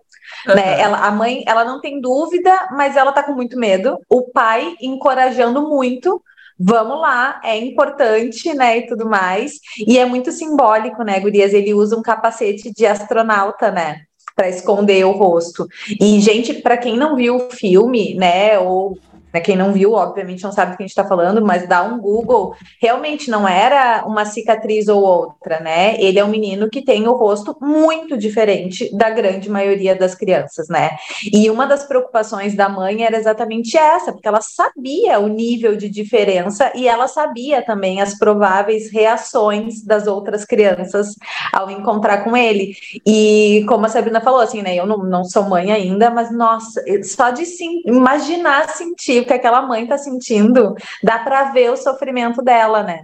Uhum. 0.47 0.55
Né? 0.55 0.79
Ela, 0.79 0.97
a 0.99 1.11
mãe, 1.11 1.43
ela 1.45 1.65
não 1.65 1.79
tem 1.79 1.99
dúvida, 1.99 2.69
mas 2.71 2.95
ela 2.95 3.11
tá 3.11 3.23
com 3.23 3.33
muito 3.33 3.57
medo. 3.57 3.97
O 4.09 4.31
pai 4.31 4.75
encorajando 4.81 5.67
muito. 5.67 6.21
Vamos 6.63 7.01
lá, 7.01 7.41
é 7.43 7.57
importante, 7.57 8.53
né, 8.53 8.77
e 8.77 8.85
tudo 8.85 9.09
mais. 9.09 9.53
E 9.87 9.97
é 9.97 10.05
muito 10.05 10.31
simbólico, 10.31 11.03
né, 11.03 11.19
Gurias? 11.19 11.53
Ele 11.53 11.73
usa 11.73 11.97
um 11.97 12.03
capacete 12.03 12.71
de 12.71 12.85
astronauta, 12.85 13.71
né? 13.71 14.01
para 14.35 14.49
esconder 14.49 15.05
o 15.05 15.11
rosto. 15.11 15.67
E, 15.99 16.19
gente, 16.19 16.53
para 16.53 16.77
quem 16.77 16.97
não 16.97 17.15
viu 17.15 17.35
o 17.35 17.49
filme, 17.51 18.15
né, 18.15 18.57
ou 18.57 18.97
né, 19.33 19.39
quem 19.39 19.55
não 19.55 19.71
viu, 19.71 19.93
obviamente, 19.93 20.43
não 20.43 20.51
sabe 20.51 20.71
do 20.71 20.77
que 20.77 20.83
a 20.83 20.85
gente 20.85 20.91
está 20.91 21.07
falando, 21.07 21.43
mas 21.43 21.67
dá 21.67 21.83
um 21.83 21.99
Google. 21.99 22.55
Realmente 22.81 23.29
não 23.29 23.47
era 23.47 24.03
uma 24.05 24.25
cicatriz 24.25 24.87
ou 24.87 25.01
outra, 25.01 25.59
né? 25.59 25.95
Ele 26.01 26.19
é 26.19 26.25
um 26.25 26.29
menino 26.29 26.69
que 26.69 26.81
tem 26.81 27.07
o 27.07 27.13
rosto 27.13 27.55
muito 27.61 28.17
diferente 28.17 28.95
da 28.95 29.09
grande 29.09 29.49
maioria 29.49 29.95
das 29.95 30.15
crianças, 30.15 30.67
né? 30.67 30.91
E 31.31 31.49
uma 31.49 31.65
das 31.65 31.83
preocupações 31.83 32.55
da 32.55 32.67
mãe 32.67 33.03
era 33.03 33.17
exatamente 33.17 33.77
essa, 33.77 34.11
porque 34.11 34.27
ela 34.27 34.41
sabia 34.41 35.19
o 35.19 35.27
nível 35.27 35.75
de 35.75 35.89
diferença 35.89 36.71
e 36.75 36.87
ela 36.87 37.07
sabia 37.07 37.61
também 37.61 38.01
as 38.01 38.17
prováveis 38.17 38.91
reações 38.91 39.83
das 39.83 40.07
outras 40.07 40.45
crianças 40.45 41.15
ao 41.53 41.69
encontrar 41.69 42.23
com 42.23 42.35
ele. 42.35 42.75
E 43.05 43.63
como 43.67 43.85
a 43.85 43.89
Sabrina 43.89 44.21
falou, 44.21 44.41
assim, 44.41 44.61
né? 44.61 44.75
Eu 44.75 44.85
não, 44.85 44.97
não 44.97 45.23
sou 45.23 45.43
mãe 45.43 45.71
ainda, 45.71 46.09
mas 46.09 46.31
nossa, 46.31 46.81
só 47.03 47.29
de 47.29 47.45
sim, 47.45 47.81
imaginar 47.85 48.69
sentir 48.69 49.20
o 49.21 49.25
que 49.25 49.33
aquela 49.33 49.61
mãe 49.61 49.87
tá 49.87 49.97
sentindo, 49.97 50.75
dá 51.03 51.19
para 51.19 51.51
ver 51.51 51.71
o 51.71 51.77
sofrimento 51.77 52.41
dela, 52.41 52.83
né? 52.83 53.03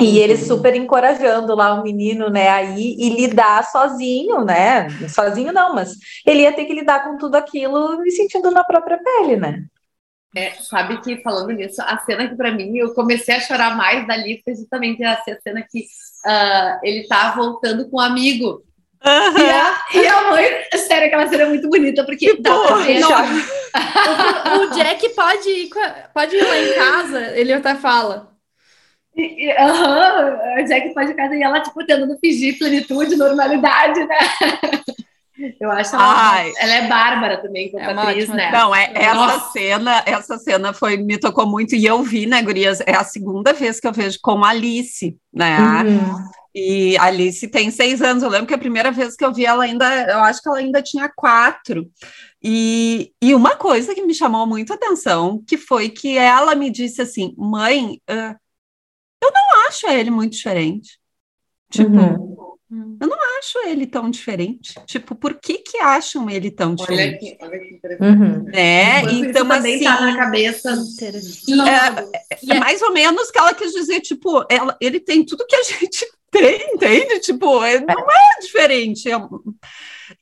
E 0.00 0.18
ele 0.18 0.34
uhum. 0.34 0.40
super 0.40 0.74
encorajando 0.74 1.54
lá 1.54 1.72
o 1.74 1.82
menino, 1.82 2.28
né, 2.28 2.50
aí 2.50 2.94
e 2.98 3.08
lidar 3.08 3.64
sozinho, 3.64 4.44
né? 4.44 4.88
Sozinho 5.08 5.52
não, 5.52 5.74
mas 5.74 5.94
ele 6.26 6.42
ia 6.42 6.52
ter 6.52 6.66
que 6.66 6.74
lidar 6.74 7.02
com 7.04 7.16
tudo 7.16 7.36
aquilo 7.36 8.04
e 8.04 8.10
sentindo 8.10 8.50
na 8.50 8.62
própria 8.62 8.98
pele, 8.98 9.36
né? 9.36 9.64
É, 10.36 10.50
sabe 10.56 11.00
que 11.00 11.22
falando 11.22 11.50
nisso, 11.52 11.80
a 11.80 11.96
cena 12.00 12.28
que 12.28 12.36
para 12.36 12.52
mim 12.52 12.76
eu 12.76 12.92
comecei 12.92 13.34
a 13.34 13.40
chorar 13.40 13.74
mais 13.74 14.06
dali 14.06 14.42
foi 14.44 14.54
justamente 14.54 15.02
a 15.02 15.16
cena 15.40 15.62
que 15.62 15.80
uh, 15.80 16.78
ele 16.82 17.08
tá 17.08 17.34
voltando 17.34 17.88
com 17.88 17.96
um 17.96 18.00
amigo 18.00 18.62
Uhum. 19.04 19.38
E, 19.38 19.50
a, 19.50 19.84
e 19.94 20.06
a 20.06 20.30
mãe, 20.30 20.46
sério, 20.76 21.06
aquela 21.06 21.28
cena 21.28 21.44
é 21.44 21.48
muito 21.48 21.68
bonita, 21.68 22.04
porque 22.04 22.34
que 22.34 22.42
dá 22.42 22.58
pra 22.58 22.76
ver. 22.76 23.04
o, 23.04 24.60
o, 24.62 24.70
Jack 24.70 25.08
pode 25.10 25.48
ir, 25.48 25.70
pode 26.12 26.36
ir 26.36 26.42
lá 26.42 26.58
em 26.58 26.74
casa, 26.74 27.20
ele 27.36 27.52
até 27.52 27.74
fala. 27.74 28.32
Aham, 29.58 30.38
uhum, 30.56 30.62
o 30.62 30.66
Jack 30.66 30.92
pode 30.92 31.10
ir 31.10 31.12
em 31.12 31.16
casa 31.16 31.36
e 31.36 31.42
ela, 31.42 31.60
tipo, 31.60 31.84
tentando 31.86 32.18
fingir 32.18 32.58
plenitude, 32.58 33.16
normalidade, 33.16 34.04
né? 34.04 34.18
Eu 35.60 35.70
acho 35.70 35.94
ela, 35.94 36.46
ela 36.58 36.74
é 36.74 36.88
bárbara 36.88 37.36
também 37.36 37.70
como 37.70 37.82
é 37.82 37.92
atriz, 37.92 38.28
né? 38.30 38.50
Não, 38.50 38.74
é, 38.74 38.90
essa 38.94 39.38
cena, 39.50 40.02
essa 40.06 40.38
cena 40.38 40.72
foi, 40.72 40.96
me 40.96 41.18
tocou 41.18 41.46
muito, 41.46 41.74
e 41.74 41.84
eu 41.84 42.02
vi, 42.02 42.24
né, 42.24 42.42
Gurias? 42.42 42.80
É 42.86 42.94
a 42.94 43.04
segunda 43.04 43.52
vez 43.52 43.78
que 43.78 43.86
eu 43.86 43.92
vejo 43.92 44.18
com 44.22 44.42
Alice, 44.42 45.14
né? 45.32 45.58
Uhum. 45.58 46.28
E 46.58 46.96
a 46.96 47.04
Alice 47.04 47.46
tem 47.48 47.70
seis 47.70 48.00
anos. 48.00 48.22
Eu 48.22 48.30
lembro 48.30 48.46
que 48.46 48.54
a 48.54 48.58
primeira 48.58 48.90
vez 48.90 49.14
que 49.14 49.22
eu 49.22 49.30
vi 49.30 49.44
ela 49.44 49.64
ainda, 49.64 49.84
eu 50.10 50.20
acho 50.20 50.40
que 50.40 50.48
ela 50.48 50.56
ainda 50.56 50.82
tinha 50.82 51.06
quatro. 51.14 51.92
E, 52.42 53.12
e 53.20 53.34
uma 53.34 53.56
coisa 53.56 53.94
que 53.94 54.00
me 54.00 54.14
chamou 54.14 54.46
muito 54.46 54.72
a 54.72 54.76
atenção, 54.76 55.44
que 55.46 55.58
foi 55.58 55.90
que 55.90 56.16
ela 56.16 56.54
me 56.54 56.70
disse 56.70 57.02
assim, 57.02 57.34
mãe, 57.36 58.00
uh, 58.08 58.34
eu 59.22 59.30
não 59.30 59.68
acho 59.68 59.86
ele 59.86 60.10
muito 60.10 60.32
diferente. 60.32 60.98
Tipo, 61.70 61.90
uhum. 61.90 62.36
Hum. 62.70 62.96
Eu 63.00 63.06
não 63.06 63.18
acho 63.38 63.58
ele 63.66 63.86
tão 63.86 64.10
diferente. 64.10 64.74
Tipo, 64.86 65.14
por 65.14 65.34
que 65.34 65.58
que 65.58 65.78
acham 65.78 66.28
ele 66.28 66.50
tão 66.50 66.74
diferente? 66.74 67.18
Olha 67.22 67.34
aqui, 67.34 67.38
olha 67.40 67.58
que 67.60 67.74
interessante. 67.74 68.20
Uhum. 68.20 68.48
É, 68.52 69.02
então 69.02 69.52
assim, 69.52 69.84
tá 69.84 70.00
na 70.00 70.16
cabeça. 70.16 70.74
É, 71.00 72.50
é, 72.50 72.58
mais 72.58 72.82
ou 72.82 72.92
menos 72.92 73.30
que 73.30 73.38
ela 73.38 73.54
quis 73.54 73.72
dizer, 73.72 74.00
tipo, 74.00 74.44
ela, 74.50 74.76
ele 74.80 74.98
tem 74.98 75.24
tudo 75.24 75.46
que 75.46 75.54
a 75.54 75.62
gente 75.78 76.06
tem, 76.38 76.74
entende? 76.74 77.20
Tipo, 77.20 77.62
é, 77.62 77.80
não 77.80 78.10
é 78.10 78.40
diferente. 78.40 79.10
É, 79.10 79.16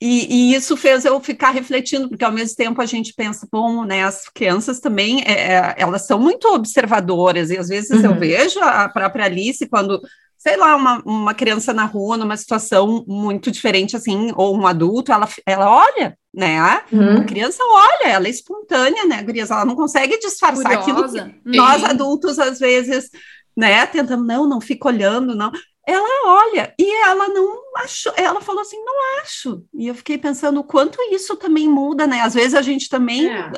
e, 0.01 0.51
e, 0.51 0.55
isso 0.55 0.75
fez 0.75 1.05
eu 1.05 1.19
ficar 1.19 1.51
refletindo, 1.51 2.09
porque 2.09 2.25
ao 2.25 2.31
mesmo 2.31 2.55
tempo 2.55 2.81
a 2.81 2.85
gente 2.85 3.13
pensa, 3.13 3.47
bom, 3.51 3.83
né, 3.83 4.03
as 4.03 4.27
crianças 4.29 4.79
também, 4.79 5.23
é, 5.25 5.53
é 5.53 5.75
elas 5.77 6.07
são 6.07 6.19
muito 6.19 6.47
observadoras, 6.47 7.49
e 7.49 7.57
às 7.57 7.67
vezes 7.67 7.91
uhum. 7.91 8.11
eu 8.11 8.15
vejo 8.15 8.59
a 8.59 8.89
própria 8.89 9.25
Alice 9.25 9.67
quando 9.67 10.01
sei 10.45 10.57
lá, 10.57 10.75
uma, 10.75 11.01
uma 11.03 11.33
criança 11.33 11.73
na 11.73 11.85
rua, 11.85 12.17
numa 12.17 12.37
situação 12.37 13.03
muito 13.07 13.49
diferente, 13.49 13.95
assim, 13.95 14.31
ou 14.35 14.55
um 14.55 14.67
adulto, 14.67 15.11
ela, 15.11 15.27
ela 15.43 15.71
olha, 15.71 16.15
né? 16.31 16.81
Uhum. 16.91 17.17
A 17.17 17.23
criança 17.23 17.63
olha, 17.63 18.09
ela 18.09 18.27
é 18.27 18.29
espontânea, 18.29 19.05
né, 19.05 19.23
Gurias? 19.23 19.49
Ela 19.49 19.65
não 19.65 19.75
consegue 19.75 20.19
disfarçar 20.19 20.83
Curiosa. 20.83 21.09
aquilo 21.09 21.31
que 21.31 21.57
nós 21.57 21.83
adultos, 21.83 22.37
às 22.37 22.59
vezes, 22.59 23.09
né, 23.57 23.87
tentamos, 23.87 24.27
não, 24.27 24.47
não 24.47 24.61
fica 24.61 24.87
olhando, 24.87 25.33
não 25.33 25.51
ela 25.87 26.27
olha 26.27 26.73
e 26.79 27.03
ela 27.03 27.27
não 27.27 27.61
achou, 27.77 28.11
ela 28.17 28.41
falou 28.41 28.61
assim, 28.61 28.77
não 28.83 29.21
acho. 29.21 29.63
E 29.73 29.87
eu 29.87 29.93
fiquei 29.93 30.17
pensando 30.17 30.59
o 30.59 30.63
quanto 30.63 30.97
isso 31.13 31.35
também 31.35 31.69
muda, 31.69 32.07
né? 32.07 32.21
Às 32.21 32.33
vezes 32.33 32.55
a 32.55 32.61
gente 32.61 32.89
também, 32.89 33.27
é. 33.27 33.51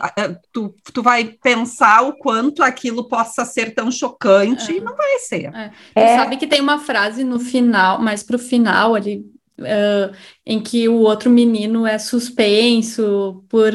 tu, 0.51 0.75
tu 0.93 1.01
vai 1.01 1.35
pensar 1.41 2.03
o 2.03 2.17
quanto 2.17 2.61
aquilo 2.61 3.07
possa 3.07 3.45
ser 3.45 3.73
tão 3.73 3.89
chocante 3.89 4.71
é. 4.71 4.75
e 4.75 4.81
não 4.81 4.95
vai 4.95 5.19
ser. 5.19 5.51
É. 5.55 5.71
é. 5.95 6.17
sabe 6.17 6.35
que 6.35 6.47
tem 6.47 6.59
uma 6.59 6.79
frase 6.79 7.23
no 7.23 7.39
final, 7.39 8.01
mas 8.01 8.23
para 8.23 8.35
o 8.35 8.39
final 8.39 8.93
ali, 8.93 9.25
uh, 9.59 10.13
em 10.45 10.59
que 10.59 10.89
o 10.89 10.95
outro 10.95 11.29
menino 11.29 11.85
é 11.85 11.97
suspenso 11.97 13.43
por 13.47 13.71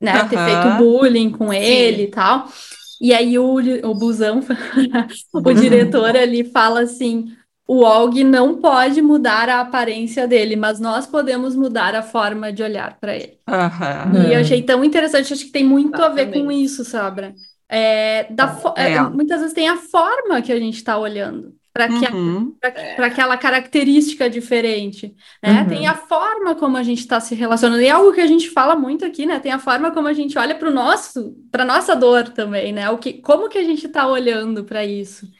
né, 0.00 0.24
ter 0.24 0.38
feito 0.38 0.78
bullying 0.78 1.30
com 1.30 1.50
Sim. 1.50 1.56
ele 1.56 2.04
e 2.04 2.10
tal. 2.10 2.48
E 2.98 3.14
aí 3.14 3.38
o, 3.38 3.56
o 3.84 3.94
busão, 3.94 4.40
o 5.32 5.52
diretor 5.54 6.16
ali 6.16 6.44
fala 6.44 6.82
assim 6.82 7.34
o 7.72 7.84
Og 7.84 8.24
não 8.24 8.56
pode 8.56 9.00
mudar 9.00 9.48
a 9.48 9.60
aparência 9.60 10.26
dele, 10.26 10.56
mas 10.56 10.80
nós 10.80 11.06
podemos 11.06 11.54
mudar 11.54 11.94
a 11.94 12.02
forma 12.02 12.52
de 12.52 12.64
olhar 12.64 12.98
para 12.98 13.14
ele. 13.14 13.38
Uhum. 13.48 14.28
E 14.28 14.34
eu 14.34 14.40
achei 14.40 14.60
tão 14.60 14.82
interessante, 14.82 15.32
acho 15.32 15.44
que 15.44 15.52
tem 15.52 15.62
muito 15.62 15.94
Exatamente. 15.94 16.20
a 16.20 16.32
ver 16.32 16.42
com 16.42 16.50
isso, 16.50 16.84
Sabra. 16.84 17.32
É, 17.68 18.26
da 18.28 18.58
é. 18.76 18.94
É, 18.94 19.02
muitas 19.02 19.38
vezes 19.38 19.54
tem 19.54 19.68
a 19.68 19.76
forma 19.76 20.42
que 20.42 20.52
a 20.52 20.58
gente 20.58 20.78
está 20.78 20.98
olhando 20.98 21.54
para 21.72 21.88
uhum. 21.88 22.56
aquela 22.98 23.36
característica 23.36 24.28
diferente, 24.28 25.14
né? 25.40 25.60
Uhum. 25.62 25.68
Tem 25.68 25.86
a 25.86 25.94
forma 25.94 26.56
como 26.56 26.76
a 26.76 26.82
gente 26.82 26.98
está 26.98 27.20
se 27.20 27.36
relacionando, 27.36 27.82
e 27.82 27.86
é 27.86 27.90
algo 27.90 28.12
que 28.12 28.20
a 28.20 28.26
gente 28.26 28.50
fala 28.50 28.74
muito 28.74 29.04
aqui, 29.04 29.26
né? 29.26 29.38
Tem 29.38 29.52
a 29.52 29.60
forma 29.60 29.92
como 29.92 30.08
a 30.08 30.12
gente 30.12 30.36
olha 30.36 30.56
para 30.56 30.68
o 30.68 30.74
nosso, 30.74 31.36
para 31.52 31.64
nossa 31.64 31.94
dor 31.94 32.30
também, 32.30 32.72
né? 32.72 32.90
O 32.90 32.98
que, 32.98 33.12
como 33.12 33.48
que 33.48 33.58
a 33.58 33.62
gente 33.62 33.86
está 33.86 34.08
olhando 34.08 34.64
para 34.64 34.84
isso 34.84 35.30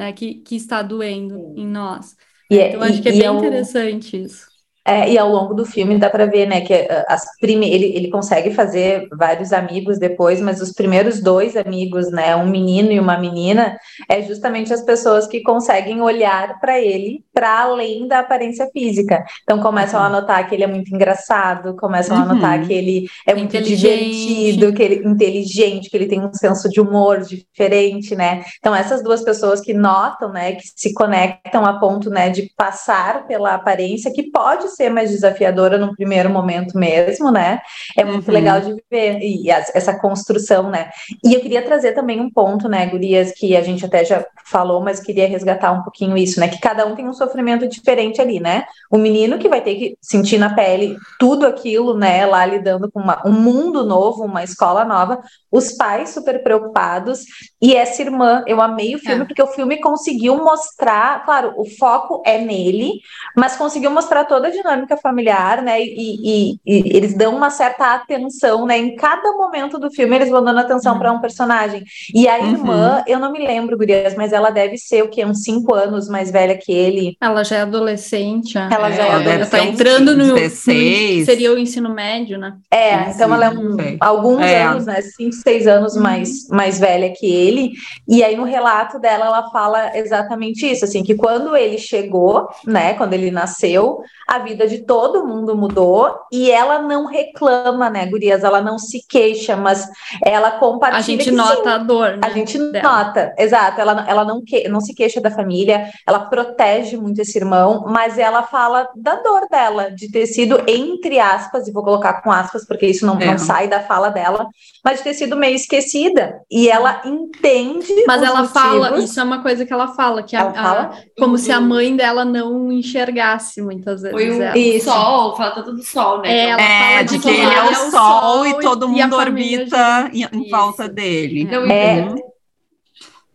né, 0.00 0.12
que, 0.14 0.36
que 0.36 0.56
está 0.56 0.82
doendo 0.82 1.52
em 1.54 1.66
nós. 1.66 2.16
E 2.50 2.58
é, 2.58 2.68
então, 2.68 2.82
acho 2.82 3.02
que 3.02 3.08
é 3.10 3.12
bem 3.12 3.30
interessante 3.36 4.16
isso. 4.22 4.49
É, 4.86 5.10
e 5.10 5.18
ao 5.18 5.30
longo 5.30 5.52
do 5.52 5.64
filme 5.64 5.98
dá 5.98 6.08
para 6.08 6.26
ver, 6.26 6.46
né, 6.46 6.62
que 6.62 6.72
eh, 6.72 7.04
as 7.06 7.24
prime... 7.38 7.70
ele, 7.70 7.94
ele 7.94 8.08
consegue 8.08 8.52
fazer 8.52 9.08
vários 9.16 9.52
amigos 9.52 9.98
depois, 9.98 10.40
mas 10.40 10.60
os 10.60 10.72
primeiros 10.72 11.22
dois 11.22 11.54
amigos, 11.56 12.10
né, 12.10 12.34
um 12.34 12.46
menino 12.46 12.90
e 12.90 12.98
uma 12.98 13.18
menina, 13.18 13.76
é 14.08 14.22
justamente 14.22 14.72
as 14.72 14.82
pessoas 14.82 15.26
que 15.26 15.42
conseguem 15.42 16.00
olhar 16.00 16.58
para 16.60 16.80
ele 16.80 17.22
para 17.32 17.62
além 17.62 18.08
da 18.08 18.20
aparência 18.20 18.68
física. 18.72 19.24
Então 19.42 19.60
começam 19.60 20.00
uhum. 20.00 20.06
a 20.06 20.10
notar 20.10 20.48
que 20.48 20.54
ele 20.54 20.64
é 20.64 20.66
muito 20.66 20.94
engraçado, 20.94 21.76
começam 21.76 22.16
uhum. 22.16 22.22
a 22.22 22.34
notar 22.34 22.66
que 22.66 22.72
ele 22.72 23.06
é 23.26 23.34
muito 23.34 23.60
divertido, 23.62 24.72
que 24.72 24.82
ele 24.82 24.94
é 24.96 25.08
inteligente, 25.08 25.90
que 25.90 25.96
ele 25.96 26.06
tem 26.06 26.20
um 26.20 26.32
senso 26.32 26.68
de 26.68 26.80
humor 26.80 27.20
diferente, 27.20 28.16
né? 28.16 28.44
Então 28.58 28.74
essas 28.74 29.02
duas 29.02 29.22
pessoas 29.22 29.60
que 29.60 29.74
notam, 29.74 30.32
né, 30.32 30.52
que 30.52 30.62
se 30.74 30.92
conectam 30.94 31.64
a 31.64 31.78
ponto, 31.78 32.10
né, 32.10 32.30
de 32.30 32.50
passar 32.56 33.26
pela 33.26 33.54
aparência 33.54 34.12
que 34.12 34.30
pode 34.30 34.69
ser 34.70 34.90
mais 34.90 35.10
desafiadora 35.10 35.78
no 35.78 35.94
primeiro 35.94 36.30
momento 36.30 36.78
mesmo, 36.78 37.30
né? 37.30 37.60
É 37.96 38.04
muito 38.04 38.28
uhum. 38.28 38.34
legal 38.34 38.60
de 38.60 38.82
ver 38.90 39.18
e 39.20 39.50
essa 39.50 39.98
construção, 39.98 40.70
né? 40.70 40.90
E 41.24 41.34
eu 41.34 41.40
queria 41.40 41.62
trazer 41.62 41.92
também 41.92 42.20
um 42.20 42.30
ponto, 42.30 42.68
né, 42.68 42.86
Gurias, 42.86 43.32
que 43.32 43.56
a 43.56 43.62
gente 43.62 43.84
até 43.84 44.04
já 44.04 44.24
falou, 44.46 44.80
mas 44.80 45.00
queria 45.00 45.28
resgatar 45.28 45.72
um 45.72 45.82
pouquinho 45.82 46.16
isso, 46.16 46.40
né? 46.40 46.48
Que 46.48 46.60
cada 46.60 46.86
um 46.86 46.94
tem 46.94 47.08
um 47.08 47.12
sofrimento 47.12 47.68
diferente 47.68 48.20
ali, 48.20 48.40
né? 48.40 48.64
O 48.90 48.98
menino 48.98 49.38
que 49.38 49.48
vai 49.48 49.60
ter 49.60 49.74
que 49.74 49.96
sentir 50.00 50.38
na 50.38 50.54
pele 50.54 50.96
tudo 51.18 51.46
aquilo, 51.46 51.96
né? 51.96 52.26
Lá 52.26 52.44
lidando 52.44 52.90
com 52.90 53.00
uma, 53.00 53.22
um 53.26 53.32
mundo 53.32 53.84
novo, 53.84 54.24
uma 54.24 54.42
escola 54.42 54.84
nova, 54.84 55.20
os 55.50 55.72
pais 55.72 56.10
super 56.10 56.42
preocupados 56.42 57.24
e 57.60 57.74
essa 57.74 58.02
irmã, 58.02 58.42
eu 58.46 58.60
amei 58.60 58.94
o 58.94 58.98
filme 58.98 59.22
é. 59.22 59.24
porque 59.24 59.42
o 59.42 59.48
filme 59.48 59.80
conseguiu 59.80 60.36
mostrar, 60.36 61.24
claro, 61.24 61.54
o 61.56 61.64
foco 61.64 62.22
é 62.24 62.38
nele, 62.38 63.00
mas 63.36 63.56
conseguiu 63.56 63.90
mostrar 63.90 64.24
toda 64.24 64.48
a 64.48 64.50
dinâmica 64.60 64.96
familiar, 64.96 65.62
né? 65.62 65.80
E, 65.80 66.16
e, 66.22 66.60
e 66.66 66.96
eles 66.96 67.14
dão 67.14 67.36
uma 67.36 67.50
certa 67.50 67.94
atenção, 67.94 68.66
né? 68.66 68.78
Em 68.78 68.94
cada 68.96 69.32
momento 69.32 69.78
do 69.78 69.90
filme 69.90 70.16
eles 70.16 70.30
vão 70.30 70.42
dando 70.42 70.60
atenção 70.60 70.94
uhum. 70.94 70.98
para 70.98 71.12
um 71.12 71.20
personagem. 71.20 71.82
E 72.14 72.28
a 72.28 72.38
uhum. 72.38 72.50
irmã, 72.50 73.04
eu 73.06 73.18
não 73.18 73.32
me 73.32 73.38
lembro, 73.38 73.76
Gurias, 73.76 74.14
mas 74.14 74.32
ela 74.32 74.50
deve 74.50 74.76
ser 74.76 75.02
o 75.02 75.08
que 75.08 75.24
uns 75.24 75.42
cinco 75.42 75.74
anos 75.74 76.08
mais 76.08 76.30
velha 76.30 76.56
que 76.56 76.72
ele. 76.72 77.16
Ela 77.20 77.44
já 77.44 77.56
é 77.56 77.60
adolescente. 77.62 78.58
Ela 78.58 78.90
já 78.90 79.04
é, 79.04 79.08
ela 79.08 79.32
ela 79.32 79.46
tá 79.46 79.64
entrando 79.64 80.16
no, 80.16 80.34
16. 80.34 81.24
seria 81.24 81.52
o 81.52 81.58
ensino 81.58 81.92
médio, 81.94 82.38
né? 82.38 82.54
É, 82.70 83.10
então 83.10 83.32
ela 83.32 83.46
é 83.46 83.50
um, 83.50 83.76
alguns 84.00 84.42
é. 84.42 84.62
anos, 84.62 84.86
né? 84.86 85.00
Cinco, 85.02 85.34
seis 85.34 85.66
anos 85.66 85.94
uhum. 85.96 86.02
mais, 86.02 86.48
mais 86.48 86.78
velha 86.78 87.12
que 87.12 87.26
ele. 87.26 87.72
E 88.08 88.22
aí 88.22 88.36
no 88.36 88.44
relato 88.44 88.98
dela 88.98 89.26
ela 89.26 89.50
fala 89.50 89.96
exatamente 89.96 90.70
isso, 90.70 90.84
assim, 90.84 91.02
que 91.02 91.14
quando 91.14 91.56
ele 91.56 91.78
chegou, 91.78 92.48
né? 92.66 92.94
Quando 92.94 93.14
ele 93.14 93.30
nasceu, 93.30 94.02
a 94.26 94.38
vida 94.38 94.49
de 94.54 94.84
todo 94.84 95.26
mundo 95.26 95.56
mudou 95.56 96.14
e 96.32 96.50
ela 96.50 96.80
não 96.80 97.06
reclama, 97.06 97.90
né, 97.90 98.06
Gurias? 98.06 98.44
Ela 98.44 98.60
não 98.60 98.78
se 98.78 99.04
queixa, 99.08 99.56
mas 99.56 99.88
ela 100.24 100.52
compartilha. 100.52 100.98
A 100.98 101.02
gente 101.02 101.30
nota 101.30 101.62
sim, 101.62 101.68
a 101.68 101.78
dor. 101.78 102.10
Né, 102.12 102.20
a 102.22 102.30
gente 102.30 102.58
dela. 102.58 102.88
nota, 102.88 103.34
exato. 103.38 103.80
Ela, 103.80 104.04
ela 104.08 104.24
não, 104.24 104.42
que, 104.42 104.68
não 104.68 104.80
se 104.80 104.94
queixa 104.94 105.20
da 105.20 105.30
família, 105.30 105.90
ela 106.06 106.20
protege 106.20 106.96
muito 106.96 107.20
esse 107.20 107.38
irmão, 107.38 107.84
mas 107.88 108.18
ela 108.18 108.42
fala 108.42 108.88
da 108.96 109.16
dor 109.16 109.48
dela, 109.50 109.90
de 109.90 110.10
ter 110.10 110.26
sido, 110.26 110.62
entre 110.66 111.18
aspas, 111.18 111.68
e 111.68 111.72
vou 111.72 111.82
colocar 111.82 112.22
com 112.22 112.30
aspas, 112.30 112.66
porque 112.66 112.86
isso 112.86 113.06
não, 113.06 113.18
é. 113.18 113.26
não 113.26 113.38
sai 113.38 113.68
da 113.68 113.80
fala 113.80 114.10
dela, 114.10 114.46
mas 114.84 114.98
de 114.98 115.04
ter 115.04 115.14
sido 115.14 115.36
meio 115.36 115.54
esquecida. 115.54 116.40
E 116.50 116.68
ela 116.68 117.02
entende. 117.04 118.04
Mas 118.06 118.22
ela 118.22 118.42
motivos. 118.42 118.62
fala, 118.62 118.98
isso 118.98 119.20
é 119.20 119.22
uma 119.22 119.42
coisa 119.42 119.64
que 119.64 119.72
ela 119.72 119.88
fala, 119.88 120.22
que 120.22 120.36
ela 120.36 120.50
a, 120.50 120.54
fala? 120.54 120.80
A, 120.82 121.20
como 121.20 121.38
se 121.38 121.52
a 121.52 121.60
mãe 121.60 121.94
dela 121.96 122.24
não 122.24 122.70
enxergasse 122.72 123.60
muitas 123.62 124.02
vezes. 124.02 124.16
Foi 124.16 124.30
o 124.30 124.39
isso. 124.56 124.86
sol, 124.86 125.36
fala 125.36 125.50
tanto 125.52 125.72
do 125.72 125.82
sol, 125.82 126.20
né? 126.20 126.30
É, 126.30 126.48
ela 126.50 126.62
é, 126.62 126.92
fala 126.92 127.02
de 127.04 127.18
que 127.18 127.28
ele 127.28 127.54
é 127.54 127.62
o 127.62 127.74
sol, 127.74 127.90
sol 127.90 128.46
e 128.46 128.60
todo 128.60 128.88
mundo 128.88 129.16
orbita 129.16 130.10
em, 130.12 130.26
em 130.32 130.48
volta 130.48 130.88
dele. 130.88 131.44
Não, 131.44 131.64
é, 131.66 132.14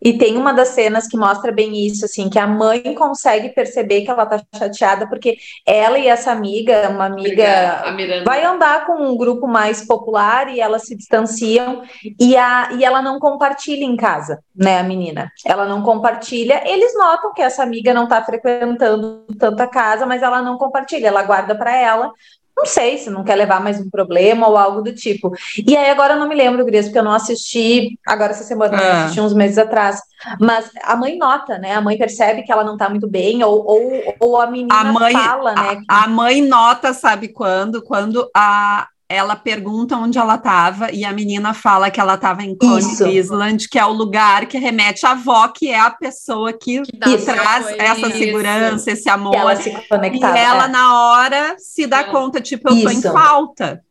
e 0.00 0.18
tem 0.18 0.36
uma 0.36 0.52
das 0.52 0.68
cenas 0.68 1.06
que 1.06 1.16
mostra 1.16 1.50
bem 1.50 1.86
isso, 1.86 2.04
assim, 2.04 2.28
que 2.28 2.38
a 2.38 2.46
mãe 2.46 2.94
consegue 2.94 3.48
perceber 3.48 4.02
que 4.02 4.10
ela 4.10 4.26
tá 4.26 4.40
chateada, 4.54 5.08
porque 5.08 5.36
ela 5.64 5.98
e 5.98 6.06
essa 6.06 6.30
amiga, 6.30 6.88
uma 6.90 7.06
amiga, 7.06 7.82
vai 8.24 8.44
andar 8.44 8.86
com 8.86 9.02
um 9.02 9.16
grupo 9.16 9.46
mais 9.46 9.84
popular 9.86 10.52
e 10.52 10.60
elas 10.60 10.82
se 10.82 10.94
distanciam, 10.94 11.82
e, 12.20 12.36
a, 12.36 12.70
e 12.78 12.84
ela 12.84 13.00
não 13.00 13.18
compartilha 13.18 13.84
em 13.84 13.96
casa, 13.96 14.38
né, 14.54 14.78
a 14.78 14.82
menina. 14.82 15.30
Ela 15.44 15.66
não 15.66 15.82
compartilha, 15.82 16.62
eles 16.66 16.94
notam 16.96 17.32
que 17.32 17.42
essa 17.42 17.62
amiga 17.62 17.94
não 17.94 18.06
tá 18.06 18.22
frequentando 18.22 19.24
tanta 19.38 19.66
casa, 19.66 20.04
mas 20.04 20.22
ela 20.22 20.42
não 20.42 20.58
compartilha, 20.58 21.08
ela 21.08 21.22
guarda 21.22 21.54
para 21.54 21.74
ela, 21.74 22.12
não 22.56 22.64
sei 22.64 22.96
se 22.96 23.10
não 23.10 23.22
quer 23.22 23.34
levar 23.34 23.60
mais 23.60 23.78
um 23.78 23.90
problema 23.90 24.48
ou 24.48 24.56
algo 24.56 24.80
do 24.80 24.94
tipo. 24.94 25.30
E 25.66 25.76
aí 25.76 25.90
agora 25.90 26.14
eu 26.14 26.18
não 26.18 26.28
me 26.28 26.34
lembro, 26.34 26.64
Gris, 26.64 26.86
porque 26.86 26.98
eu 26.98 27.04
não 27.04 27.12
assisti 27.12 27.98
agora 28.06 28.32
essa 28.32 28.44
semana, 28.44 28.80
é. 28.80 28.90
assisti 28.92 29.20
uns 29.20 29.34
meses 29.34 29.58
atrás. 29.58 30.00
Mas 30.40 30.70
a 30.82 30.96
mãe 30.96 31.18
nota, 31.18 31.58
né? 31.58 31.74
A 31.74 31.80
mãe 31.82 31.98
percebe 31.98 32.42
que 32.42 32.50
ela 32.50 32.64
não 32.64 32.78
tá 32.78 32.88
muito 32.88 33.06
bem, 33.06 33.44
ou, 33.44 33.62
ou, 33.66 34.14
ou 34.18 34.40
a 34.40 34.46
menina 34.46 34.74
a 34.74 34.84
mãe, 34.84 35.12
fala, 35.12 35.54
né? 35.54 35.82
A, 35.86 36.04
a 36.04 36.08
mãe 36.08 36.40
nota, 36.40 36.94
sabe 36.94 37.28
quando? 37.28 37.82
Quando 37.82 38.28
a, 38.34 38.88
ela 39.08 39.36
pergunta 39.36 39.96
onde 39.96 40.18
ela 40.18 40.34
estava 40.34 40.90
e 40.90 41.04
a 41.04 41.12
menina 41.12 41.54
fala 41.54 41.90
que 41.90 42.00
ela 42.00 42.14
estava 42.14 42.42
em 42.42 42.56
Coney 42.56 43.16
Island, 43.16 43.68
que 43.68 43.78
é 43.78 43.84
o 43.84 43.92
lugar 43.92 44.46
que 44.46 44.58
remete 44.58 45.06
à 45.06 45.12
avó, 45.12 45.46
que 45.48 45.70
é 45.70 45.78
a 45.78 45.90
pessoa 45.90 46.52
que, 46.52 46.82
que 46.82 47.18
traz 47.18 47.68
essa 47.78 48.08
isso. 48.08 48.18
segurança, 48.18 48.90
esse 48.90 49.08
amor. 49.08 49.30
Que 49.30 49.36
ela 49.36 49.56
se 49.56 49.70
e 49.70 50.20
ela, 50.22 50.64
é. 50.64 50.68
na 50.68 51.02
hora, 51.02 51.56
se 51.58 51.86
dá 51.86 52.00
é. 52.00 52.04
conta, 52.04 52.40
tipo, 52.40 52.68
eu 52.68 52.76
isso. 52.76 52.84
tô 52.84 52.90
em 52.90 53.12
falta. 53.12 53.84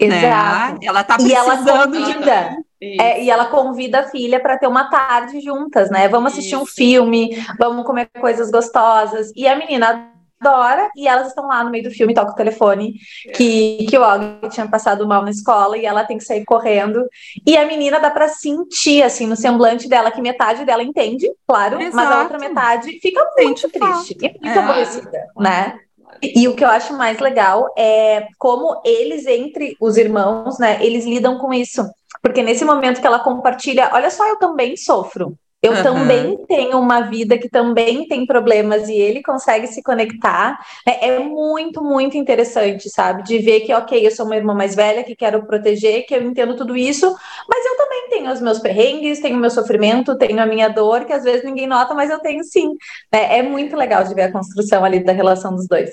Né? 0.00 0.18
Exato. 0.18 0.72
Né? 0.74 0.78
Ela 0.82 1.02
tá 1.02 1.16
precisando 1.16 1.96
e 1.96 2.02
ela 2.02 2.06
convida, 2.06 2.56
de... 2.80 3.00
é, 3.00 3.24
e 3.24 3.30
ela 3.30 3.46
convida 3.46 4.00
a 4.00 4.08
filha 4.08 4.38
para 4.38 4.58
ter 4.58 4.66
uma 4.66 4.84
tarde 4.90 5.40
juntas, 5.40 5.90
né? 5.90 6.08
Vamos 6.08 6.32
assistir 6.32 6.54
isso. 6.54 6.62
um 6.62 6.66
filme, 6.66 7.42
vamos 7.58 7.84
comer 7.84 8.08
coisas 8.20 8.50
gostosas. 8.50 9.32
E 9.34 9.48
a 9.48 9.56
menina 9.56 10.12
adora, 10.40 10.90
e 10.96 11.06
elas 11.06 11.28
estão 11.28 11.46
lá 11.46 11.62
no 11.64 11.70
meio 11.70 11.84
do 11.84 11.90
filme, 11.90 12.14
toca 12.14 12.32
o 12.32 12.34
telefone, 12.34 12.94
que, 13.34 13.86
que 13.88 13.98
o 13.98 14.02
Og 14.02 14.48
tinha 14.50 14.68
passado 14.68 15.06
mal 15.06 15.22
na 15.22 15.30
escola 15.30 15.76
e 15.76 15.84
ela 15.84 16.04
tem 16.04 16.18
que 16.18 16.24
sair 16.24 16.44
correndo. 16.44 17.04
E 17.46 17.56
a 17.56 17.66
menina 17.66 17.98
dá 17.98 18.10
para 18.10 18.28
sentir, 18.28 19.02
assim, 19.02 19.26
no 19.26 19.36
semblante 19.36 19.88
dela, 19.88 20.10
que 20.10 20.20
metade 20.20 20.64
dela 20.64 20.82
entende, 20.82 21.30
claro, 21.46 21.80
Exato. 21.80 21.96
mas 21.96 22.10
a 22.10 22.22
outra 22.22 22.38
metade 22.38 22.98
fica 23.00 23.24
muito 23.36 23.60
Sente 23.60 23.78
triste 23.78 24.16
e 24.20 24.44
muito 24.44 24.58
é. 24.58 24.58
aborrecida, 24.58 25.26
né? 25.36 25.78
E 26.22 26.48
o 26.48 26.54
que 26.54 26.64
eu 26.64 26.68
acho 26.68 26.94
mais 26.94 27.18
legal 27.18 27.72
é 27.76 28.26
como 28.38 28.80
eles, 28.84 29.26
entre 29.26 29.76
os 29.80 29.96
irmãos, 29.96 30.58
né, 30.58 30.78
eles 30.84 31.04
lidam 31.04 31.38
com 31.38 31.52
isso. 31.52 31.84
Porque 32.22 32.42
nesse 32.42 32.64
momento 32.64 33.00
que 33.00 33.06
ela 33.06 33.20
compartilha, 33.20 33.90
olha 33.92 34.10
só, 34.10 34.26
eu 34.26 34.38
também 34.38 34.76
sofro. 34.76 35.38
Eu 35.60 35.72
uhum. 35.72 35.82
também 35.82 36.46
tenho 36.46 36.78
uma 36.78 37.00
vida 37.00 37.36
que 37.36 37.48
também 37.48 38.06
tem 38.06 38.24
problemas 38.24 38.88
e 38.88 38.94
ele 38.94 39.22
consegue 39.22 39.66
se 39.66 39.82
conectar. 39.82 40.56
É, 40.86 41.08
é, 41.08 41.18
muito, 41.18 41.82
muito 41.82 42.16
interessante, 42.16 42.88
sabe? 42.88 43.24
De 43.24 43.38
ver 43.38 43.60
que, 43.60 43.74
ok, 43.74 44.06
eu 44.06 44.10
sou 44.10 44.24
uma 44.24 44.36
irmã 44.36 44.54
mais 44.54 44.76
velha 44.76 45.02
que 45.02 45.16
quero 45.16 45.44
proteger, 45.44 46.06
que 46.06 46.14
eu 46.14 46.22
entendo 46.22 46.54
tudo 46.56 46.76
isso, 46.76 47.12
mas 47.48 47.66
eu 47.66 47.76
também 47.76 48.08
tenho 48.08 48.32
os 48.32 48.40
meus 48.40 48.60
perrengues, 48.60 49.20
tenho 49.20 49.36
o 49.36 49.40
meu 49.40 49.50
sofrimento, 49.50 50.16
tenho 50.16 50.40
a 50.40 50.46
minha 50.46 50.68
dor, 50.68 51.04
que 51.04 51.12
às 51.12 51.24
vezes 51.24 51.44
ninguém 51.44 51.66
nota, 51.66 51.92
mas 51.92 52.08
eu 52.08 52.20
tenho 52.20 52.44
sim. 52.44 52.70
É, 53.10 53.38
é 53.38 53.42
muito 53.42 53.76
legal 53.76 54.04
de 54.04 54.14
ver 54.14 54.22
a 54.22 54.32
construção 54.32 54.84
ali 54.84 55.02
da 55.02 55.12
relação 55.12 55.56
dos 55.56 55.66
dois. 55.66 55.90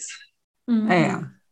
Uhum. 0.68 0.88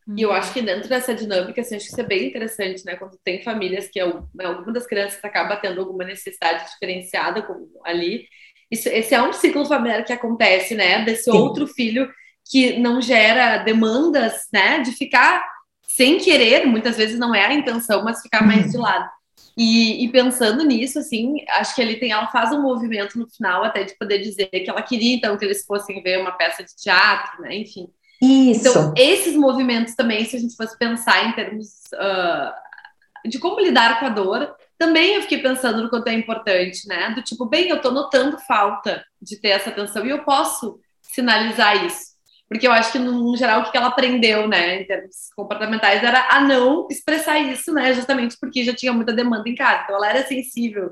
É. 0.10 0.14
E 0.18 0.22
eu 0.22 0.32
acho 0.32 0.54
que 0.54 0.62
dentro 0.62 0.90
dessa 0.90 1.14
dinâmica, 1.14 1.62
assim, 1.62 1.76
acho 1.76 1.86
que 1.86 1.92
isso 1.92 2.02
é 2.02 2.06
bem 2.06 2.28
interessante, 2.28 2.86
né? 2.86 2.96
Quando 2.96 3.18
tem 3.24 3.42
famílias 3.44 3.88
que 3.88 4.04
né, 4.04 4.46
alguma 4.46 4.74
das 4.74 4.86
crianças 4.86 5.24
acaba 5.24 5.56
tendo 5.58 5.80
alguma 5.80 6.04
necessidade 6.04 6.70
diferenciada 6.72 7.46
ali. 7.86 8.28
Isso, 8.70 8.90
esse 8.90 9.14
é 9.14 9.22
um 9.22 9.34
ciclo 9.34 9.66
familiar 9.66 10.04
que 10.04 10.14
acontece, 10.14 10.76
né? 10.76 11.04
Desse 11.06 11.26
Sim. 11.26 11.38
outro 11.38 11.68
filho 11.68 12.12
que 12.50 12.78
não 12.80 13.02
gera 13.02 13.58
demandas, 13.58 14.48
né? 14.52 14.80
De 14.80 14.92
ficar 14.92 15.46
sem 15.88 16.18
querer, 16.18 16.66
muitas 16.66 16.98
vezes 16.98 17.20
não 17.20 17.36
é 17.36 17.46
a 17.46 17.54
intenção, 17.54 18.04
mas 18.04 18.22
ficar 18.22 18.44
mais 18.44 18.72
de 18.72 18.78
lado. 18.78 19.10
E, 19.56 20.04
e, 20.04 20.12
pensando 20.12 20.64
nisso, 20.64 20.98
assim, 20.98 21.46
acho 21.50 21.76
que 21.76 21.82
ele 21.82 21.98
tem, 21.98 22.12
ela 22.12 22.28
faz 22.28 22.52
um 22.52 22.62
movimento 22.62 23.20
no 23.20 23.30
final 23.30 23.64
até 23.64 23.84
de 23.84 23.96
poder 23.98 24.18
dizer 24.18 24.48
que 24.48 24.70
ela 24.70 24.82
queria 24.82 25.16
então 25.16 25.38
que 25.38 25.46
eles 25.46 25.64
fossem 25.64 26.02
ver 26.02 26.20
uma 26.20 26.32
peça 26.32 26.64
de 26.64 26.76
teatro, 26.76 27.44
né? 27.44 27.56
Enfim. 27.58 27.88
Isso. 28.24 28.70
Então, 28.70 28.94
esses 28.96 29.36
movimentos 29.36 29.96
também, 29.96 30.24
se 30.24 30.38
a 30.38 30.40
gente 30.40 30.56
fosse 30.56 30.78
pensar 30.78 31.28
em 31.28 31.34
termos 31.34 31.68
uh, 31.94 33.30
de 33.30 33.38
como 33.38 33.60
lidar 33.60 34.00
com 34.00 34.06
a 34.06 34.10
dor, 34.10 34.56
também 34.78 35.16
eu 35.16 35.22
fiquei 35.22 35.40
pensando 35.40 35.84
no 35.84 35.90
quanto 35.90 36.08
é 36.08 36.14
importante, 36.14 36.88
né? 36.88 37.10
Do 37.12 37.22
tipo, 37.22 37.46
bem, 37.46 37.68
eu 37.68 37.82
tô 37.82 37.92
notando 37.92 38.40
falta 38.40 39.04
de 39.22 39.40
ter 39.40 39.50
essa 39.50 39.70
atenção 39.70 40.06
e 40.06 40.10
eu 40.10 40.24
posso 40.24 40.80
sinalizar 41.02 41.86
isso. 41.86 42.14
Porque 42.48 42.68
eu 42.68 42.72
acho 42.72 42.92
que, 42.92 43.00
no 43.00 43.36
geral, 43.36 43.62
o 43.62 43.72
que 43.72 43.76
ela 43.76 43.88
aprendeu, 43.88 44.48
né, 44.48 44.82
em 44.82 44.86
termos 44.86 45.30
comportamentais, 45.36 46.04
era 46.04 46.28
a 46.30 46.42
não 46.42 46.88
expressar 46.90 47.40
isso, 47.40 47.74
né? 47.74 47.94
Justamente 47.94 48.38
porque 48.40 48.64
já 48.64 48.74
tinha 48.74 48.94
muita 48.94 49.12
demanda 49.12 49.50
em 49.50 49.56
casa. 49.56 49.84
Então, 49.84 49.96
ela 49.96 50.10
era 50.10 50.28
sensível 50.28 50.92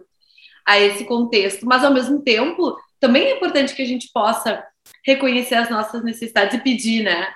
a 0.65 0.79
esse 0.79 1.05
contexto. 1.05 1.65
Mas, 1.65 1.83
ao 1.83 1.93
mesmo 1.93 2.21
tempo, 2.23 2.75
também 2.99 3.23
é 3.23 3.35
importante 3.35 3.75
que 3.75 3.81
a 3.81 3.87
gente 3.87 4.09
possa 4.13 4.63
reconhecer 5.05 5.55
as 5.55 5.69
nossas 5.69 6.03
necessidades 6.03 6.53
e 6.53 6.61
pedir, 6.61 7.03
né? 7.03 7.27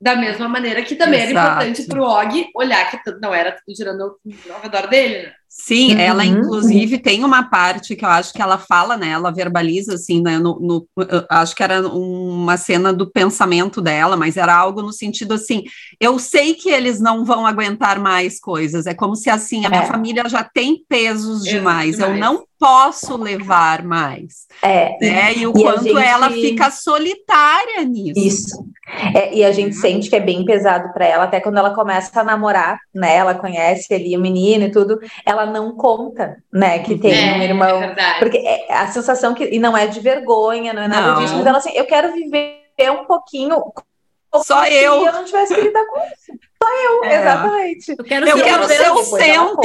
Da 0.00 0.14
mesma 0.14 0.48
maneira 0.48 0.82
que 0.82 0.94
também 0.94 1.20
Exato. 1.20 1.38
era 1.38 1.50
importante 1.50 1.88
para 1.88 2.00
o 2.00 2.04
Og 2.04 2.50
olhar 2.54 2.90
que 2.90 3.10
não 3.20 3.34
era 3.34 3.52
tudo 3.52 3.76
girando 3.76 4.16
ao 4.50 4.60
redor 4.60 4.86
dele, 4.86 5.24
né? 5.24 5.32
Sim, 5.50 5.94
uhum. 5.94 6.00
ela 6.00 6.24
inclusive 6.24 6.98
tem 6.98 7.24
uma 7.24 7.48
parte 7.48 7.96
que 7.96 8.04
eu 8.04 8.08
acho 8.08 8.34
que 8.34 8.42
ela 8.42 8.58
fala, 8.58 8.98
né? 8.98 9.08
Ela 9.08 9.32
verbaliza 9.32 9.94
assim, 9.94 10.22
né? 10.22 10.38
No, 10.38 10.60
no, 10.60 10.86
acho 11.30 11.56
que 11.56 11.62
era 11.62 11.88
uma 11.88 12.58
cena 12.58 12.92
do 12.92 13.10
pensamento 13.10 13.80
dela, 13.80 14.14
mas 14.14 14.36
era 14.36 14.54
algo 14.54 14.82
no 14.82 14.92
sentido 14.92 15.34
assim: 15.34 15.64
eu 15.98 16.18
sei 16.18 16.54
que 16.54 16.68
eles 16.68 17.00
não 17.00 17.24
vão 17.24 17.46
aguentar 17.46 17.98
mais 17.98 18.38
coisas. 18.38 18.86
É 18.86 18.92
como 18.92 19.16
se 19.16 19.30
assim 19.30 19.64
a 19.64 19.70
minha 19.70 19.82
é. 19.82 19.86
família 19.86 20.28
já 20.28 20.44
tem 20.44 20.84
pesos 20.86 21.42
demais. 21.42 21.96
demais. 21.96 21.98
Eu 21.98 22.16
não 22.16 22.44
posso 22.58 23.16
levar 23.16 23.82
mais. 23.84 24.46
É. 24.62 24.96
Né? 25.00 25.34
E 25.34 25.46
o 25.46 25.50
e 25.56 25.62
quanto 25.62 25.84
gente... 25.84 26.02
ela 26.02 26.30
fica 26.30 26.70
solitária 26.70 27.84
nisso. 27.84 28.18
Isso. 28.18 28.68
É, 29.14 29.34
e 29.34 29.44
a 29.44 29.52
gente 29.52 29.76
sente 29.76 30.08
que 30.08 30.16
é 30.16 30.20
bem 30.20 30.44
pesado 30.44 30.92
para 30.92 31.06
ela, 31.06 31.24
até 31.24 31.40
quando 31.40 31.58
ela 31.58 31.74
começa 31.74 32.20
a 32.20 32.24
namorar, 32.24 32.78
né? 32.92 33.16
Ela 33.16 33.34
conhece 33.34 33.92
ali 33.92 34.16
o 34.16 34.20
menino 34.20 34.64
e 34.64 34.72
tudo, 34.72 34.98
ela 35.26 35.44
não 35.44 35.76
conta, 35.76 36.42
né, 36.52 36.78
que 36.78 36.96
tem 36.96 37.12
é, 37.12 37.34
um 37.34 37.42
irmão. 37.42 37.82
É 37.82 38.18
porque 38.18 38.38
é 38.38 38.72
a 38.72 38.86
sensação 38.88 39.34
que. 39.34 39.44
E 39.44 39.58
não 39.58 39.76
é 39.76 39.86
de 39.86 40.00
vergonha, 40.00 40.72
não 40.72 40.82
é 40.82 40.88
nada 40.88 41.12
não. 41.12 41.20
disso, 41.20 41.36
mas 41.36 41.46
ela 41.46 41.58
assim, 41.58 41.72
eu 41.74 41.84
quero 41.84 42.12
viver 42.12 42.62
um 42.90 43.04
pouquinho. 43.04 43.62
Só 44.42 44.64
eu. 44.66 45.00
Se 45.00 45.06
eu 45.06 45.12
não 45.12 45.24
tivesse 45.24 45.54
que 45.54 45.60
lidar 45.60 45.86
com 45.86 46.00
isso. 46.00 46.38
Só 46.62 46.84
eu, 46.84 47.04
é. 47.04 47.20
exatamente. 47.20 47.94
Eu 47.96 48.04
quero, 48.04 48.28
eu 48.28 48.42
quero 48.42 48.66
ser 48.66 48.90
o 48.90 49.04
centro. 49.04 49.60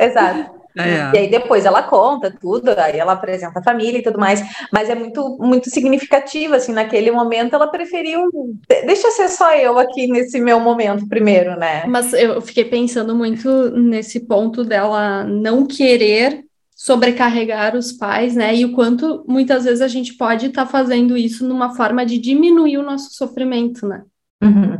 Exato. 0.00 0.63
É. 0.76 1.12
E 1.14 1.18
aí 1.18 1.30
depois 1.30 1.64
ela 1.64 1.82
conta 1.82 2.34
tudo, 2.40 2.70
aí 2.70 2.98
ela 2.98 3.12
apresenta 3.12 3.60
a 3.60 3.62
família 3.62 3.98
e 3.98 4.02
tudo 4.02 4.18
mais, 4.18 4.42
mas 4.72 4.90
é 4.90 4.94
muito 4.94 5.36
muito 5.38 5.70
significativo 5.70 6.54
assim, 6.54 6.72
naquele 6.72 7.12
momento 7.12 7.54
ela 7.54 7.68
preferiu 7.68 8.28
deixa 8.68 9.10
ser 9.12 9.28
só 9.28 9.54
eu 9.54 9.78
aqui 9.78 10.08
nesse 10.08 10.40
meu 10.40 10.58
momento 10.58 11.08
primeiro, 11.08 11.56
né? 11.56 11.84
Mas 11.86 12.12
eu 12.12 12.40
fiquei 12.40 12.64
pensando 12.64 13.14
muito 13.14 13.70
nesse 13.70 14.20
ponto 14.26 14.64
dela 14.64 15.22
não 15.22 15.64
querer 15.64 16.44
sobrecarregar 16.74 17.76
os 17.76 17.92
pais, 17.92 18.34
né? 18.34 18.54
E 18.54 18.64
o 18.64 18.72
quanto 18.72 19.24
muitas 19.28 19.64
vezes 19.64 19.80
a 19.80 19.88
gente 19.88 20.14
pode 20.14 20.46
estar 20.46 20.66
tá 20.66 20.70
fazendo 20.70 21.16
isso 21.16 21.46
numa 21.46 21.74
forma 21.74 22.04
de 22.04 22.18
diminuir 22.18 22.78
o 22.78 22.82
nosso 22.82 23.14
sofrimento, 23.14 23.86
né? 23.86 24.02
Uhum. 24.42 24.76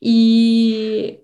E 0.00 1.20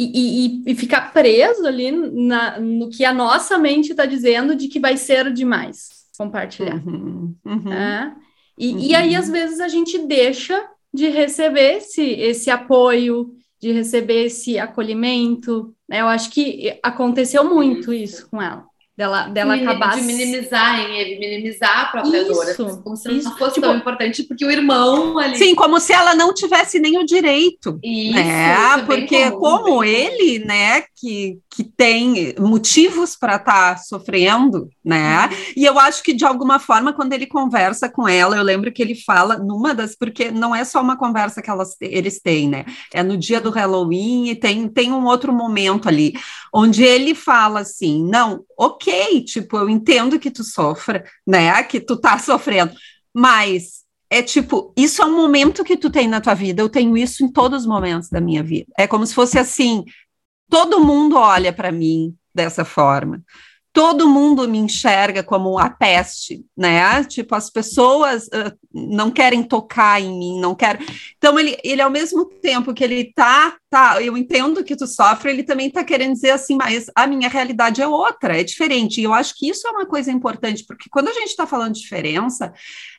e, 0.00 0.62
e, 0.66 0.72
e, 0.72 0.74
ficar 0.76 1.12
preso 1.12 1.66
ali 1.66 1.90
na, 1.90 2.60
no 2.60 2.88
que 2.88 3.04
a 3.04 3.12
nossa 3.12 3.58
mente 3.58 3.90
está 3.90 4.06
dizendo 4.06 4.54
de 4.54 4.68
que 4.68 4.78
vai 4.78 4.96
ser 4.96 5.32
demais 5.32 5.88
compartilhar. 6.16 6.76
Uhum, 6.86 7.34
uhum, 7.44 7.72
é? 7.72 8.14
e, 8.56 8.72
uhum. 8.72 8.78
e 8.78 8.94
aí, 8.94 9.16
às 9.16 9.28
vezes, 9.28 9.60
a 9.60 9.68
gente 9.68 9.98
deixa 9.98 10.68
de 10.92 11.08
receber 11.08 11.78
esse, 11.78 12.02
esse 12.02 12.50
apoio, 12.50 13.34
de 13.60 13.72
receber 13.72 14.26
esse 14.26 14.58
acolhimento. 14.58 15.74
Né? 15.88 16.00
Eu 16.00 16.06
acho 16.06 16.30
que 16.30 16.78
aconteceu 16.82 17.44
muito 17.44 17.92
isso 17.92 18.28
com 18.30 18.40
ela 18.40 18.67
dela, 18.98 19.28
dela 19.28 19.56
de, 19.56 19.62
acabar. 19.62 19.94
De 19.94 20.02
minimizar 20.02 20.80
em 20.80 20.96
ele, 20.98 21.20
minimizar 21.20 21.82
a 21.82 21.84
própria 21.86 22.20
isso, 22.20 22.64
dor. 22.64 22.82
Como 22.82 22.96
se 22.96 23.12
isso. 23.12 23.28
não 23.28 23.38
fosse 23.38 23.54
tipo, 23.54 23.66
tão 23.68 23.76
importante, 23.76 24.24
porque 24.24 24.44
o 24.44 24.50
irmão 24.50 25.16
ali. 25.20 25.38
Sim, 25.38 25.54
como 25.54 25.78
se 25.78 25.92
ela 25.92 26.16
não 26.16 26.34
tivesse 26.34 26.80
nem 26.80 26.98
o 26.98 27.06
direito. 27.06 27.78
Isso, 27.80 28.14
né? 28.14 28.54
Isso 28.54 28.80
é 28.80 28.82
porque, 28.82 29.30
comum, 29.30 29.40
como 29.40 29.84
ele, 29.84 30.40
né, 30.40 30.82
que, 30.96 31.38
que 31.48 31.62
tem 31.62 32.34
motivos 32.40 33.14
para 33.14 33.36
estar 33.36 33.74
tá 33.74 33.76
sofrendo, 33.76 34.68
né? 34.84 35.26
Uhum. 35.26 35.36
E 35.56 35.64
eu 35.64 35.78
acho 35.78 36.02
que, 36.02 36.12
de 36.12 36.24
alguma 36.24 36.58
forma, 36.58 36.92
quando 36.92 37.12
ele 37.12 37.26
conversa 37.26 37.88
com 37.88 38.08
ela, 38.08 38.36
eu 38.36 38.42
lembro 38.42 38.72
que 38.72 38.82
ele 38.82 38.96
fala 38.96 39.38
numa 39.38 39.72
das. 39.72 39.94
Porque 39.94 40.32
não 40.32 40.52
é 40.52 40.64
só 40.64 40.80
uma 40.80 40.96
conversa 40.96 41.40
que 41.40 41.48
elas, 41.48 41.76
eles 41.80 42.20
têm, 42.20 42.48
né? 42.48 42.64
É 42.92 43.04
no 43.04 43.16
dia 43.16 43.40
do 43.40 43.50
Halloween 43.50 44.30
e 44.30 44.34
tem, 44.34 44.66
tem 44.68 44.92
um 44.92 45.04
outro 45.04 45.32
momento 45.32 45.88
ali, 45.88 46.14
onde 46.52 46.82
ele 46.82 47.14
fala 47.14 47.60
assim: 47.60 48.04
não, 48.04 48.44
ok 48.58 48.87
tipo, 49.24 49.56
eu 49.56 49.68
entendo 49.68 50.18
que 50.18 50.30
tu 50.30 50.44
sofra, 50.44 51.04
né? 51.26 51.62
Que 51.62 51.80
tu 51.80 51.96
tá 51.96 52.18
sofrendo, 52.18 52.72
mas 53.14 53.84
é 54.10 54.22
tipo, 54.22 54.72
isso 54.76 55.02
é 55.02 55.06
um 55.06 55.16
momento 55.16 55.64
que 55.64 55.76
tu 55.76 55.90
tem 55.90 56.08
na 56.08 56.20
tua 56.20 56.34
vida, 56.34 56.62
eu 56.62 56.68
tenho 56.68 56.96
isso 56.96 57.24
em 57.24 57.30
todos 57.30 57.62
os 57.62 57.66
momentos 57.66 58.08
da 58.08 58.20
minha 58.20 58.42
vida. 58.42 58.72
É 58.78 58.86
como 58.86 59.06
se 59.06 59.14
fosse 59.14 59.38
assim, 59.38 59.84
todo 60.48 60.84
mundo 60.84 61.16
olha 61.16 61.52
para 61.52 61.70
mim 61.70 62.14
dessa 62.34 62.64
forma 62.64 63.22
todo 63.72 64.08
mundo 64.08 64.48
me 64.48 64.58
enxerga 64.58 65.22
como 65.22 65.58
a 65.58 65.70
peste, 65.70 66.44
né? 66.56 67.04
Tipo, 67.04 67.34
as 67.34 67.50
pessoas 67.50 68.26
uh, 68.26 68.52
não 68.72 69.10
querem 69.10 69.42
tocar 69.42 70.00
em 70.00 70.18
mim, 70.18 70.40
não 70.40 70.54
querem. 70.54 70.86
Então, 71.16 71.38
ele, 71.38 71.56
ele, 71.62 71.82
ao 71.82 71.90
mesmo 71.90 72.24
tempo 72.24 72.74
que 72.74 72.82
ele 72.82 73.12
tá, 73.14 73.56
tá, 73.70 74.02
eu 74.02 74.16
entendo 74.16 74.64
que 74.64 74.74
tu 74.74 74.86
sofre, 74.86 75.30
ele 75.30 75.42
também 75.42 75.70
tá 75.70 75.84
querendo 75.84 76.14
dizer 76.14 76.30
assim, 76.30 76.56
mas 76.56 76.86
a 76.94 77.06
minha 77.06 77.28
realidade 77.28 77.82
é 77.82 77.86
outra, 77.86 78.40
é 78.40 78.42
diferente. 78.42 79.00
E 79.00 79.04
eu 79.04 79.12
acho 79.12 79.34
que 79.36 79.48
isso 79.48 79.66
é 79.68 79.70
uma 79.70 79.86
coisa 79.86 80.10
importante, 80.10 80.64
porque 80.66 80.88
quando 80.90 81.08
a 81.08 81.12
gente 81.14 81.28
está 81.28 81.46
falando 81.46 81.74
de 81.74 81.80
diferença, 81.80 82.52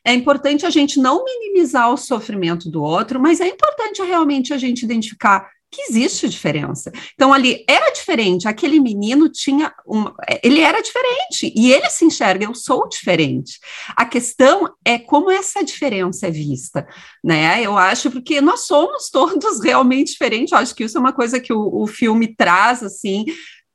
é 0.04 0.14
importante 0.14 0.64
a 0.64 0.70
gente 0.70 0.98
não 0.98 1.24
minimizar 1.24 1.92
o 1.92 1.96
sofrimento 1.96 2.70
do 2.70 2.82
outro, 2.82 3.20
mas 3.20 3.40
é 3.40 3.48
importante 3.48 4.02
realmente 4.02 4.54
a 4.54 4.58
gente 4.58 4.84
identificar 4.84 5.50
que 5.70 5.82
existe 5.82 6.28
diferença. 6.28 6.90
Então, 7.14 7.32
ali 7.32 7.64
era 7.68 7.90
diferente, 7.90 8.48
aquele 8.48 8.80
menino 8.80 9.28
tinha 9.28 9.72
uma. 9.86 10.14
Ele 10.42 10.60
era 10.60 10.82
diferente, 10.82 11.52
e 11.54 11.72
ele 11.72 11.88
se 11.88 12.04
enxerga, 12.04 12.44
eu 12.44 12.54
sou 12.54 12.88
diferente. 12.88 13.58
A 13.96 14.04
questão 14.04 14.74
é 14.84 14.98
como 14.98 15.30
essa 15.30 15.62
diferença 15.62 16.26
é 16.26 16.30
vista, 16.30 16.86
né? 17.22 17.62
Eu 17.62 17.78
acho, 17.78 18.10
porque 18.10 18.40
nós 18.40 18.66
somos 18.66 19.10
todos 19.10 19.60
realmente 19.62 20.12
diferentes, 20.12 20.52
eu 20.52 20.58
acho 20.58 20.74
que 20.74 20.84
isso 20.84 20.98
é 20.98 21.00
uma 21.00 21.12
coisa 21.12 21.38
que 21.38 21.52
o, 21.52 21.82
o 21.82 21.86
filme 21.86 22.34
traz, 22.34 22.82
assim. 22.82 23.24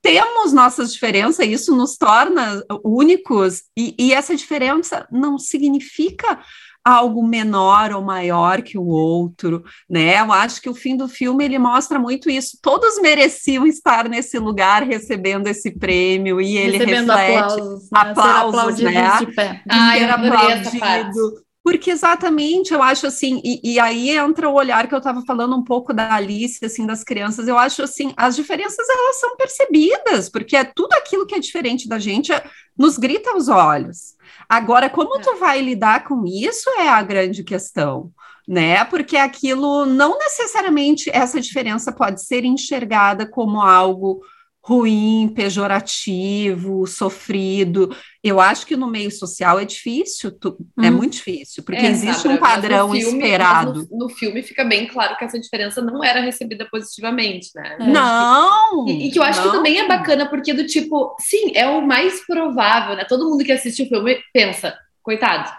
Temos 0.02 0.54
nossas 0.54 0.94
diferenças, 0.94 1.48
isso 1.48 1.76
nos 1.76 1.98
torna 1.98 2.62
únicos, 2.84 3.64
e, 3.76 3.96
e 3.98 4.14
essa 4.14 4.36
diferença 4.36 5.08
não 5.12 5.40
significa 5.40 6.44
algo 6.86 7.28
menor 7.28 7.92
ou 7.94 8.04
maior 8.04 8.62
que 8.62 8.78
o 8.78 8.86
outro, 8.86 9.64
né? 9.90 10.20
Eu 10.20 10.32
acho 10.32 10.62
que 10.62 10.70
o 10.70 10.76
fim 10.76 10.96
do 10.96 11.08
filme 11.08 11.44
ele 11.44 11.58
mostra 11.58 11.98
muito 11.98 12.30
isso. 12.30 12.60
Todos 12.62 13.02
mereciam 13.02 13.66
estar 13.66 14.08
nesse 14.08 14.38
lugar 14.38 14.84
recebendo 14.84 15.48
esse 15.48 15.72
prêmio 15.72 16.40
e 16.40 16.56
ele 16.56 16.78
recebendo 16.78 17.12
reflete 17.12 17.42
aplausos, 17.42 17.90
né? 17.92 18.00
aplausos, 18.00 18.80
né? 18.80 19.18
De 19.18 19.34
pé. 19.34 19.64
Ah, 19.68 19.98
eu 19.98 20.12
aplaudido. 20.12 21.46
Porque 21.64 21.90
exatamente, 21.90 22.72
eu 22.72 22.84
acho 22.84 23.08
assim, 23.08 23.42
e, 23.44 23.60
e, 23.64 23.80
aí 23.80 24.12
entra 24.12 24.48
o 24.48 24.54
olhar 24.54 24.88
que 24.88 24.94
eu 24.94 25.00
estava 25.00 25.24
falando 25.26 25.56
um 25.56 25.64
pouco 25.64 25.92
da 25.92 26.14
Alice, 26.14 26.64
assim, 26.64 26.86
das 26.86 27.04
crianças, 27.04 27.48
eu 27.48 27.58
acho 27.58 27.82
assim, 27.82 28.14
as 28.16 28.36
diferenças 28.36 28.88
elas 28.88 29.20
são 29.20 29.36
percebidas, 29.36 30.30
porque 30.30 30.56
é 30.56 30.64
tudo 30.64 30.94
aquilo 30.94 31.26
que 31.26 31.34
é 31.34 31.40
diferente 31.40 31.90
da 31.90 31.98
gente, 31.98 32.32
é, 32.32 32.44
nos 32.78 33.00
grita 33.00 33.32
aos 33.32 33.48
olhos. 33.48 34.14
Agora, 34.48 34.90
como 34.90 35.18
é. 35.18 35.22
tu 35.22 35.36
vai 35.38 35.62
lidar 35.62 36.04
com 36.04 36.26
isso 36.26 36.70
é 36.80 36.88
a 36.88 37.02
grande 37.02 37.44
questão, 37.44 38.12
né? 38.48 38.84
Porque 38.86 39.18
aquilo 39.18 39.86
não 39.86 40.18
necessariamente 40.18 41.10
essa 41.12 41.40
diferença 41.42 41.92
pode 41.92 42.24
ser 42.24 42.44
enxergada 42.46 43.26
como 43.28 43.62
algo 43.62 44.22
ruim, 44.68 45.32
pejorativo, 45.36 46.88
sofrido. 46.88 47.96
Eu 48.24 48.42
acho 48.42 48.66
que 48.66 48.76
no 48.76 48.88
meio 48.88 49.12
social 49.12 49.60
é 49.60 49.66
difícil, 49.66 50.32
tu, 50.32 50.58
hum. 50.76 50.84
é 50.84 50.90
muito 50.90 51.14
difícil, 51.14 51.64
porque 51.64 51.86
é, 51.86 51.92
existe 51.92 52.28
um 52.28 52.38
padrão 52.38 52.92
filme, 52.92 53.20
esperado. 53.20 53.88
No, 53.92 54.08
no, 54.08 54.10
filme 54.10 54.42
fica 54.42 54.64
bem 54.64 54.88
claro 54.88 55.16
que 55.18 55.24
essa 55.24 55.40
diferença 55.40 55.84
não 55.84 56.04
era 56.04 56.20
recebida 56.20 56.68
positivamente, 56.72 57.52
né? 57.54 57.78
É. 57.80 57.88
Não! 57.88 58.88
E, 58.88 59.08
e, 59.08 59.12
que 59.12 59.20
eu 59.20 59.24
acho 59.24 59.40
não. 59.40 59.52
que 59.52 59.58
também 59.58 59.78
é 59.78 59.88
bacana, 59.88 60.28
porque 60.28 60.52
do 60.52 60.66
tipo, 60.66 61.16
sim, 61.20 61.52
é 61.54 61.68
o 61.70 61.86
mais 61.86 62.26
provável, 62.26 62.96
né? 62.96 63.06
Todo 63.08 63.30
mundo 63.30 63.44
que 63.44 63.52
assiste 63.52 63.84
o 63.84 63.88
filme 63.88 64.18
pensa, 64.34 64.76
coitado, 65.04 65.52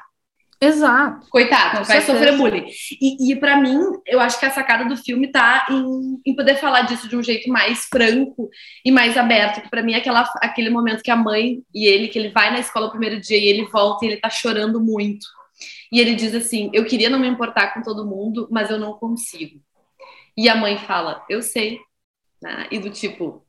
Exato. 0.61 1.29
Coitado, 1.29 1.85
vai 1.85 2.01
certeza. 2.01 2.13
sofrer 2.13 2.37
bullying. 2.37 2.67
E, 3.01 3.33
e 3.33 3.37
para 3.37 3.61
mim, 3.61 3.79
eu 4.07 4.19
acho 4.19 4.41
que 4.41 4.47
a 4.47 4.51
sacada 4.51 4.85
do 4.87 4.97
filme 4.97 5.29
tá 5.29 5.67
em, 5.71 6.21
em, 6.25 6.35
poder 6.35 6.57
falar 6.57 6.83
disso 6.83 7.09
de 7.09 7.17
um 7.17 7.23
jeito 7.23 7.51
mais 7.51 7.85
franco 7.85 8.49
e 8.85 8.91
mais 8.91 9.19
aberto. 9.19 9.61
Que 9.61 9.69
para 9.69 9.83
mim 9.83 9.93
é 9.93 9.99
aquela, 9.99 10.23
aquele 10.37 10.71
momento 10.71 11.03
que 11.03 11.11
a 11.11 11.17
mãe 11.17 11.63
e 11.75 11.87
ele, 11.87 12.09
que 12.09 12.19
ele 12.19 12.31
vai 12.31 12.51
na 12.51 12.59
escola 12.59 12.87
o 12.87 12.91
primeiro 12.91 13.21
dia 13.21 13.37
e 13.37 13.47
ele 13.47 13.67
volta 13.67 14.05
e 14.05 14.09
ele 14.09 14.21
tá 14.21 14.31
chorando 14.31 14.81
muito. 14.81 15.27
E 15.93 16.01
ele 16.01 16.15
diz 16.15 16.35
assim: 16.35 16.71
Eu 16.73 16.87
queria 16.87 17.11
não 17.11 17.19
me 17.19 17.29
importar 17.29 17.75
com 17.75 17.83
todo 17.83 18.07
mundo, 18.07 18.49
mas 18.51 18.71
eu 18.71 18.79
não 18.79 18.95
consigo. 18.95 19.61
E 20.37 20.49
a 20.49 20.57
mãe 20.57 20.79
fala: 20.79 21.23
Eu 21.29 21.43
sei. 21.43 21.81
Né? 22.41 22.67
E 22.71 22.79
do 22.79 22.89
tipo, 22.89 23.45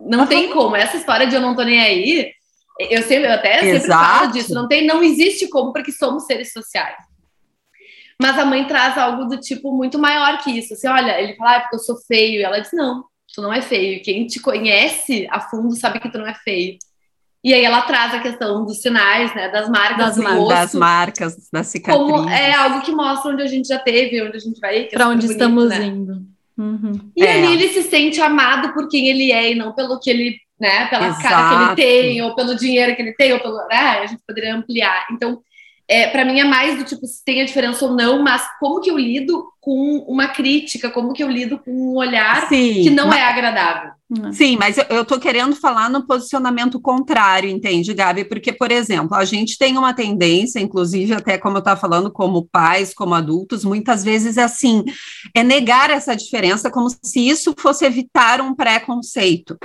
não 0.00 0.26
tem 0.26 0.50
como. 0.52 0.76
Essa 0.76 0.96
história 0.98 1.26
de 1.26 1.34
eu 1.34 1.40
não 1.40 1.56
tô 1.56 1.62
nem 1.62 1.80
aí 1.80 2.32
eu 2.78 3.02
sempre, 3.02 3.26
eu 3.26 3.32
até 3.32 3.64
Exato. 3.64 3.80
sempre 3.80 3.88
falo 3.88 4.32
disso, 4.32 4.54
não 4.54 4.68
tem, 4.68 4.86
não 4.86 5.02
existe 5.02 5.48
como, 5.48 5.72
porque 5.72 5.92
somos 5.92 6.24
seres 6.24 6.52
sociais. 6.52 6.96
Mas 8.20 8.38
a 8.38 8.44
mãe 8.44 8.66
traz 8.66 8.98
algo 8.98 9.26
do 9.26 9.38
tipo 9.38 9.72
muito 9.72 9.98
maior 9.98 10.38
que 10.38 10.50
isso. 10.50 10.74
Assim, 10.74 10.88
olha, 10.88 11.20
ele 11.20 11.36
fala, 11.36 11.56
ah, 11.56 11.60
porque 11.60 11.76
eu 11.76 11.80
sou 11.80 11.96
feio. 11.96 12.40
E 12.40 12.42
ela 12.42 12.58
diz, 12.58 12.72
não, 12.72 13.04
tu 13.32 13.40
não 13.40 13.52
é 13.52 13.62
feio. 13.62 14.02
Quem 14.02 14.26
te 14.26 14.40
conhece 14.40 15.28
a 15.30 15.40
fundo 15.40 15.76
sabe 15.76 16.00
que 16.00 16.10
tu 16.10 16.18
não 16.18 16.26
é 16.26 16.34
feio. 16.34 16.76
E 17.42 17.54
aí 17.54 17.64
ela 17.64 17.82
traz 17.82 18.12
a 18.14 18.18
questão 18.18 18.64
dos 18.64 18.82
sinais, 18.82 19.32
né, 19.34 19.48
das 19.48 19.68
marcas 19.68 19.98
das, 19.98 20.16
do 20.16 20.22
rosto, 20.22 20.48
das 20.48 20.74
marcas, 20.74 21.48
da 21.52 21.62
cicatriz. 21.62 22.04
Como 22.04 22.28
é 22.28 22.52
algo 22.52 22.82
que 22.82 22.90
mostra 22.90 23.30
onde 23.30 23.42
a 23.42 23.46
gente 23.46 23.68
já 23.68 23.78
teve, 23.78 24.20
onde 24.20 24.36
a 24.36 24.40
gente 24.40 24.58
vai. 24.58 24.84
Para 24.86 25.04
é 25.04 25.06
onde 25.06 25.26
bonito, 25.26 25.32
estamos 25.32 25.68
né? 25.68 25.84
indo. 25.84 26.26
Uhum. 26.58 27.12
E 27.16 27.24
é. 27.24 27.38
ali 27.38 27.52
ele 27.54 27.68
se 27.68 27.84
sente 27.84 28.20
amado 28.20 28.74
por 28.74 28.88
quem 28.88 29.06
ele 29.08 29.30
é 29.30 29.52
e 29.52 29.54
não 29.54 29.72
pelo 29.72 30.00
que 30.00 30.10
ele, 30.10 30.36
né, 30.60 30.86
pela 30.86 31.08
Exato. 31.08 31.22
cara 31.22 31.74
que 31.74 31.80
ele 31.80 31.90
tem, 31.90 32.22
ou 32.22 32.34
pelo 32.34 32.56
dinheiro 32.56 32.96
que 32.96 33.02
ele 33.02 33.12
tem, 33.14 33.32
ou 33.32 33.40
pelo. 33.40 33.56
Né, 33.68 34.00
a 34.02 34.06
gente 34.06 34.22
poderia 34.26 34.54
ampliar. 34.54 35.06
Então, 35.12 35.42
é, 35.90 36.06
para 36.06 36.22
mim 36.22 36.38
é 36.38 36.44
mais 36.44 36.76
do 36.76 36.84
tipo 36.84 37.06
se 37.06 37.24
tem 37.24 37.40
a 37.40 37.46
diferença 37.46 37.82
ou 37.86 37.94
não, 37.94 38.22
mas 38.22 38.42
como 38.60 38.78
que 38.78 38.90
eu 38.90 38.98
lido 38.98 39.50
com 39.58 40.04
uma 40.06 40.28
crítica, 40.28 40.90
como 40.90 41.14
que 41.14 41.24
eu 41.24 41.30
lido 41.30 41.58
com 41.58 41.70
um 41.70 41.96
olhar 41.96 42.46
Sim, 42.46 42.82
que 42.82 42.90
não 42.90 43.08
mas... 43.08 43.18
é 43.18 43.22
agradável. 43.22 43.90
Hum. 44.10 44.32
Sim, 44.32 44.56
mas 44.58 44.76
eu, 44.76 44.84
eu 44.90 45.04
tô 45.04 45.18
querendo 45.18 45.56
falar 45.56 45.88
no 45.88 46.06
posicionamento 46.06 46.78
contrário, 46.78 47.48
entende, 47.48 47.94
Gabi? 47.94 48.24
Porque, 48.24 48.52
por 48.52 48.70
exemplo, 48.70 49.14
a 49.14 49.24
gente 49.24 49.56
tem 49.56 49.78
uma 49.78 49.94
tendência, 49.94 50.60
inclusive, 50.60 51.14
até 51.14 51.38
como 51.38 51.56
eu 51.56 51.60
estava 51.60 51.80
falando, 51.80 52.10
como 52.10 52.46
pais, 52.50 52.92
como 52.92 53.14
adultos, 53.14 53.64
muitas 53.64 54.04
vezes 54.04 54.36
é 54.36 54.42
assim, 54.42 54.84
é 55.34 55.42
negar 55.42 55.88
essa 55.88 56.14
diferença 56.14 56.70
como 56.70 56.88
se 56.90 57.28
isso 57.28 57.54
fosse 57.58 57.86
evitar 57.86 58.42
um 58.42 58.54
preconceito. 58.54 59.58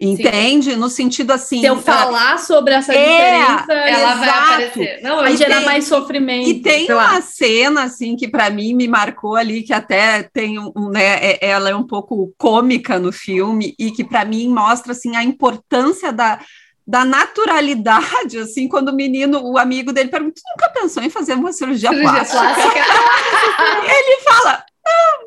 Entende? 0.00 0.70
Sim. 0.70 0.76
No 0.76 0.88
sentido 0.88 1.30
assim. 1.30 1.60
Se 1.60 1.66
eu 1.66 1.76
falar 1.76 2.38
sobre 2.38 2.72
essa 2.72 2.94
é, 2.94 3.04
diferença, 3.04 3.72
ela 3.72 4.12
exato. 4.12 4.18
vai 4.18 4.28
aparecer. 4.30 5.02
Não, 5.02 5.16
vai 5.16 5.36
gerar 5.36 5.60
mais 5.60 5.84
sofrimento. 5.84 6.48
E 6.48 6.54
tem 6.62 6.90
uma 6.90 7.20
cena, 7.20 7.82
assim, 7.82 8.16
que 8.16 8.26
para 8.26 8.48
mim 8.48 8.72
me 8.72 8.88
marcou 8.88 9.36
ali, 9.36 9.62
que 9.62 9.74
até 9.74 10.22
tem 10.22 10.58
um, 10.58 10.88
né, 10.90 11.32
é, 11.32 11.38
ela 11.46 11.68
é 11.68 11.74
um 11.74 11.86
pouco 11.86 12.32
cômica 12.38 12.98
no 12.98 13.12
filme, 13.12 13.74
e 13.78 13.90
que 13.90 14.02
para 14.02 14.24
mim 14.24 14.48
mostra 14.48 14.92
assim, 14.92 15.14
a 15.16 15.22
importância 15.22 16.10
da, 16.10 16.40
da 16.86 17.04
naturalidade, 17.04 18.38
assim, 18.38 18.68
quando 18.68 18.88
o 18.88 18.96
menino, 18.96 19.42
o 19.44 19.58
amigo 19.58 19.92
dele 19.92 20.08
pergunta, 20.08 20.40
nunca 20.56 20.70
pensou 20.70 21.02
em 21.02 21.10
fazer 21.10 21.34
uma 21.34 21.52
cirurgia, 21.52 21.90
cirurgia 21.90 22.24
plástica? 22.24 22.40
plástica. 22.40 22.80
ele 23.84 24.20
fala, 24.22 24.64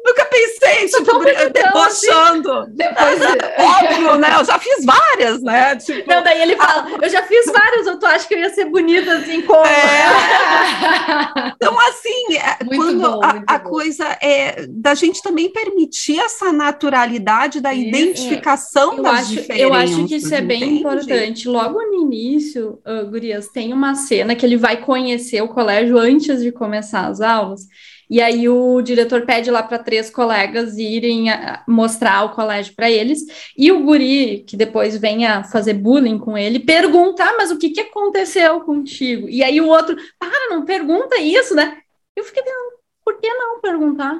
nunca 0.03 0.25
pensei, 0.25 0.87
tipo, 0.87 1.19
debochando. 1.51 2.51
Assim, 2.51 2.71
depois, 2.73 3.21
óbvio, 3.57 4.15
né? 4.17 4.35
Eu 4.39 4.45
já 4.45 4.59
fiz 4.59 4.85
várias, 4.85 5.41
né? 5.41 5.75
Tipo, 5.77 6.09
não, 6.09 6.23
daí 6.23 6.41
ele 6.41 6.55
fala, 6.55 6.87
eu 7.01 7.09
já 7.09 7.23
fiz 7.23 7.45
várias, 7.45 7.87
eu 7.87 7.99
tô, 7.99 8.05
acho 8.05 8.27
que 8.27 8.33
eu 8.33 8.39
ia 8.39 8.49
ser 8.49 8.65
bonita 8.65 9.13
assim 9.13 9.41
como. 9.41 9.65
É. 9.65 11.53
então, 11.55 11.79
assim, 11.79 12.37
é, 12.37 12.63
muito 12.63 12.83
quando 12.83 13.01
bom, 13.01 13.21
a, 13.23 13.55
a 13.55 13.59
coisa 13.59 14.05
é 14.21 14.65
da 14.69 14.93
gente 14.93 15.21
também 15.21 15.49
permitir 15.49 16.19
essa 16.19 16.51
naturalidade 16.51 17.61
da 17.61 17.73
identificação 17.73 18.97
eu 18.97 19.03
das 19.03 19.21
acho, 19.21 19.29
diferenças. 19.31 19.59
Eu 19.59 19.73
acho 19.73 20.07
que 20.07 20.15
isso 20.15 20.33
é 20.33 20.41
bem 20.41 20.63
entende? 20.63 20.79
importante. 20.79 21.47
Logo 21.47 21.79
no 21.81 22.01
início, 22.01 22.79
uh, 22.85 23.09
Gurias, 23.09 23.47
tem 23.47 23.73
uma 23.73 23.95
cena 23.95 24.35
que 24.35 24.45
ele 24.45 24.57
vai 24.57 24.77
conhecer 24.77 25.41
o 25.41 25.47
colégio 25.47 25.97
antes 25.97 26.41
de 26.41 26.51
começar 26.51 27.07
as 27.07 27.21
aulas. 27.21 27.61
E 28.09 28.21
aí 28.21 28.47
o 28.49 28.81
diretor 28.81 29.25
pede 29.25 29.49
lá 29.49 29.63
para 29.63 29.79
três 29.79 30.09
colegas 30.09 30.77
irem 30.77 31.25
mostrar 31.67 32.23
o 32.23 32.29
colégio 32.29 32.75
para 32.75 32.89
eles. 32.89 33.21
E 33.57 33.71
o 33.71 33.83
guri, 33.83 34.43
que 34.47 34.57
depois 34.57 34.97
vem 34.97 35.25
a 35.25 35.43
fazer 35.43 35.73
bullying 35.73 36.17
com 36.17 36.37
ele, 36.37 36.59
pergunta: 36.59 37.23
ah, 37.23 37.35
mas 37.37 37.51
o 37.51 37.57
que, 37.57 37.69
que 37.69 37.81
aconteceu 37.81 38.61
contigo? 38.61 39.29
E 39.29 39.43
aí 39.43 39.59
o 39.59 39.67
outro, 39.67 39.95
para, 40.19 40.49
não 40.49 40.65
pergunta 40.65 41.19
isso, 41.19 41.55
né? 41.55 41.77
Eu 42.15 42.23
fiquei 42.23 42.43
pensando, 42.43 42.73
por 43.03 43.19
que 43.19 43.33
não 43.33 43.59
perguntar? 43.59 44.19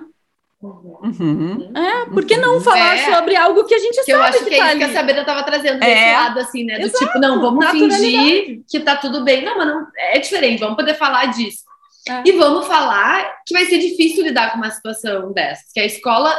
Uhum. 0.63 1.71
É, 1.75 2.05
por 2.05 2.23
que 2.23 2.37
não 2.37 2.61
falar 2.61 2.95
é, 2.95 3.13
sobre 3.13 3.35
algo 3.35 3.65
que 3.65 3.75
a 3.75 3.79
gente 3.79 3.95
que 3.95 4.11
sabe 4.11 4.13
eu 4.13 4.23
acho 4.23 4.39
que, 4.39 4.45
que 4.45 4.55
é 4.55 4.57
tá 4.59 4.69
isso 4.69 4.77
que 4.77 4.83
a 4.85 4.93
Sabrina 4.93 5.19
estava 5.19 5.43
trazendo 5.43 5.79
desse 5.79 5.91
é. 5.91 6.13
lado, 6.13 6.39
assim, 6.39 6.63
né? 6.63 6.79
Do 6.79 6.85
Exato, 6.85 7.05
tipo, 7.05 7.19
não, 7.19 7.41
vamos 7.41 7.65
fingir 7.69 8.61
que 8.69 8.79
tá 8.79 8.95
tudo 8.95 9.25
bem. 9.25 9.43
Não, 9.43 9.57
mas 9.57 9.67
não, 9.67 9.87
é 9.97 10.19
diferente, 10.19 10.61
vamos 10.61 10.77
poder 10.77 10.93
falar 10.93 11.25
disso. 11.25 11.63
É. 12.07 12.23
E 12.25 12.31
vamos 12.33 12.67
falar 12.67 13.41
que 13.45 13.53
vai 13.53 13.65
ser 13.65 13.77
difícil 13.77 14.23
lidar 14.23 14.51
com 14.51 14.57
uma 14.57 14.71
situação 14.71 15.31
dessas, 15.31 15.71
que 15.73 15.79
a 15.79 15.85
escola 15.85 16.33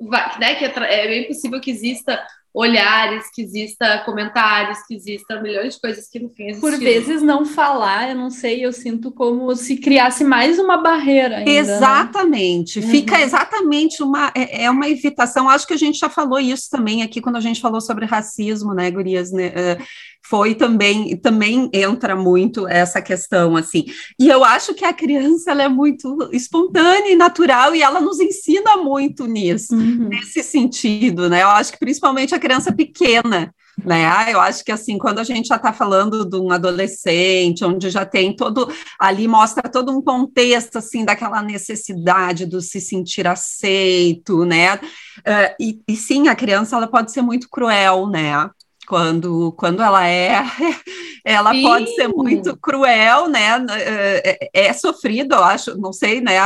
vai, 0.00 0.38
né, 0.38 0.54
que 0.54 0.64
é, 0.64 1.04
é 1.04 1.08
bem 1.08 1.26
possível 1.26 1.60
que 1.60 1.70
exista 1.70 2.22
olhares, 2.58 3.30
que 3.34 3.42
exista 3.42 3.98
comentários, 4.06 4.78
que 4.88 4.94
exista 4.94 5.38
milhões 5.42 5.74
de 5.74 5.80
coisas 5.80 6.08
que 6.08 6.18
no 6.18 6.30
fim 6.30 6.44
existiram. 6.44 6.72
Por 6.72 6.82
vezes 6.82 7.20
não 7.20 7.44
falar, 7.44 8.08
eu 8.08 8.16
não 8.16 8.30
sei, 8.30 8.64
eu 8.64 8.72
sinto 8.72 9.10
como 9.10 9.54
se 9.54 9.76
criasse 9.76 10.24
mais 10.24 10.58
uma 10.58 10.78
barreira. 10.78 11.36
Ainda, 11.36 11.50
né? 11.50 11.58
exatamente, 11.58 12.80
né? 12.80 12.86
fica 12.86 13.20
exatamente 13.20 14.02
uma 14.02 14.32
é, 14.34 14.64
é, 14.64 14.70
uma 14.70 14.88
evitação. 14.88 15.50
Acho 15.50 15.66
que 15.66 15.74
a 15.74 15.78
gente 15.78 15.98
já 15.98 16.08
falou 16.08 16.40
isso 16.40 16.70
também 16.70 17.02
aqui 17.02 17.20
quando 17.20 17.36
a 17.36 17.40
gente 17.40 17.60
falou 17.60 17.82
sobre 17.82 18.06
racismo, 18.06 18.72
né, 18.72 18.90
Gurias? 18.90 19.30
Né? 19.30 19.76
Foi 20.24 20.54
também 20.54 21.16
também 21.16 21.70
entra 21.72 22.16
muito 22.16 22.66
essa 22.66 23.00
questão 23.00 23.56
assim 23.56 23.84
e 24.18 24.28
eu 24.28 24.42
acho 24.44 24.74
que 24.74 24.84
a 24.84 24.92
criança 24.92 25.52
ela 25.52 25.62
é 25.62 25.68
muito 25.68 26.28
espontânea 26.32 27.12
e 27.12 27.16
natural 27.16 27.74
e 27.74 27.82
ela 27.82 28.00
nos 28.00 28.18
ensina 28.18 28.76
muito 28.76 29.26
nisso 29.26 29.74
uhum. 29.74 30.08
nesse 30.08 30.42
sentido 30.42 31.28
né 31.28 31.42
eu 31.42 31.48
acho 31.48 31.72
que 31.72 31.78
principalmente 31.78 32.34
a 32.34 32.40
criança 32.40 32.72
pequena 32.72 33.54
né? 33.84 34.06
Ah, 34.06 34.30
eu 34.30 34.40
acho 34.40 34.64
que 34.64 34.72
assim, 34.72 34.96
quando 34.96 35.18
a 35.18 35.24
gente 35.24 35.48
já 35.48 35.56
está 35.56 35.72
falando 35.72 36.24
de 36.24 36.36
um 36.36 36.50
adolescente, 36.50 37.64
onde 37.64 37.90
já 37.90 38.06
tem 38.06 38.34
todo 38.34 38.72
ali 38.98 39.28
mostra 39.28 39.68
todo 39.68 39.92
um 39.92 40.00
contexto 40.00 40.76
assim 40.76 41.04
daquela 41.04 41.42
necessidade 41.42 42.46
do 42.46 42.60
se 42.62 42.80
sentir 42.80 43.26
aceito, 43.26 44.44
né? 44.46 44.76
Uh, 44.76 45.54
e, 45.60 45.80
e 45.86 45.96
sim, 45.96 46.28
a 46.28 46.34
criança 46.34 46.76
ela 46.76 46.86
pode 46.86 47.12
ser 47.12 47.20
muito 47.20 47.48
cruel, 47.50 48.08
né? 48.08 48.48
Quando, 48.86 49.52
quando 49.58 49.82
ela 49.82 50.06
é, 50.06 50.42
ela 51.24 51.52
Sim. 51.52 51.62
pode 51.62 51.94
ser 51.94 52.08
muito 52.08 52.56
cruel, 52.56 53.28
né? 53.28 53.64
É, 53.70 54.38
é, 54.52 54.66
é, 54.66 54.72
sofrido, 54.72 55.34
eu 55.34 55.42
acho, 55.44 55.76
não 55.78 55.92
sei, 55.92 56.20
né? 56.20 56.36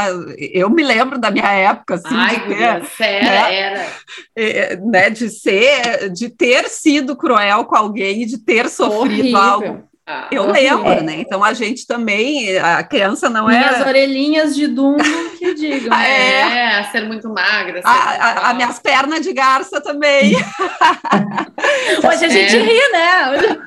Eu 0.52 0.70
me 0.70 0.82
lembro 0.82 1.18
da 1.18 1.30
minha 1.30 1.52
época, 1.52 1.94
assim, 1.94 2.08
Ai, 2.10 2.40
de 2.40 2.46
ter, 2.46 2.84
sério, 2.86 3.28
né? 3.28 3.54
era. 3.54 3.86
É, 4.34 4.76
né? 4.76 5.10
De 5.10 5.28
ser, 5.28 6.10
de 6.10 6.28
ter 6.30 6.68
sido 6.68 7.16
cruel 7.16 7.64
com 7.64 7.76
alguém 7.76 8.22
e 8.22 8.26
de 8.26 8.38
ter 8.38 8.68
sofrido 8.68 9.36
Horrível. 9.36 9.38
algo 9.38 9.89
ah, 10.12 10.26
eu 10.32 10.50
lembro, 10.50 10.88
é. 10.88 11.00
né? 11.02 11.14
Então 11.18 11.44
a 11.44 11.52
gente 11.52 11.86
também, 11.86 12.58
a 12.58 12.82
criança 12.82 13.30
não 13.30 13.48
é. 13.48 13.58
Minhas 13.58 13.86
orelhinhas 13.86 14.56
de 14.56 14.66
dumbo 14.66 15.04
que 15.38 15.54
digam. 15.54 15.96
é, 15.96 16.80
é, 16.80 16.82
ser 16.90 17.06
muito 17.06 17.28
magra. 17.28 17.80
Ser 17.80 17.86
a, 17.86 18.50
a, 18.50 18.54
minhas 18.54 18.80
pernas 18.80 19.20
de 19.20 19.32
garça 19.32 19.80
também. 19.80 20.34
Hoje 22.04 22.24
a 22.24 22.28
gente 22.28 22.56
é. 22.56 22.60
ri, 22.60 22.92
né? 22.92 23.58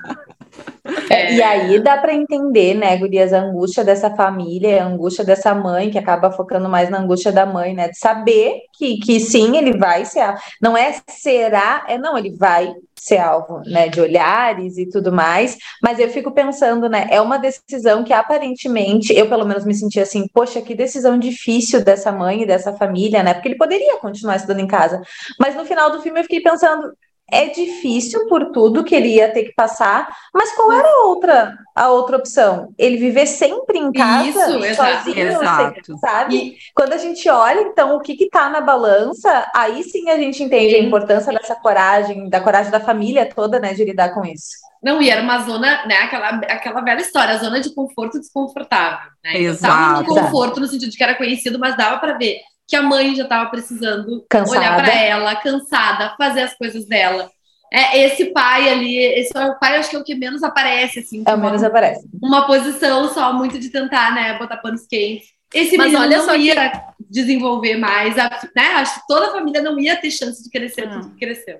É. 1.09 1.33
E 1.33 1.41
aí 1.41 1.79
dá 1.79 1.97
para 1.97 2.13
entender, 2.13 2.73
né, 2.73 2.97
Gurias, 2.97 3.31
a 3.31 3.39
angústia 3.39 3.83
dessa 3.83 4.13
família, 4.15 4.83
a 4.83 4.87
angústia 4.87 5.23
dessa 5.23 5.55
mãe, 5.55 5.89
que 5.89 5.97
acaba 5.97 6.31
focando 6.31 6.67
mais 6.67 6.89
na 6.89 6.99
angústia 6.99 7.31
da 7.31 7.45
mãe, 7.45 7.73
né? 7.73 7.87
De 7.87 7.97
saber 7.97 8.63
que, 8.77 8.97
que 8.97 9.19
sim, 9.19 9.55
ele 9.55 9.77
vai 9.77 10.03
ser. 10.03 10.35
Não 10.61 10.77
é 10.77 10.95
será, 11.09 11.85
é 11.87 11.97
não, 11.97 12.17
ele 12.17 12.35
vai 12.35 12.73
ser 13.03 13.17
alvo, 13.17 13.59
né, 13.65 13.89
de 13.89 13.99
olhares 13.99 14.77
e 14.77 14.89
tudo 14.89 15.11
mais. 15.11 15.57
Mas 15.81 15.99
eu 15.99 16.09
fico 16.09 16.31
pensando, 16.31 16.87
né, 16.89 17.07
é 17.09 17.19
uma 17.19 17.37
decisão 17.37 18.03
que 18.03 18.13
aparentemente, 18.13 19.13
eu 19.13 19.27
pelo 19.27 19.45
menos 19.45 19.65
me 19.65 19.73
senti 19.73 19.99
assim, 19.99 20.25
poxa, 20.33 20.61
que 20.61 20.73
decisão 20.73 21.17
difícil 21.19 21.83
dessa 21.83 22.11
mãe 22.11 22.43
e 22.43 22.45
dessa 22.45 22.73
família, 22.73 23.21
né? 23.21 23.33
Porque 23.33 23.49
ele 23.49 23.57
poderia 23.57 23.97
continuar 23.99 24.37
estudando 24.37 24.59
em 24.59 24.67
casa. 24.67 25.01
Mas 25.39 25.55
no 25.55 25.65
final 25.65 25.91
do 25.91 26.01
filme 26.01 26.19
eu 26.19 26.23
fiquei 26.23 26.41
pensando, 26.41 26.93
é 27.31 27.47
difícil 27.47 28.27
por 28.27 28.51
tudo 28.51 28.83
que 28.83 28.93
ele 28.93 29.15
ia 29.15 29.31
ter 29.31 29.43
que 29.45 29.53
passar, 29.53 30.07
mas 30.33 30.53
qual 30.55 30.71
era 30.71 30.87
a 30.87 31.05
outra, 31.05 31.57
a 31.75 31.89
outra 31.89 32.17
opção? 32.17 32.73
Ele 32.77 32.97
viver 32.97 33.25
sempre 33.25 33.79
em 33.79 33.91
casa, 33.91 34.27
Isso, 34.27 34.75
sozinho, 34.75 35.27
exato. 35.27 35.97
sabe? 35.99 36.35
E... 36.35 36.57
Quando 36.75 36.93
a 36.93 36.97
gente 36.97 37.27
olha, 37.29 37.61
então, 37.61 37.95
o 37.95 38.01
que 38.01 38.13
está 38.23 38.49
na 38.49 38.61
balança, 38.61 39.49
aí 39.55 39.83
sim 39.83 40.09
a 40.09 40.17
gente 40.17 40.43
entende 40.43 40.75
a 40.75 40.79
importância 40.79 41.33
dessa 41.33 41.55
coragem, 41.55 42.29
da 42.29 42.39
coragem 42.39 42.71
da 42.71 42.79
família 42.79 43.27
toda, 43.33 43.59
né, 43.59 43.73
de 43.73 43.83
lidar 43.83 44.13
com 44.13 44.25
isso. 44.25 44.63
Não, 44.83 45.01
e 45.01 45.09
era 45.09 45.21
uma 45.21 45.39
zona, 45.39 45.85
né, 45.85 45.95
aquela, 45.95 46.29
aquela 46.29 46.81
velha 46.81 46.99
história, 46.99 47.35
a 47.35 47.37
zona 47.37 47.61
de 47.61 47.73
conforto 47.73 48.19
desconfortável, 48.19 49.09
né? 49.23 49.37
Exato. 49.37 49.53
Estava 49.53 50.01
no 50.01 50.05
conforto 50.05 50.59
no 50.59 50.67
sentido 50.67 50.91
de 50.91 50.97
que 50.97 51.03
era 51.03 51.15
conhecido, 51.15 51.57
mas 51.57 51.77
dava 51.77 51.99
para 51.99 52.17
ver 52.17 52.41
que 52.73 52.77
a 52.77 52.81
mãe 52.81 53.15
já 53.15 53.21
estava 53.21 53.51
precisando 53.51 54.25
cansada. 54.27 54.59
olhar 54.59 54.75
para 54.75 54.91
ela, 54.95 55.35
cansada, 55.35 56.15
fazer 56.17 56.41
as 56.41 56.57
coisas 56.57 56.87
dela. 56.87 57.29
É, 57.71 58.05
esse 58.05 58.25
pai 58.25 58.67
ali, 58.67 58.97
esse 58.97 59.31
pai 59.59 59.77
acho 59.77 59.91
que 59.91 59.95
é 59.95 59.99
o 59.99 60.03
que 60.03 60.15
menos 60.15 60.41
aparece, 60.41 60.99
assim. 60.99 61.23
É 61.27 61.35
o 61.35 61.37
menos 61.37 61.63
aparece. 61.63 62.07
Uma 62.19 62.47
posição 62.47 63.13
só 63.13 63.31
muito 63.31 63.59
de 63.59 63.69
tentar, 63.69 64.15
né, 64.15 64.39
botar 64.39 64.57
panos 64.57 64.87
quentes. 64.87 65.27
Esse 65.53 65.77
Mas 65.77 65.93
olha 65.93 66.17
não 66.17 66.25
só 66.25 66.35
ia 66.35 66.71
que... 66.71 66.79
desenvolver 67.11 67.77
mais, 67.77 68.17
a, 68.17 68.27
né? 68.55 68.65
Acho 68.77 68.95
que 68.95 69.07
toda 69.07 69.27
a 69.27 69.31
família 69.31 69.61
não 69.61 69.79
ia 69.79 69.95
ter 69.95 70.09
chance 70.09 70.43
de 70.43 70.49
crescer 70.49 70.89
tudo 70.89 71.11
que 71.11 71.19
cresceu. 71.19 71.59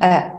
É. 0.00 0.32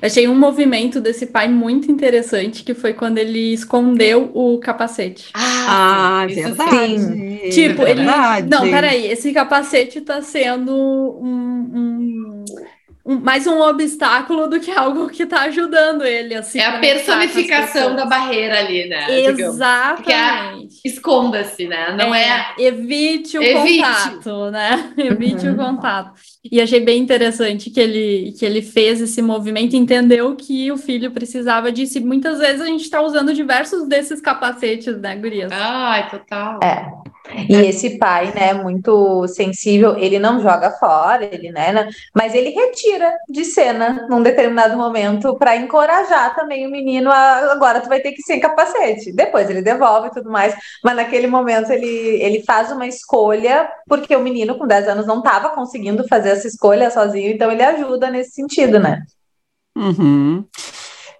Eu 0.00 0.06
achei 0.06 0.28
um 0.28 0.38
movimento 0.38 1.00
desse 1.00 1.26
pai 1.26 1.48
muito 1.48 1.90
interessante, 1.90 2.62
que 2.62 2.74
foi 2.74 2.92
quando 2.92 3.18
ele 3.18 3.52
escondeu 3.52 4.30
o 4.34 4.58
capacete. 4.58 5.30
Ah, 5.34 6.22
ah 6.22 6.26
verdade. 6.26 6.98
Sim. 6.98 7.38
Tipo, 7.50 7.84
verdade. 7.84 8.46
ele. 8.46 8.50
Não, 8.50 8.70
peraí, 8.70 9.06
esse 9.06 9.32
capacete 9.32 10.00
tá 10.00 10.20
sendo 10.22 10.72
um, 10.74 11.70
um 11.74 12.44
um, 13.08 13.18
mais 13.18 13.46
um 13.46 13.58
obstáculo 13.62 14.46
do 14.48 14.60
que 14.60 14.70
algo 14.70 15.08
que 15.08 15.22
está 15.22 15.44
ajudando 15.44 16.04
ele 16.04 16.34
a 16.34 16.42
se 16.42 16.60
É 16.60 16.66
a 16.66 16.78
personificação 16.78 17.96
da 17.96 18.04
barreira 18.04 18.58
ali, 18.58 18.86
né? 18.86 19.20
Exatamente. 19.20 20.78
Esconda-se, 20.84 21.66
né? 21.66 21.96
Não 21.96 22.14
é, 22.14 22.54
é... 22.58 22.64
Evite 22.64 23.38
o 23.38 23.42
evite. 23.42 23.82
contato, 23.82 24.50
né? 24.50 24.92
Evite 24.98 25.46
uhum. 25.46 25.54
o 25.54 25.56
contato. 25.56 26.12
E 26.50 26.60
achei 26.60 26.80
bem 26.80 27.00
interessante 27.00 27.70
que 27.70 27.80
ele, 27.80 28.34
que 28.38 28.44
ele 28.44 28.60
fez 28.60 29.00
esse 29.00 29.22
movimento, 29.22 29.74
entendeu 29.74 30.36
que 30.36 30.70
o 30.70 30.76
filho 30.76 31.10
precisava 31.10 31.72
disso. 31.72 31.96
E 31.96 32.02
muitas 32.02 32.38
vezes 32.38 32.60
a 32.60 32.66
gente 32.66 32.82
está 32.82 33.00
usando 33.00 33.32
diversos 33.32 33.88
desses 33.88 34.20
capacetes, 34.20 35.00
né, 35.00 35.16
Gurias? 35.16 35.50
Ai, 35.50 36.10
total. 36.10 36.60
É. 36.62 37.08
E 37.48 37.54
esse 37.54 37.98
pai, 37.98 38.32
né, 38.34 38.54
muito 38.54 39.26
sensível, 39.28 39.96
ele 39.98 40.18
não 40.18 40.40
joga 40.40 40.70
fora, 40.70 41.28
ele, 41.30 41.50
né, 41.50 41.88
mas 42.14 42.34
ele 42.34 42.50
retira 42.50 42.97
de 43.28 43.44
cena 43.44 44.06
num 44.08 44.22
determinado 44.22 44.76
momento 44.76 45.36
para 45.36 45.56
encorajar 45.56 46.34
também 46.34 46.66
o 46.66 46.70
menino 46.70 47.10
a 47.10 47.52
agora 47.52 47.80
tu 47.80 47.88
vai 47.88 48.00
ter 48.00 48.12
que 48.12 48.20
ir 48.20 48.24
sem 48.24 48.40
capacete. 48.40 49.12
Depois 49.12 49.48
ele 49.48 49.62
devolve 49.62 50.08
e 50.08 50.12
tudo 50.12 50.30
mais, 50.30 50.54
mas 50.82 50.96
naquele 50.96 51.26
momento 51.26 51.70
ele, 51.70 51.86
ele 51.86 52.42
faz 52.44 52.70
uma 52.70 52.86
escolha 52.86 53.68
porque 53.86 54.14
o 54.14 54.22
menino 54.22 54.56
com 54.58 54.66
10 54.66 54.88
anos 54.88 55.06
não 55.06 55.18
estava 55.18 55.50
conseguindo 55.50 56.06
fazer 56.08 56.30
essa 56.30 56.46
escolha 56.46 56.90
sozinho, 56.90 57.30
então 57.30 57.50
ele 57.50 57.62
ajuda 57.62 58.10
nesse 58.10 58.32
sentido, 58.32 58.78
né? 58.78 59.02
Uhum. 59.76 60.44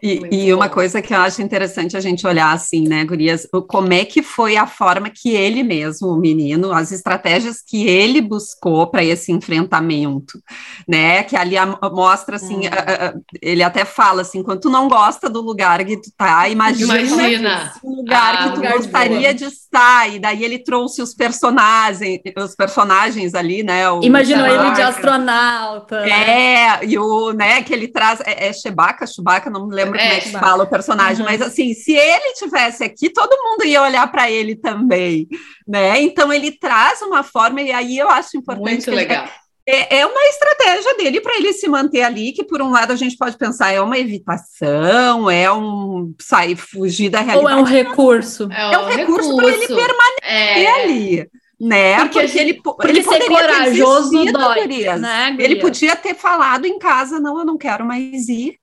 E, 0.03 0.22
e 0.30 0.55
uma 0.55 0.68
coisa 0.68 1.03
que 1.03 1.12
eu 1.12 1.18
acho 1.18 1.42
interessante 1.42 1.96
a 1.96 2.01
gente 2.01 2.26
olhar 2.26 2.53
assim, 2.53 2.86
né, 2.86 3.05
Gurias, 3.05 3.49
como 3.66 3.92
é 3.92 4.05
que 4.05 4.22
foi 4.22 4.57
a 4.57 4.66
forma 4.66 5.11
que 5.11 5.30
ele 5.30 5.62
mesmo, 5.62 6.09
o 6.09 6.18
menino, 6.18 6.72
as 6.72 6.92
estratégias 6.92 7.62
que 7.66 7.86
ele 7.86 8.20
buscou 8.20 8.86
para 8.86 9.03
esse 9.03 9.32
enfrentamento, 9.32 10.40
né? 10.86 11.22
Que 11.24 11.36
ali 11.36 11.57
a, 11.57 11.66
mostra 11.66 12.36
assim, 12.36 12.66
hum. 12.66 12.70
a, 12.70 13.09
a, 13.09 13.14
ele 13.42 13.62
até 13.62 13.84
fala 13.84 14.22
assim, 14.22 14.42
quando 14.42 14.61
tu 14.61 14.70
não 14.70 14.88
gosta 14.88 15.28
do 15.28 15.40
lugar 15.40 15.84
que 15.84 15.96
tu 15.96 16.11
tá, 16.16 16.49
imagina, 16.49 17.01
imagina. 17.01 17.72
um 17.82 17.96
lugar 17.96 18.34
ah, 18.34 18.36
que 18.36 18.51
tu 18.51 18.57
lugar 18.57 18.72
gostaria 18.74 19.34
de, 19.34 19.46
de, 19.46 19.53
estar, 19.53 20.12
e 20.12 20.18
daí 20.18 20.44
ele 20.44 20.59
trouxe 20.59 21.03
os 21.03 21.14
personagens, 21.14 22.20
os 22.36 22.55
personagens 22.55 23.34
ali, 23.34 23.62
né? 23.62 23.82
Imaginou 24.03 24.46
ele 24.46 24.70
de 24.72 24.82
astronauta. 24.82 26.01
Né? 26.03 26.11
É, 26.11 26.84
e 26.84 26.99
o, 26.99 27.32
né, 27.32 27.62
que 27.62 27.72
ele 27.72 27.88
traz, 27.88 28.20
é, 28.20 28.49
é 28.49 28.53
Chewbacca, 28.53 29.07
Chewbacca, 29.07 29.51
não 29.51 29.66
me 29.66 29.74
lembro 29.74 29.88
lembro 29.93 30.01
é, 30.01 30.09
como 30.09 30.18
é 30.18 30.20
que 30.20 30.30
fala 30.30 30.64
o 30.64 30.68
personagem, 30.68 31.24
uhum. 31.24 31.30
mas 31.30 31.43
assim, 31.43 31.74
se 31.74 31.93
ele 31.93 32.34
tivesse 32.34 32.84
aqui, 32.84 33.11
todo 33.11 33.36
mundo 33.43 33.64
ia 33.64 33.82
olhar 33.82 34.11
para 34.11 34.30
ele 34.30 34.57
também, 34.57 35.28
né? 35.66 36.01
Então 36.01 36.32
ele 36.32 36.53
traz 36.53 37.03
uma 37.03 37.22
forma, 37.22 37.61
e 37.61 37.72
aí 37.72 37.99
eu 37.99 38.09
acho 38.09 38.36
importante. 38.36 38.89
Muito 38.89 38.91
legal. 38.91 39.28
É, 39.66 39.99
é 39.99 40.07
uma 40.07 40.24
estratégia 40.28 40.97
dele 40.97 41.20
para 41.20 41.36
ele 41.36 41.53
se 41.53 41.68
manter 41.68 42.03
ali, 42.03 42.32
que 42.32 42.43
por 42.43 42.62
um 42.62 42.70
lado 42.70 42.91
a 42.91 42.97
gente 42.97 43.16
pode 43.18 43.36
pensar 43.36 43.70
é 43.70 43.80
uma 43.80 43.99
evitação, 43.99 45.30
é 45.30 45.53
um 45.53 46.14
sair, 46.18 46.57
fugir 46.57 47.11
da 47.11 47.20
realidade. 47.20 47.55
Ou 47.55 47.59
é 47.59 47.62
um 47.62 47.64
recurso. 47.64 48.49
É 48.51 48.66
um, 48.66 48.72
é 48.72 48.78
um 48.78 48.86
recurso, 48.86 49.36
recurso 49.36 49.36
para 49.36 49.49
ele 49.49 49.66
permanecer 49.66 50.64
é... 50.64 50.82
ali 50.82 51.30
né? 51.61 51.97
Porque, 51.97 52.20
porque 52.20 52.39
ele, 52.39 52.55
porque 52.62 52.86
ele 52.86 53.03
ser 53.03 53.26
corajoso 53.26 54.11
dói, 54.32 54.66
né, 54.99 55.36
Ele 55.39 55.57
podia 55.57 55.97
ter 55.97 56.14
falado 56.14 56.66
em 56.66 56.78
casa, 56.78 57.18
não, 57.18 57.39
eu 57.39 57.45
não 57.45 57.59
quero 57.59 57.84
mais 57.84 58.28
ir. 58.28 58.57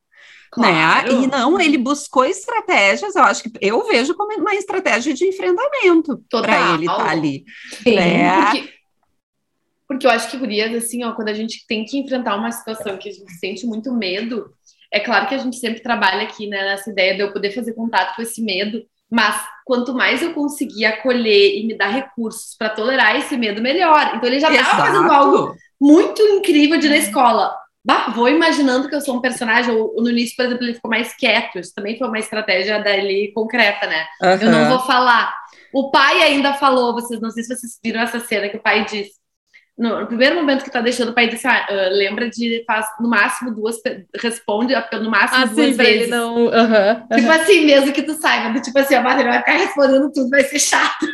Né? 0.58 0.68
Claro. 0.68 1.20
Né? 1.20 1.24
E 1.24 1.28
não, 1.28 1.60
ele 1.60 1.78
buscou 1.78 2.26
estratégias, 2.26 3.16
eu 3.16 3.24
acho 3.24 3.44
que 3.44 3.52
eu 3.62 3.86
vejo 3.88 4.16
como 4.16 4.38
uma 4.40 4.56
estratégia 4.56 5.14
de 5.14 5.26
enfrentamento 5.26 6.24
para 6.30 6.74
ele 6.74 6.86
estar 6.86 6.98
tá 6.98 7.10
ali. 7.10 7.44
Sim, 7.84 7.96
né? 7.96 8.46
porque, 8.46 8.74
porque 9.88 10.08
eu 10.08 10.12
acho 10.12 10.30
que, 10.30 10.38
Gurias, 10.38 10.74
assim, 10.74 11.04
ó, 11.04 11.14
quando 11.14 11.30
a 11.30 11.34
gente 11.34 11.66
tem 11.68 11.86
que 11.86 11.98
enfrentar 11.98 12.36
uma 12.36 12.52
situação 12.52 12.98
que 12.98 13.10
a 13.10 13.12
gente 13.12 13.32
sente 13.34 13.66
muito 13.66 13.94
medo, 13.94 14.50
é 14.92 15.00
claro 15.00 15.28
que 15.28 15.36
a 15.36 15.40
gente 15.40 15.58
sempre 15.58 15.82
trabalha 15.82 16.24
aqui 16.24 16.48
né, 16.48 16.64
nessa 16.64 16.90
ideia 16.90 17.16
de 17.16 17.22
eu 17.22 17.34
poder 17.34 17.52
fazer 17.52 17.74
contato 17.74 18.16
com 18.16 18.22
esse 18.22 18.42
medo, 18.42 18.84
mas 19.12 19.44
quanto 19.66 19.94
mais 19.94 20.22
eu 20.22 20.34
conseguir 20.34 20.86
acolher 20.86 21.60
e 21.60 21.66
me 21.66 21.78
dar 21.78 21.90
recursos 21.90 22.56
para 22.58 22.70
tolerar 22.70 23.16
esse 23.16 23.38
medo, 23.38 23.62
melhor. 23.62 24.14
Então 24.16 24.28
ele 24.28 24.40
já 24.40 24.52
estava 24.52 24.86
fazendo 24.86 25.12
algo 25.12 25.56
muito 25.80 26.22
incrível 26.22 26.80
de 26.80 26.90
na 26.90 26.98
escola 26.98 27.56
Bah, 27.86 28.10
vou 28.10 28.28
imaginando 28.28 28.90
que 28.90 28.96
eu 28.96 29.02
sou 29.02 29.16
um 29.16 29.22
personagem, 29.22 29.72
ou 29.72 29.94
no 30.02 30.10
início, 30.10 30.36
por 30.36 30.46
exemplo, 30.46 30.64
ele 30.64 30.74
ficou 30.74 30.90
mais 30.90 31.16
quieto, 31.16 31.60
isso 31.60 31.72
também 31.76 31.96
foi 31.96 32.08
uma 32.08 32.18
estratégia 32.18 32.80
dele 32.80 33.32
concreta, 33.36 33.86
né? 33.86 34.08
Uhum. 34.24 34.42
Eu 34.42 34.52
não 34.52 34.70
vou 34.70 34.80
falar. 34.80 35.32
O 35.72 35.92
pai 35.92 36.24
ainda 36.24 36.56
falou, 36.56 36.94
vocês 36.94 37.22
não 37.22 37.30
sei 37.30 37.44
se 37.44 37.56
vocês 37.56 37.78
viram 37.84 38.02
essa 38.02 38.20
cena 38.20 38.50
que 38.50 38.58
o 38.58 38.62
pai 38.62 38.86
disse. 38.86 39.14
No, 39.78 40.00
no 40.00 40.08
primeiro 40.08 40.36
momento 40.36 40.64
que 40.64 40.72
tá 40.72 40.82
deixando, 40.82 41.10
o 41.10 41.14
pai 41.14 41.28
disse: 41.28 41.46
ah, 41.46 41.68
uh, 41.70 41.94
lembra 41.94 42.30
de 42.30 42.64
faz 42.66 42.88
no 43.00 43.10
máximo 43.10 43.54
duas, 43.54 43.76
responde 44.16 44.74
no 44.74 45.12
máximo 45.12 45.44
ah, 45.44 45.46
duas 45.46 45.68
sim, 45.68 45.74
vezes. 45.74 46.10
Não, 46.10 46.38
uhum, 46.38 46.46
uhum. 46.46 47.08
Tipo 47.14 47.30
assim, 47.30 47.66
mesmo 47.66 47.92
que 47.92 48.02
tu 48.02 48.14
saiba, 48.14 48.60
tipo 48.62 48.80
assim, 48.80 48.96
a 48.96 49.02
Marina 49.02 49.30
vai 49.30 49.40
ficar 49.40 49.58
respondendo 49.58 50.12
tudo, 50.12 50.30
vai 50.30 50.46
ser 50.46 50.60
chato. 50.60 51.06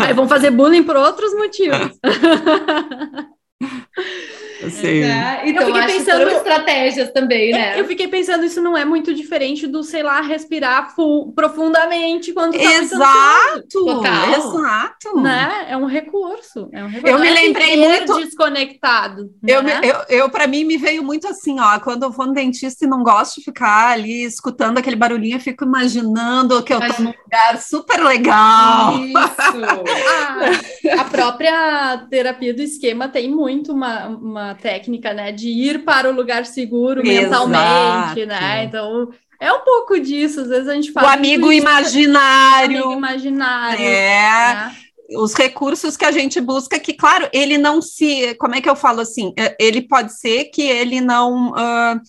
Aí 0.00 0.12
vão 0.12 0.28
fazer 0.28 0.50
bullying 0.50 0.84
por 0.84 0.96
outros 0.96 1.34
motivos. 1.34 1.98
Sim. 4.70 5.02
É, 5.02 5.42
então, 5.44 5.68
eu 5.68 5.74
fiquei 5.74 5.98
pensando 5.98 6.28
estratégias 6.30 7.12
também, 7.12 7.52
né? 7.52 7.78
Eu 7.78 7.84
fiquei 7.86 8.08
pensando, 8.08 8.44
isso 8.44 8.60
não 8.60 8.76
é 8.76 8.84
muito 8.84 9.14
diferente 9.14 9.66
do, 9.66 9.82
sei 9.82 10.02
lá, 10.02 10.20
respirar 10.20 10.94
profundamente 11.34 12.32
quando 12.32 12.52
tá 12.52 12.62
Exato, 12.62 13.84
Total. 13.84 14.30
exato. 14.30 15.20
Né? 15.20 15.66
É 15.68 15.76
um 15.76 15.86
recurso. 15.86 16.68
É 16.72 16.84
um 16.84 16.88
recurso. 16.88 17.14
Eu 17.14 17.18
me 17.20 17.28
é 17.28 17.32
lembrei 17.32 17.76
muito 17.76 18.16
desconectado. 18.16 19.30
Eu, 19.46 19.62
né? 19.62 19.80
eu, 19.82 20.16
eu 20.16 20.30
para 20.30 20.46
mim 20.46 20.64
me 20.64 20.76
veio 20.76 21.02
muito 21.02 21.26
assim, 21.28 21.58
ó, 21.60 21.78
quando 21.80 22.04
eu 22.04 22.10
vou 22.10 22.26
no 22.26 22.32
dentista 22.32 22.84
e 22.84 22.88
não 22.88 23.02
gosto 23.02 23.36
de 23.36 23.44
ficar 23.44 23.92
ali 23.92 24.24
escutando 24.24 24.78
aquele 24.78 24.96
barulhinho, 24.96 25.36
eu 25.36 25.40
fico 25.40 25.64
imaginando 25.64 26.62
que 26.62 26.72
eu 26.72 26.80
tô 26.80 27.02
num 27.02 27.14
lugar 27.24 27.60
super 27.60 28.02
legal. 28.02 28.98
Isso. 28.98 29.12
ah, 30.96 31.00
a 31.00 31.04
própria 31.04 32.06
terapia 32.10 32.54
do 32.54 32.62
esquema 32.62 33.08
tem 33.08 33.30
muito 33.30 33.72
uma, 33.72 34.08
uma 34.08 34.51
técnica, 34.54 35.12
né, 35.12 35.32
de 35.32 35.48
ir 35.48 35.84
para 35.84 36.10
o 36.10 36.14
lugar 36.14 36.46
seguro 36.46 37.00
Exato. 37.06 37.48
mentalmente, 37.48 38.26
né? 38.26 38.64
Então, 38.64 39.10
é 39.40 39.52
um 39.52 39.60
pouco 39.60 39.98
disso, 39.98 40.40
às 40.40 40.48
vezes 40.48 40.68
a 40.68 40.74
gente 40.74 40.92
fala. 40.92 41.08
O 41.08 41.10
amigo 41.10 41.52
imaginário. 41.52 42.80
O 42.82 42.84
amigo 42.84 42.92
imaginário. 42.92 43.84
É. 43.84 44.54
Né? 44.54 44.76
Os 45.16 45.34
recursos 45.34 45.96
que 45.96 46.04
a 46.04 46.12
gente 46.12 46.40
busca, 46.40 46.78
que, 46.78 46.94
claro, 46.94 47.28
ele 47.32 47.58
não 47.58 47.82
se. 47.82 48.34
Como 48.36 48.54
é 48.54 48.60
que 48.60 48.70
eu 48.70 48.76
falo 48.76 49.00
assim? 49.00 49.34
É, 49.36 49.56
ele 49.60 49.82
pode 49.82 50.16
ser 50.18 50.44
que 50.46 50.62
ele 50.62 51.00
não. 51.00 51.50
Uh, 51.50 52.00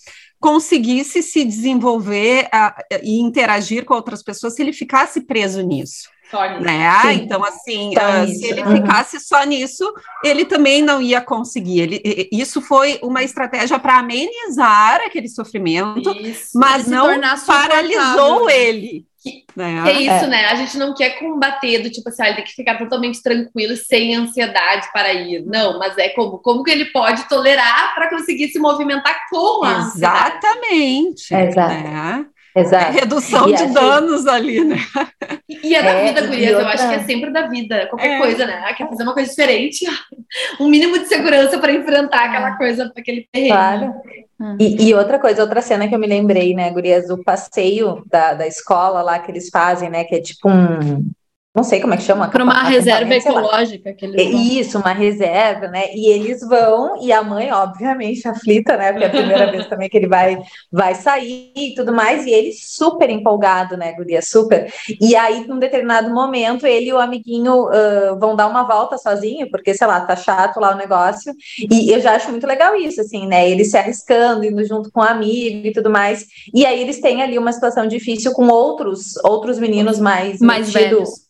conseguisse 0.43 1.23
se 1.23 1.45
desenvolver 1.45 2.49
uh, 2.53 2.99
e 3.01 3.17
interagir 3.21 3.85
com 3.85 3.93
outras 3.93 4.21
pessoas 4.21 4.53
se 4.53 4.61
ele 4.61 4.73
ficasse 4.73 5.21
preso 5.21 5.61
nisso. 5.61 6.09
Né? 6.61 6.87
Ah, 6.87 7.13
então, 7.13 7.43
assim, 7.43 7.93
uh, 7.95 8.27
se 8.27 8.45
ele 8.45 8.63
uhum. 8.63 8.77
ficasse 8.77 9.19
só 9.19 9.43
nisso, 9.43 9.91
ele 10.23 10.45
também 10.45 10.81
não 10.81 11.01
ia 11.01 11.21
conseguir. 11.21 11.81
Ele, 11.81 12.29
isso 12.31 12.61
foi 12.61 12.99
uma 13.01 13.23
estratégia 13.23 13.77
para 13.79 13.97
amenizar 13.97 15.01
aquele 15.05 15.27
sofrimento, 15.27 16.11
isso. 16.17 16.51
mas 16.55 16.87
não 16.87 17.19
paralisou 17.45 18.49
ele. 18.49 19.05
Né? 19.55 19.83
É 19.87 20.01
isso, 20.01 20.25
é. 20.25 20.27
né? 20.27 20.45
A 20.47 20.55
gente 20.55 20.77
não 20.77 20.93
quer 20.93 21.11
combater 21.19 21.79
do 21.79 21.89
tipo 21.89 22.09
assim, 22.09 22.23
ah, 22.23 22.27
ele 22.27 22.35
tem 22.37 22.45
que 22.45 22.51
ficar 22.51 22.77
totalmente 22.77 23.21
tranquilo, 23.21 23.75
sem 23.77 24.15
ansiedade 24.15 24.91
para 24.91 25.13
ir. 25.13 25.45
Não, 25.45 25.79
mas 25.79 25.97
é 25.97 26.09
como, 26.09 26.39
como 26.39 26.63
que 26.63 26.71
ele 26.71 26.85
pode 26.85 27.27
tolerar 27.29 27.95
para 27.95 28.09
conseguir 28.09 28.49
se 28.49 28.59
movimentar 28.59 29.17
com 29.29 29.63
a 29.63 29.77
Exatamente. 29.79 31.33
Exato. 31.33 31.73
Né? 31.73 32.25
Exato. 32.55 32.85
É 32.85 32.99
redução 32.99 33.49
e 33.49 33.55
de 33.55 33.65
danos 33.67 34.27
ali, 34.27 34.63
né? 34.63 34.77
E 35.49 35.75
é 35.75 35.81
da 35.81 35.89
é, 35.89 36.07
vida, 36.07 36.27
Gurias, 36.27 36.51
outra... 36.51 36.63
eu 36.63 36.67
acho 36.67 36.89
que 36.89 36.95
é 36.95 37.03
sempre 37.03 37.31
da 37.31 37.47
vida, 37.47 37.87
qualquer 37.87 38.11
é. 38.11 38.17
coisa, 38.19 38.45
né? 38.45 38.73
Quer 38.73 38.87
fazer 38.87 39.03
uma 39.03 39.13
coisa 39.13 39.29
diferente, 39.29 39.85
um 40.59 40.67
mínimo 40.67 40.99
de 40.99 41.07
segurança 41.07 41.57
para 41.57 41.71
enfrentar 41.71 42.25
aquela 42.25 42.53
é. 42.53 42.57
coisa, 42.57 42.91
aquele 42.95 43.27
terreno. 43.31 43.55
Claro. 43.55 43.93
Hum. 44.39 44.57
E, 44.59 44.89
e, 44.89 44.93
outra 44.93 45.19
coisa, 45.19 45.41
outra 45.41 45.61
cena 45.61 45.87
que 45.87 45.95
eu 45.95 45.99
me 45.99 46.07
lembrei, 46.07 46.53
né, 46.53 46.69
Gurias, 46.69 47.07
do 47.07 47.23
passeio 47.23 48.03
da, 48.09 48.33
da 48.33 48.47
escola 48.47 49.01
lá 49.01 49.19
que 49.19 49.31
eles 49.31 49.49
fazem, 49.49 49.89
né, 49.89 50.03
que 50.03 50.15
é 50.15 50.21
tipo 50.21 50.49
um 50.49 51.05
não 51.55 51.63
sei 51.63 51.79
como 51.79 51.93
é 51.93 51.97
que 51.97 52.03
chama. 52.03 52.27
Para 52.29 52.43
uma 52.43 52.63
reserva 52.63 53.13
ecológica. 53.13 53.93
Que 53.93 54.07
vão. 54.07 54.15
Isso, 54.17 54.79
uma 54.79 54.91
reserva, 54.91 55.67
né? 55.67 55.93
E 55.93 56.07
eles 56.07 56.41
vão, 56.41 56.99
e 56.99 57.11
a 57.11 57.21
mãe, 57.21 57.51
obviamente, 57.51 58.27
aflita, 58.27 58.75
né? 58.75 58.91
Porque 58.91 59.05
é 59.05 59.07
a 59.07 59.11
primeira 59.11 59.51
vez 59.51 59.67
também 59.67 59.87
que 59.87 59.95
ele 59.95 60.07
vai, 60.07 60.39
vai 60.71 60.95
sair 60.95 61.53
e 61.55 61.75
tudo 61.75 61.93
mais, 61.93 62.25
e 62.25 62.31
ele 62.31 62.51
super 62.53 63.07
empolgado, 63.07 63.77
né, 63.77 63.93
Guria? 63.93 64.19
Super. 64.23 64.73
E 64.99 65.15
aí, 65.15 65.45
num 65.47 65.59
determinado 65.59 66.11
momento, 66.11 66.65
ele 66.65 66.89
e 66.89 66.93
o 66.93 66.99
amiguinho 66.99 67.65
uh, 67.65 68.17
vão 68.19 68.35
dar 68.35 68.47
uma 68.47 68.63
volta 68.63 68.97
sozinho, 68.97 69.47
porque, 69.51 69.75
sei 69.75 69.85
lá, 69.85 70.01
tá 70.01 70.15
chato 70.15 70.59
lá 70.59 70.73
o 70.73 70.77
negócio. 70.77 71.35
E 71.69 71.91
eu 71.91 72.01
já 72.01 72.15
acho 72.15 72.31
muito 72.31 72.47
legal 72.47 72.75
isso, 72.75 72.99
assim, 72.99 73.27
né? 73.27 73.47
Eles 73.47 73.69
se 73.69 73.77
arriscando, 73.77 74.43
indo 74.43 74.65
junto 74.65 74.91
com 74.91 75.01
o 75.01 75.03
amigo 75.03 75.67
e 75.67 75.71
tudo 75.71 75.91
mais. 75.91 76.25
E 76.51 76.65
aí 76.65 76.81
eles 76.81 76.99
têm 76.99 77.21
ali 77.21 77.37
uma 77.37 77.53
situação 77.53 77.85
difícil 77.85 78.33
com 78.33 78.47
outros, 78.47 79.17
outros 79.23 79.59
meninos 79.59 79.99
mais, 79.99 80.39
mais 80.39 80.73
velhos 80.73 81.22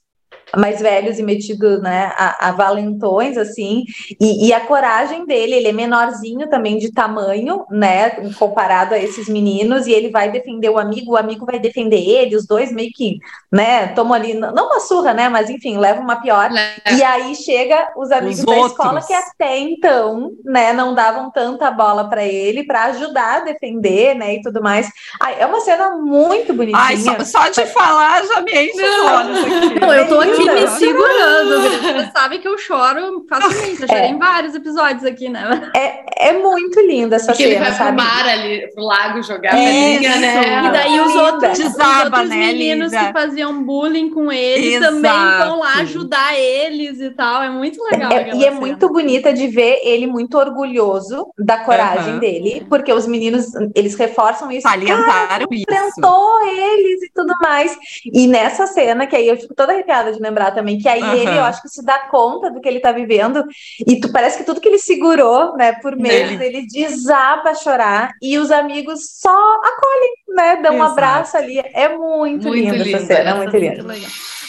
mais 0.56 0.80
velhos 0.80 1.20
e 1.20 1.24
metidos, 1.24 1.82
né, 1.82 2.12
a, 2.16 2.50
a 2.50 2.52
valentões, 2.52 3.38
assim, 3.38 3.84
e, 4.20 4.48
e, 4.48 4.54
a 4.54 4.62
coragem 4.62 5.26
dele, 5.26 5.56
ele 5.56 5.68
é 5.68 5.72
menorzinho 5.72 6.50
também 6.50 6.78
de 6.78 6.92
tamanho, 6.92 7.66
né, 7.70 8.12
comparado 8.38 8.94
a 8.94 9.00
esses 9.00 9.28
meninos, 9.28 9.88
e 9.88 9.92
ele 9.92 10.10
vai 10.10 10.32
defender 10.32 10.70
o 10.70 10.78
amigo, 10.78 11.14
o 11.14 11.18
amigo 11.18 11.46
vai 11.46 11.60
defender 11.60 11.98
ele, 11.98 12.36
os 12.36 12.46
dois 12.46 12.72
meio 12.72 12.92
que, 12.94 13.18
né, 13.52 13.88
tomam 13.88 14.14
ali, 14.14 14.34
não 14.34 14.68
uma 14.68 14.80
surra, 14.80 15.14
né, 15.14 15.28
mas 15.30 15.50
enfim, 15.50 15.78
levam 15.78 16.04
uma 16.04 16.22
pior, 16.22 16.52
é. 16.52 16.94
e 16.96 17.04
aí 17.04 17.36
chega 17.36 17.92
os 17.98 18.12
amigos 18.12 18.40
os 18.40 18.46
da 18.46 18.52
outros. 18.52 18.72
escola 18.72 19.02
que 19.02 19.14
até 19.14 19.58
então, 19.58 20.32
né, 20.46 20.72
não 20.74 20.94
davam 20.94 21.32
tanta 21.32 21.72
bola 21.72 22.10
para 22.10 22.24
ele, 22.24 22.64
para 22.64 22.86
ajudar 22.86 23.38
a 23.38 23.40
defender, 23.40 24.16
né, 24.16 24.36
e 24.36 24.42
tudo 24.42 24.62
mais. 24.62 24.88
Ai, 25.20 25.38
é 25.40 25.46
uma 25.46 25.60
cena 25.62 25.96
muito 25.96 26.54
bonitinha. 26.54 26.84
Ai, 26.84 26.98
só, 26.98 27.24
só 27.24 27.50
de 27.50 27.66
falar 27.68 28.24
já 28.26 28.42
me 28.42 28.52
enche 28.52 28.84
os 28.84 29.12
olhos 29.12 29.40
aqui. 29.40 29.80
Não, 29.80 29.94
eu 29.94 30.08
tô 30.08 30.20
aqui 30.20 30.43
me 30.46 30.68
segurando. 30.68 31.62
Você 32.04 32.12
sabe 32.12 32.40
que 32.40 32.48
eu 32.48 32.58
choro 32.58 33.26
facilmente. 33.30 33.82
Eu 33.82 33.88
chorei 33.88 34.04
é. 34.04 34.10
em 34.10 34.18
vários 34.18 34.56
episódios 34.56 35.04
aqui, 35.06 35.30
né? 35.30 35.72
É, 35.76 36.30
é 36.30 36.34
muito 36.34 36.80
linda 36.82 37.16
essa 37.16 37.28
Porque 37.28 37.44
cena, 37.44 37.56
ele 37.56 37.64
vai 37.64 37.74
sabe? 37.74 37.96
pro 37.96 38.06
mar 38.06 38.28
ali, 38.28 38.74
pro 38.74 38.84
lago 38.84 39.24
jogar 39.24 39.52
pelinha, 39.52 40.16
né? 40.18 40.66
E 40.66 40.72
daí 40.72 41.00
os 41.00 41.16
outros, 41.16 41.58
Desaba, 41.58 41.94
os 41.94 42.04
outros 42.06 42.30
né, 42.30 42.36
meninos 42.36 42.92
que 42.92 43.14
faziam 43.14 43.64
bullying 43.64 44.10
com 44.10 44.32
ele 44.32 44.76
Exato. 44.76 44.96
também 44.96 45.12
vão 45.46 45.60
lá 45.60 45.76
ajudar 45.80 46.38
eles 46.38 47.00
e 47.00 47.10
tal. 47.12 47.44
É 47.44 47.50
muito 47.50 47.82
legal. 47.84 48.12
É, 48.12 48.36
e 48.36 48.46
é 48.46 48.52
muito 48.52 48.90
bonita 48.90 49.34
de 49.34 49.48
ver 49.48 49.80
ele 49.84 50.08
muito 50.08 50.38
orgulhoso 50.38 51.28
da 51.38 51.60
coragem 51.60 52.14
uhum. 52.14 52.20
dele, 52.20 52.66
porque 52.70 52.92
os 52.92 53.08
meninos, 53.08 53.48
eles 53.76 53.96
reforçam 53.96 54.52
isso. 54.52 54.68
Salientaram 54.68 55.48
isso. 55.52 55.66
Enfrentou 55.70 56.48
eles 56.48 57.04
e 57.04 57.12
tudo 57.14 57.34
mais. 57.42 57.78
E 58.06 58.28
nessa 58.28 58.66
cena, 58.68 59.06
que 59.06 59.16
aí 59.16 59.28
eu 59.28 59.38
fico 59.38 59.54
toda 59.54 59.74
arrepiada 59.74 60.12
de 60.12 60.20
lembrar 60.20 60.33
também, 60.54 60.78
que 60.78 60.88
aí 60.88 61.02
uhum. 61.02 61.14
ele, 61.14 61.38
eu 61.38 61.44
acho 61.44 61.62
que 61.62 61.70
se 61.70 61.84
dá 61.84 62.00
conta 62.10 62.52
do 62.52 62.62
que 62.62 62.68
ele 62.68 62.80
tá 62.80 62.92
vivendo, 62.92 63.44
e 63.86 64.00
tu, 64.00 64.12
parece 64.12 64.38
que 64.38 64.44
tudo 64.44 64.62
que 64.62 64.68
ele 64.68 64.80
segurou, 64.80 65.56
né, 65.56 65.74
por 65.74 65.96
meses, 65.96 66.40
ele, 66.40 66.58
ele 66.58 66.68
desaba 66.68 67.52
a 67.52 67.56
chorar, 67.56 68.12
e 68.22 68.38
os 68.38 68.52
amigos 68.52 69.20
só 69.20 69.36
acolhem, 69.64 70.14
né, 70.30 70.56
dão 70.58 70.74
Exato. 70.74 70.78
um 70.78 70.84
abraço 70.84 71.38
ali. 71.38 71.60
É 71.60 71.90
muito, 71.90 72.48
muito 72.48 72.54
linda 72.54 72.78
essa 72.78 73.06
cena, 73.06 73.30
é 73.30 73.34
muito 73.34 73.58
linda. 73.58 73.96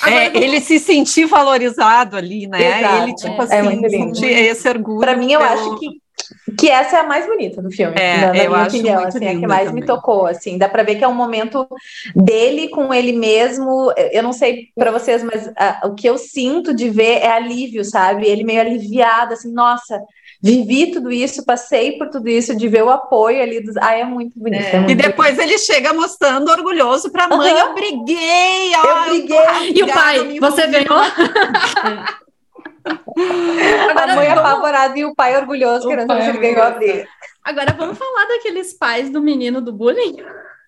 É, 0.07 0.37
ele 0.37 0.61
se 0.61 0.79
sentir 0.79 1.25
valorizado 1.25 2.17
ali, 2.17 2.47
né? 2.47 2.81
Exato. 2.81 3.03
Ele, 3.03 3.15
tipo 3.15 3.43
é, 3.43 3.45
assim, 3.45 3.85
é 3.85 3.89
sentir 3.89 4.27
esse 4.27 4.69
orgulho. 4.69 5.01
Para 5.01 5.17
mim, 5.17 5.33
eu 5.33 5.41
pelo... 5.41 5.53
acho 5.53 5.79
que 5.79 6.04
que 6.59 6.69
essa 6.69 6.97
é 6.97 7.01
a 7.01 7.05
mais 7.05 7.27
bonita 7.27 7.61
do 7.63 7.71
filme, 7.71 7.95
é, 7.99 8.17
na, 8.19 8.27
na 8.29 8.37
eu 8.37 8.51
minha 8.51 8.63
acho 8.63 8.77
opinião, 8.77 9.05
assim, 9.05 9.27
a 9.27 9.35
que 9.35 9.47
mais 9.47 9.69
também. 9.69 9.81
me 9.81 9.87
tocou, 9.87 10.27
assim, 10.27 10.59
dá 10.59 10.69
para 10.69 10.83
ver 10.83 10.97
que 10.97 11.05
é 11.05 11.09
um 11.09 11.15
momento 11.15 11.67
dele 12.15 12.69
com 12.69 12.93
ele 12.93 13.13
mesmo. 13.13 13.93
Eu 14.13 14.23
não 14.23 14.33
sei 14.33 14.69
para 14.75 14.91
vocês, 14.91 15.23
mas 15.23 15.47
uh, 15.47 15.89
o 15.89 15.95
que 15.95 16.09
eu 16.09 16.19
sinto 16.19 16.75
de 16.75 16.91
ver 16.91 17.19
é 17.19 17.31
alívio, 17.31 17.85
sabe? 17.85 18.27
Ele 18.27 18.45
meio 18.45 18.61
aliviado, 18.61 19.35
assim, 19.35 19.53
nossa, 19.53 20.01
vivi 20.43 20.91
tudo 20.91 21.11
isso, 21.11 21.45
passei 21.45 21.93
por 21.93 22.11
tudo 22.11 22.29
isso, 22.29 22.55
de 22.55 22.69
ver 22.69 22.85
o 22.85 22.91
apoio 22.91 23.43
ali 23.43 23.63
dos. 23.63 23.77
Ah, 23.79 23.95
é 23.95 24.05
muito 24.05 24.39
bonito. 24.39 24.63
É. 24.63 24.77
É 24.77 24.79
muito 24.79 24.93
e 24.93 24.95
depois 24.95 25.37
bonito. 25.37 25.51
ele 25.51 25.59
chega 25.59 25.93
mostrando 25.93 26.51
orgulhoso 26.51 27.11
para 27.11 27.25
a 27.25 27.29
mãe: 27.29 27.53
uhum. 27.53 27.59
eu 27.59 27.75
briguei, 27.75 28.73
ó, 28.77 28.87
eu 28.87 29.05
briguei. 29.09 29.73
E 29.75 29.83
o 29.83 29.87
pai, 29.87 30.39
você 30.39 30.67
ganhou? 30.67 31.01
Agora, 32.85 34.13
a 34.13 34.17
mãe 34.17 34.29
vamos... 34.29 34.45
apavorada 34.45 34.99
e 34.99 35.05
o 35.05 35.15
pai 35.15 35.37
orgulhoso, 35.37 35.87
o 35.87 35.89
querendo 35.89 36.07
saber 36.09 36.23
se 36.23 36.29
ele 36.31 36.39
ganhou 36.39 36.63
a 36.63 36.71
briga. 36.71 37.09
Agora 37.43 37.73
vamos 37.73 37.99
falar 37.99 38.27
daqueles 38.27 38.73
pais 38.77 39.11
do 39.11 39.21
menino 39.21 39.61
do 39.61 39.73
bullying? 39.73 40.17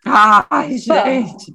Ai, 0.04 0.78
gente. 0.78 1.54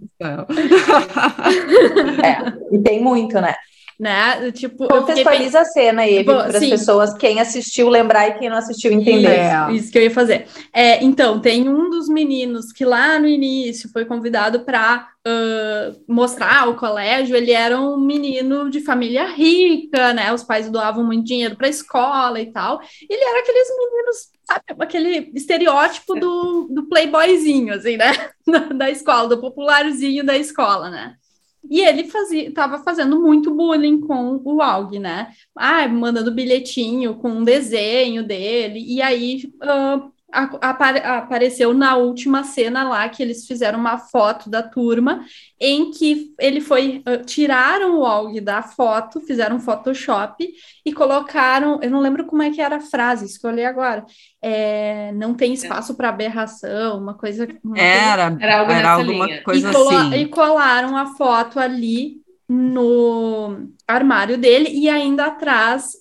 é, 2.23 2.75
e 2.75 2.79
tem 2.79 3.01
muito, 3.01 3.39
né? 3.39 3.55
Né? 4.01 4.51
Tipo, 4.51 4.87
contextualiza 4.87 5.59
a 5.59 5.65
cena 5.65 6.01
aí 6.01 6.23
para 6.23 6.45
as 6.45 6.57
pessoas, 6.57 7.13
quem 7.13 7.39
assistiu 7.39 7.87
lembrar 7.87 8.29
e 8.29 8.39
quem 8.39 8.49
não 8.49 8.57
assistiu 8.57 8.91
entender. 8.91 9.27
É, 9.27 9.71
isso 9.73 9.91
que 9.91 9.97
eu 9.99 10.01
ia 10.01 10.09
fazer. 10.09 10.47
É, 10.73 11.03
então, 11.03 11.39
tem 11.39 11.69
um 11.69 11.87
dos 11.87 12.09
meninos 12.09 12.71
que 12.71 12.83
lá 12.83 13.19
no 13.19 13.27
início 13.27 13.91
foi 13.93 14.03
convidado 14.03 14.61
para 14.61 15.07
uh, 15.27 16.03
mostrar 16.11 16.67
o 16.67 16.75
colégio. 16.75 17.35
Ele 17.35 17.51
era 17.51 17.79
um 17.79 17.95
menino 17.99 18.71
de 18.71 18.79
família 18.81 19.27
rica, 19.27 20.13
né? 20.13 20.33
Os 20.33 20.43
pais 20.43 20.67
doavam 20.67 21.05
muito 21.05 21.23
dinheiro 21.23 21.55
para 21.55 21.67
a 21.67 21.69
escola 21.69 22.41
e 22.41 22.51
tal. 22.51 22.81
Ele 23.07 23.23
era 23.23 23.39
aqueles 23.39 23.67
meninos 23.69 24.31
sabe, 24.47 24.63
aquele 24.83 25.31
estereótipo 25.35 26.15
do, 26.15 26.67
do 26.71 26.89
playboyzinho, 26.89 27.75
assim, 27.75 27.97
né? 27.97 28.11
Da, 28.43 28.59
da 28.59 28.89
escola, 28.89 29.29
do 29.29 29.39
popularzinho 29.39 30.25
da 30.25 30.35
escola, 30.35 30.89
né? 30.89 31.15
E 31.69 31.81
ele 31.81 32.05
fazia, 32.05 32.49
estava 32.49 32.79
fazendo 32.83 33.19
muito 33.21 33.53
bullying 33.53 34.01
com 34.01 34.41
o 34.43 34.61
Aug, 34.61 34.97
né? 34.99 35.31
Ah, 35.55 35.87
mandando 35.87 36.33
bilhetinho 36.33 37.15
com 37.15 37.29
um 37.29 37.43
desenho 37.43 38.25
dele. 38.25 38.79
E 38.79 39.01
aí 39.01 39.43
uh, 39.63 40.10
apareceu 40.31 41.73
na 41.73 41.95
última 41.95 42.43
cena 42.43 42.87
lá 42.87 43.07
que 43.09 43.21
eles 43.21 43.45
fizeram 43.45 43.77
uma 43.77 43.97
foto 43.97 44.49
da 44.49 44.63
turma 44.63 45.25
em 45.59 45.91
que 45.91 46.33
ele 46.39 46.61
foi 46.61 47.03
uh, 47.07 47.23
tiraram 47.25 47.99
o 47.99 48.03
Og 48.03 48.39
da 48.39 48.61
foto, 48.61 49.19
fizeram 49.21 49.57
um 49.57 49.59
Photoshop 49.59 50.47
e 50.85 50.93
colocaram, 50.93 51.79
eu 51.81 51.89
não 51.91 51.99
lembro 51.99 52.25
como 52.25 52.41
é 52.41 52.49
que 52.49 52.61
era 52.61 52.77
a 52.77 52.81
frase, 52.81 53.25
escolhi 53.25 53.63
agora. 53.63 54.05
É, 54.41 55.11
não 55.13 55.33
tem 55.33 55.53
espaço 55.53 55.95
para 55.95 56.09
aberração, 56.09 56.99
uma 56.99 57.13
coisa. 57.13 57.47
Uma 57.63 57.77
era, 57.77 58.29
coisa, 58.29 58.43
era, 58.43 58.59
algo 58.59 58.71
era 58.71 58.91
alguma 58.91 59.25
linha. 59.25 59.43
coisa 59.43 59.67
e 59.67 59.75
assim. 59.75 60.13
E 60.15 60.27
colaram 60.27 60.97
a 60.97 61.07
foto 61.15 61.59
ali 61.59 62.21
no 62.49 63.67
armário 63.87 64.37
dele 64.37 64.69
e 64.69 64.89
ainda 64.89 65.27
atrás 65.27 65.93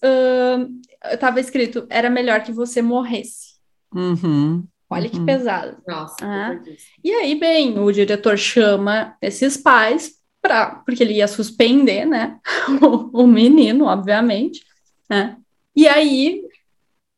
estava 1.13 1.37
uh, 1.37 1.41
escrito: 1.41 1.87
era 1.91 2.09
melhor 2.09 2.43
que 2.43 2.53
você 2.53 2.81
morresse. 2.81 3.50
Uhum, 3.95 4.65
Olha 4.89 5.05
uhum. 5.05 5.11
que 5.11 5.21
pesado. 5.25 5.77
Nossa, 5.87 6.17
ah. 6.23 6.61
E 7.03 7.13
aí, 7.13 7.39
bem, 7.39 7.79
o 7.79 7.91
diretor 7.93 8.37
chama 8.37 9.17
esses 9.23 9.57
pais 9.57 10.19
para 10.43 10.77
porque 10.87 11.03
ele 11.03 11.15
ia 11.15 11.29
suspender, 11.29 12.05
né? 12.05 12.39
o, 12.83 13.23
o 13.23 13.27
menino, 13.27 13.85
obviamente, 13.85 14.65
né? 15.09 15.37
E 15.77 15.87
aí 15.87 16.43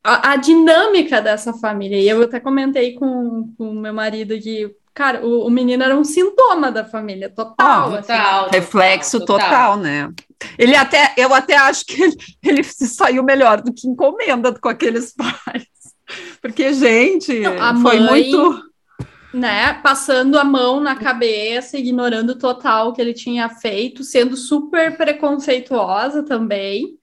a, 0.04 0.32
a, 0.32 0.36
dinâmica 0.36 1.22
dessa 1.22 1.52
família, 1.52 1.98
e 1.98 2.08
eu 2.08 2.22
até 2.22 2.40
comentei 2.40 2.94
com 2.94 3.48
o 3.58 3.72
meu 3.72 3.94
marido 3.94 4.38
que, 4.38 4.74
cara, 4.92 5.24
o, 5.24 5.46
o, 5.46 5.50
menino 5.50 5.82
era 5.82 5.96
um 5.96 6.04
sintoma 6.04 6.72
da 6.72 6.84
família, 6.84 7.30
total. 7.30 7.92
Oh, 7.92 7.96
total 7.98 8.46
assim. 8.46 8.56
Reflexo 8.56 9.20
total, 9.20 9.38
total, 9.38 9.76
né? 9.78 10.12
Ele 10.58 10.74
até, 10.74 11.14
eu 11.16 11.32
até 11.32 11.56
acho 11.56 11.86
que 11.86 12.02
ele, 12.02 12.16
ele 12.42 12.64
saiu 12.64 13.22
melhor 13.22 13.62
do 13.62 13.72
que 13.72 13.86
encomenda 13.86 14.52
com 14.58 14.68
aqueles 14.68 15.14
pais. 15.14 15.66
Porque, 16.40 16.72
gente, 16.72 17.40
Não, 17.40 17.80
foi 17.82 18.00
mãe, 18.00 18.30
muito. 18.30 18.72
Né, 19.32 19.72
passando 19.82 20.38
a 20.38 20.44
mão 20.44 20.78
na 20.78 20.94
cabeça, 20.94 21.78
ignorando 21.78 22.38
total 22.38 22.88
o 22.88 22.92
que 22.92 23.00
ele 23.00 23.14
tinha 23.14 23.48
feito, 23.48 24.04
sendo 24.04 24.36
super 24.36 24.94
preconceituosa 24.96 26.22
também 26.22 26.98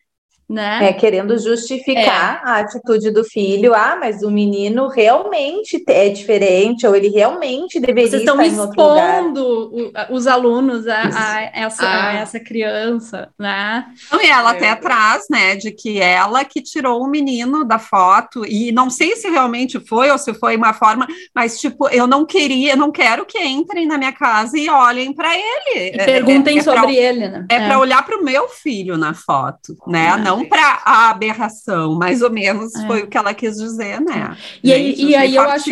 né? 0.49 0.89
É, 0.89 0.93
querendo 0.93 1.37
justificar 1.37 2.41
é. 2.43 2.49
a 2.49 2.55
atitude 2.57 3.11
do 3.11 3.23
filho. 3.23 3.75
Ah, 3.75 3.95
mas 3.99 4.23
o 4.23 4.31
menino 4.31 4.87
realmente 4.87 5.83
é 5.87 6.09
diferente, 6.09 6.87
ou 6.87 6.95
ele 6.95 7.09
realmente 7.09 7.79
deveria 7.79 8.09
Vocês 8.09 8.21
estar 8.23 8.45
em 8.45 8.59
outro 8.59 8.81
lugar. 8.81 9.21
Vocês 9.21 9.27
estão 9.27 9.43
expondo 9.43 9.91
os 10.09 10.25
alunos 10.25 10.87
a, 10.87 11.03
a 11.03 11.41
essa, 11.53 11.85
ah. 11.85 12.09
a 12.09 12.13
essa 12.15 12.39
criança, 12.39 13.29
né? 13.37 13.85
Não, 14.11 14.19
e 14.19 14.27
ela 14.27 14.53
é. 14.53 14.57
até 14.57 14.75
traz, 14.75 15.25
né, 15.29 15.55
de 15.55 15.71
que 15.71 16.01
ela 16.01 16.43
que 16.43 16.63
tirou 16.63 17.03
o 17.03 17.09
menino 17.09 17.63
da 17.63 17.77
foto, 17.77 18.43
e 18.45 18.71
não 18.71 18.89
sei 18.89 19.15
se 19.15 19.29
realmente 19.29 19.79
foi 19.79 20.09
ou 20.09 20.17
se 20.17 20.33
foi 20.33 20.55
uma 20.55 20.73
forma, 20.73 21.07
mas, 21.35 21.59
tipo, 21.59 21.87
eu 21.89 22.07
não 22.07 22.25
queria, 22.25 22.71
eu 22.71 22.77
não 22.77 22.91
quero 22.91 23.25
que 23.25 23.37
entrem 23.37 23.85
na 23.85 23.97
minha 23.97 24.13
casa 24.13 24.57
e 24.57 24.67
olhem 24.67 25.13
para 25.13 25.35
ele. 25.35 25.91
E 25.93 26.05
perguntem 26.05 26.57
é, 26.57 26.59
é 26.59 26.63
sobre 26.63 26.81
pra, 26.81 26.91
ele, 26.91 27.27
né? 27.27 27.45
É, 27.49 27.67
para 27.67 27.77
olhar 27.77 28.03
para 28.03 28.17
o 28.17 28.23
meu 28.23 28.49
filho 28.49 28.97
na 28.97 29.13
foto, 29.13 29.77
né? 29.85 30.09
Ah. 30.09 30.17
Não 30.17 30.38
não 30.39 30.49
para 30.49 30.81
a 30.85 31.09
aberração, 31.09 31.95
mais 31.95 32.21
ou 32.21 32.29
menos 32.29 32.73
é. 32.75 32.87
foi 32.87 33.03
o 33.03 33.07
que 33.07 33.17
ela 33.17 33.33
quis 33.33 33.57
dizer, 33.57 33.99
né? 34.01 34.37
E, 34.63 34.73
aí, 34.73 34.95
e 34.95 35.15
aí 35.15 35.35
eu 35.35 35.41
acho. 35.43 35.69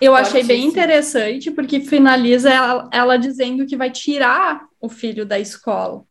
Eu 0.00 0.14
achei 0.14 0.44
bem 0.44 0.66
interessante, 0.66 1.50
porque 1.50 1.80
finaliza 1.80 2.50
ela, 2.50 2.88
ela, 2.92 3.16
dizendo 3.16 3.64
que 3.64 3.76
vai 3.76 3.90
tirar 3.90 4.66
o 4.78 4.88
filho 4.88 5.24
da 5.24 5.38
escola. 5.38 6.04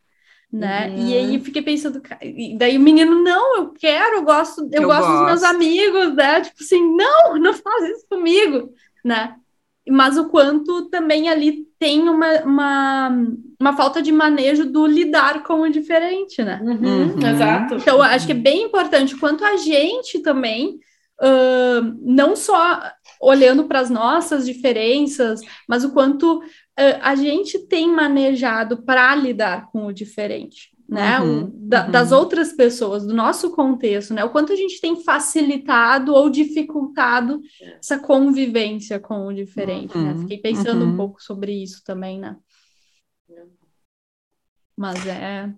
Né? 0.52 0.88
Uhum. 0.88 1.08
E 1.08 1.14
aí 1.14 1.40
fiquei 1.40 1.62
pensando, 1.62 2.02
daí 2.58 2.78
o 2.78 2.82
menino, 2.82 3.22
não, 3.22 3.58
eu 3.58 3.74
quero, 3.74 4.18
eu 4.18 4.24
gosto, 4.24 4.68
eu, 4.72 4.82
eu 4.82 4.88
gosto, 4.88 5.02
gosto 5.02 5.18
dos 5.18 5.26
meus 5.26 5.44
amigos, 5.44 6.16
né? 6.16 6.42
Tipo 6.42 6.64
assim, 6.64 6.96
não, 6.96 7.38
não 7.38 7.54
faz 7.54 7.90
isso 7.90 8.06
comigo, 8.10 8.74
né? 9.04 9.36
Mas 9.88 10.18
o 10.18 10.30
quanto 10.30 10.90
também 10.90 11.30
ali 11.30 11.65
tem 11.78 12.08
uma, 12.08 12.42
uma, 12.44 13.28
uma 13.60 13.74
falta 13.76 14.02
de 14.02 14.12
manejo 14.12 14.66
do 14.66 14.86
lidar 14.86 15.44
com 15.44 15.62
o 15.62 15.70
diferente, 15.70 16.44
né? 16.44 16.60
Uhum, 16.64 17.14
uhum. 17.14 17.28
Exato. 17.28 17.76
Então, 17.76 18.02
acho 18.02 18.26
que 18.26 18.32
é 18.32 18.36
bem 18.36 18.64
importante 18.64 19.16
quanto 19.18 19.44
a 19.44 19.58
gente 19.58 20.20
também, 20.20 20.80
uh, 21.22 21.98
não 22.02 22.36
só 22.36 22.82
olhando 23.22 23.66
para 23.66 23.80
as 23.80 23.90
nossas 23.90 24.46
diferenças, 24.46 25.42
mas 25.68 25.84
o 25.84 25.92
quanto 25.92 26.38
uh, 26.40 26.44
a 27.02 27.16
gente 27.16 27.60
tem 27.60 27.90
manejado 27.90 28.84
para 28.84 29.14
lidar 29.16 29.70
com 29.72 29.86
o 29.86 29.94
diferente, 29.94 30.75
né? 30.96 31.20
Uhum, 31.20 31.52
da, 31.54 31.86
uhum. 31.86 31.92
Das 31.92 32.12
outras 32.12 32.54
pessoas, 32.54 33.06
do 33.06 33.14
nosso 33.14 33.52
contexto, 33.52 34.14
né? 34.14 34.24
O 34.24 34.30
quanto 34.30 34.54
a 34.54 34.56
gente 34.56 34.80
tem 34.80 35.04
facilitado 35.04 36.14
ou 36.14 36.30
dificultado 36.30 37.42
essa 37.80 38.00
convivência 38.00 39.00
com 39.00 39.28
o 39.28 39.34
diferente, 39.34 39.98
né? 39.98 40.14
Uhum, 40.14 40.22
Fiquei 40.22 40.38
pensando 40.38 40.84
uhum. 40.84 40.94
um 40.94 40.98
pouco 40.98 41.22
sobre 41.22 41.52
isso 41.52 41.84
também, 41.84 42.20
né? 42.20 42.38
Mas 44.78 45.06
é. 45.06 45.54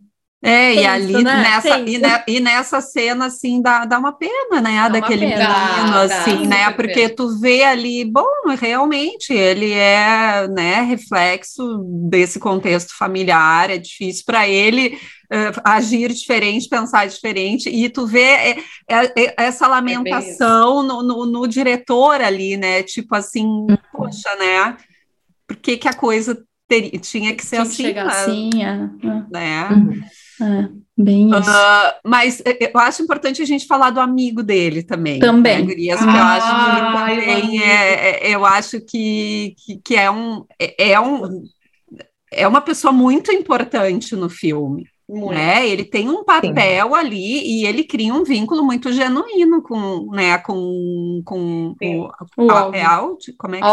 É, 0.47 0.73
e 0.73 0.85
ali 0.85 1.23
né? 1.23 1.41
nessa, 1.41 1.77
e, 1.79 1.97
ne- 1.97 2.23
e 2.27 2.39
nessa 2.39 2.79
cena, 2.79 3.25
assim, 3.25 3.61
dá, 3.61 3.83
dá 3.85 3.99
uma 3.99 4.13
pena, 4.13 4.61
né, 4.61 4.79
uma 4.79 4.89
daquele 4.89 5.27
pena. 5.27 5.47
menino, 5.49 5.91
Dá, 5.91 6.05
dá, 6.07 6.21
assim, 6.21 6.47
né, 6.47 6.63
super 6.65 6.75
porque 6.77 6.93
pena. 6.93 7.15
tu 7.15 7.39
vê 7.39 7.63
ali, 7.63 8.05
bom, 8.05 8.25
realmente, 8.57 9.33
ele 9.33 9.71
é, 9.73 10.47
né, 10.47 10.81
reflexo 10.83 11.83
desse 12.09 12.39
contexto 12.39 12.95
familiar, 12.97 13.69
é 13.69 13.77
difícil 13.77 14.23
para 14.25 14.47
ele 14.47 14.97
eh, 15.29 15.51
agir 15.65 16.13
diferente, 16.13 16.69
pensar 16.69 17.05
diferente, 17.07 17.69
e 17.69 17.89
tu 17.89 18.07
vê 18.07 18.21
é, 18.21 18.49
é- 18.87 19.13
é 19.17 19.33
essa 19.37 19.67
lamentação 19.67 20.81
no, 20.81 21.03
no, 21.03 21.25
no 21.25 21.45
diretor 21.47 22.21
ali, 22.21 22.55
né, 22.55 22.83
tipo 22.83 23.13
assim, 23.15 23.67
poxa, 23.91 24.33
né, 24.39 24.77
por 25.45 25.57
que 25.57 25.75
que 25.77 25.87
a 25.89 25.93
coisa 25.93 26.41
teria, 26.67 26.97
tinha 26.99 27.33
que 27.35 27.45
ser 27.45 27.57
Tinha 27.57 27.65
que 27.65 27.71
assim, 27.71 27.83
chegar 27.83 28.05
né, 28.05 28.11
assim, 28.11 28.49
é, 28.63 28.75
né? 29.29 29.67
Uhum. 29.71 30.01
É, 30.41 30.45
é, 30.45 30.69
bem 30.97 31.29
isso. 31.29 31.49
Ah, 31.49 31.95
mas 32.03 32.41
eh, 32.45 32.71
eu 32.73 32.79
acho 32.79 33.01
importante 33.03 33.41
a 33.41 33.45
gente 33.45 33.65
falar 33.67 33.89
do 33.91 33.99
amigo 33.99 34.43
dele 34.43 34.83
também. 34.83 35.19
Também. 35.19 35.59
Né, 35.59 35.65
gurias, 35.65 35.99
porque 35.99 36.17
eu 36.17 36.23
acho 36.23 36.47
que 36.47 36.97
também 36.97 37.33
amigo. 37.43 37.63
é, 37.63 38.29
é- 38.29 38.35
eu 38.35 38.45
acho 38.45 38.81
que, 38.81 39.55
que, 39.57 39.77
que 39.83 39.95
é 39.95 40.09
um 40.11 40.45
é, 40.59 40.91
é 40.91 40.99
um 40.99 41.43
é 42.31 42.47
uma 42.47 42.61
pessoa 42.61 42.91
muito 42.91 43.31
importante 43.31 44.13
no 44.15 44.29
filme, 44.29 44.85
Muito. 45.07 45.33
né? 45.33 45.65
Ele 45.67 45.85
tem 45.85 46.09
um 46.09 46.23
papel 46.25 46.93
ali 46.93 47.61
e 47.61 47.65
ele 47.65 47.85
cria 47.85 48.13
um 48.13 48.23
vínculo 48.25 48.63
muito 48.63 48.91
genuíno 48.91 49.61
com, 49.61 50.11
né, 50.11 50.37
com, 50.39 51.21
com 51.23 51.73
Sim. 51.81 51.99
o, 51.99 52.11
O 52.37 52.51
a- 52.51 52.59
Aug. 52.59 52.75
é 52.75 52.83
Aug? 52.83 53.17
Como 53.37 53.55
é 53.55 53.59
que 53.59 53.63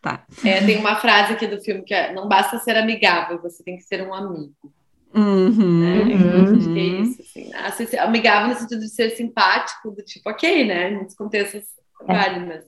tá. 0.00 0.24
É, 0.44 0.64
tem 0.64 0.78
uma 0.78 0.96
frase 0.96 1.32
aqui 1.32 1.46
do 1.46 1.60
filme 1.60 1.82
que 1.82 1.92
é: 1.94 2.12
não 2.12 2.28
basta 2.28 2.58
ser 2.58 2.76
amigável, 2.76 3.40
você 3.42 3.62
tem 3.64 3.76
que 3.76 3.82
ser 3.82 4.06
um 4.06 4.14
amigo. 4.14 4.52
Uhum, 5.14 5.80
Né? 5.80 6.02
Uhum. 6.14 6.56
Acho 6.56 6.72
que 6.72 6.78
é 6.78 6.84
isso, 6.84 7.22
assim. 7.22 7.48
né? 7.50 7.70
Ser 7.70 7.98
amigável 7.98 8.48
no 8.48 8.54
sentido 8.54 8.80
de 8.80 8.88
ser 8.88 9.10
simpático, 9.10 9.90
do 9.90 10.02
tipo, 10.02 10.30
ok, 10.30 10.64
né? 10.66 10.90
Muitos 10.90 11.14
contextos 11.14 11.62
vale, 12.06 12.40
mas. 12.46 12.64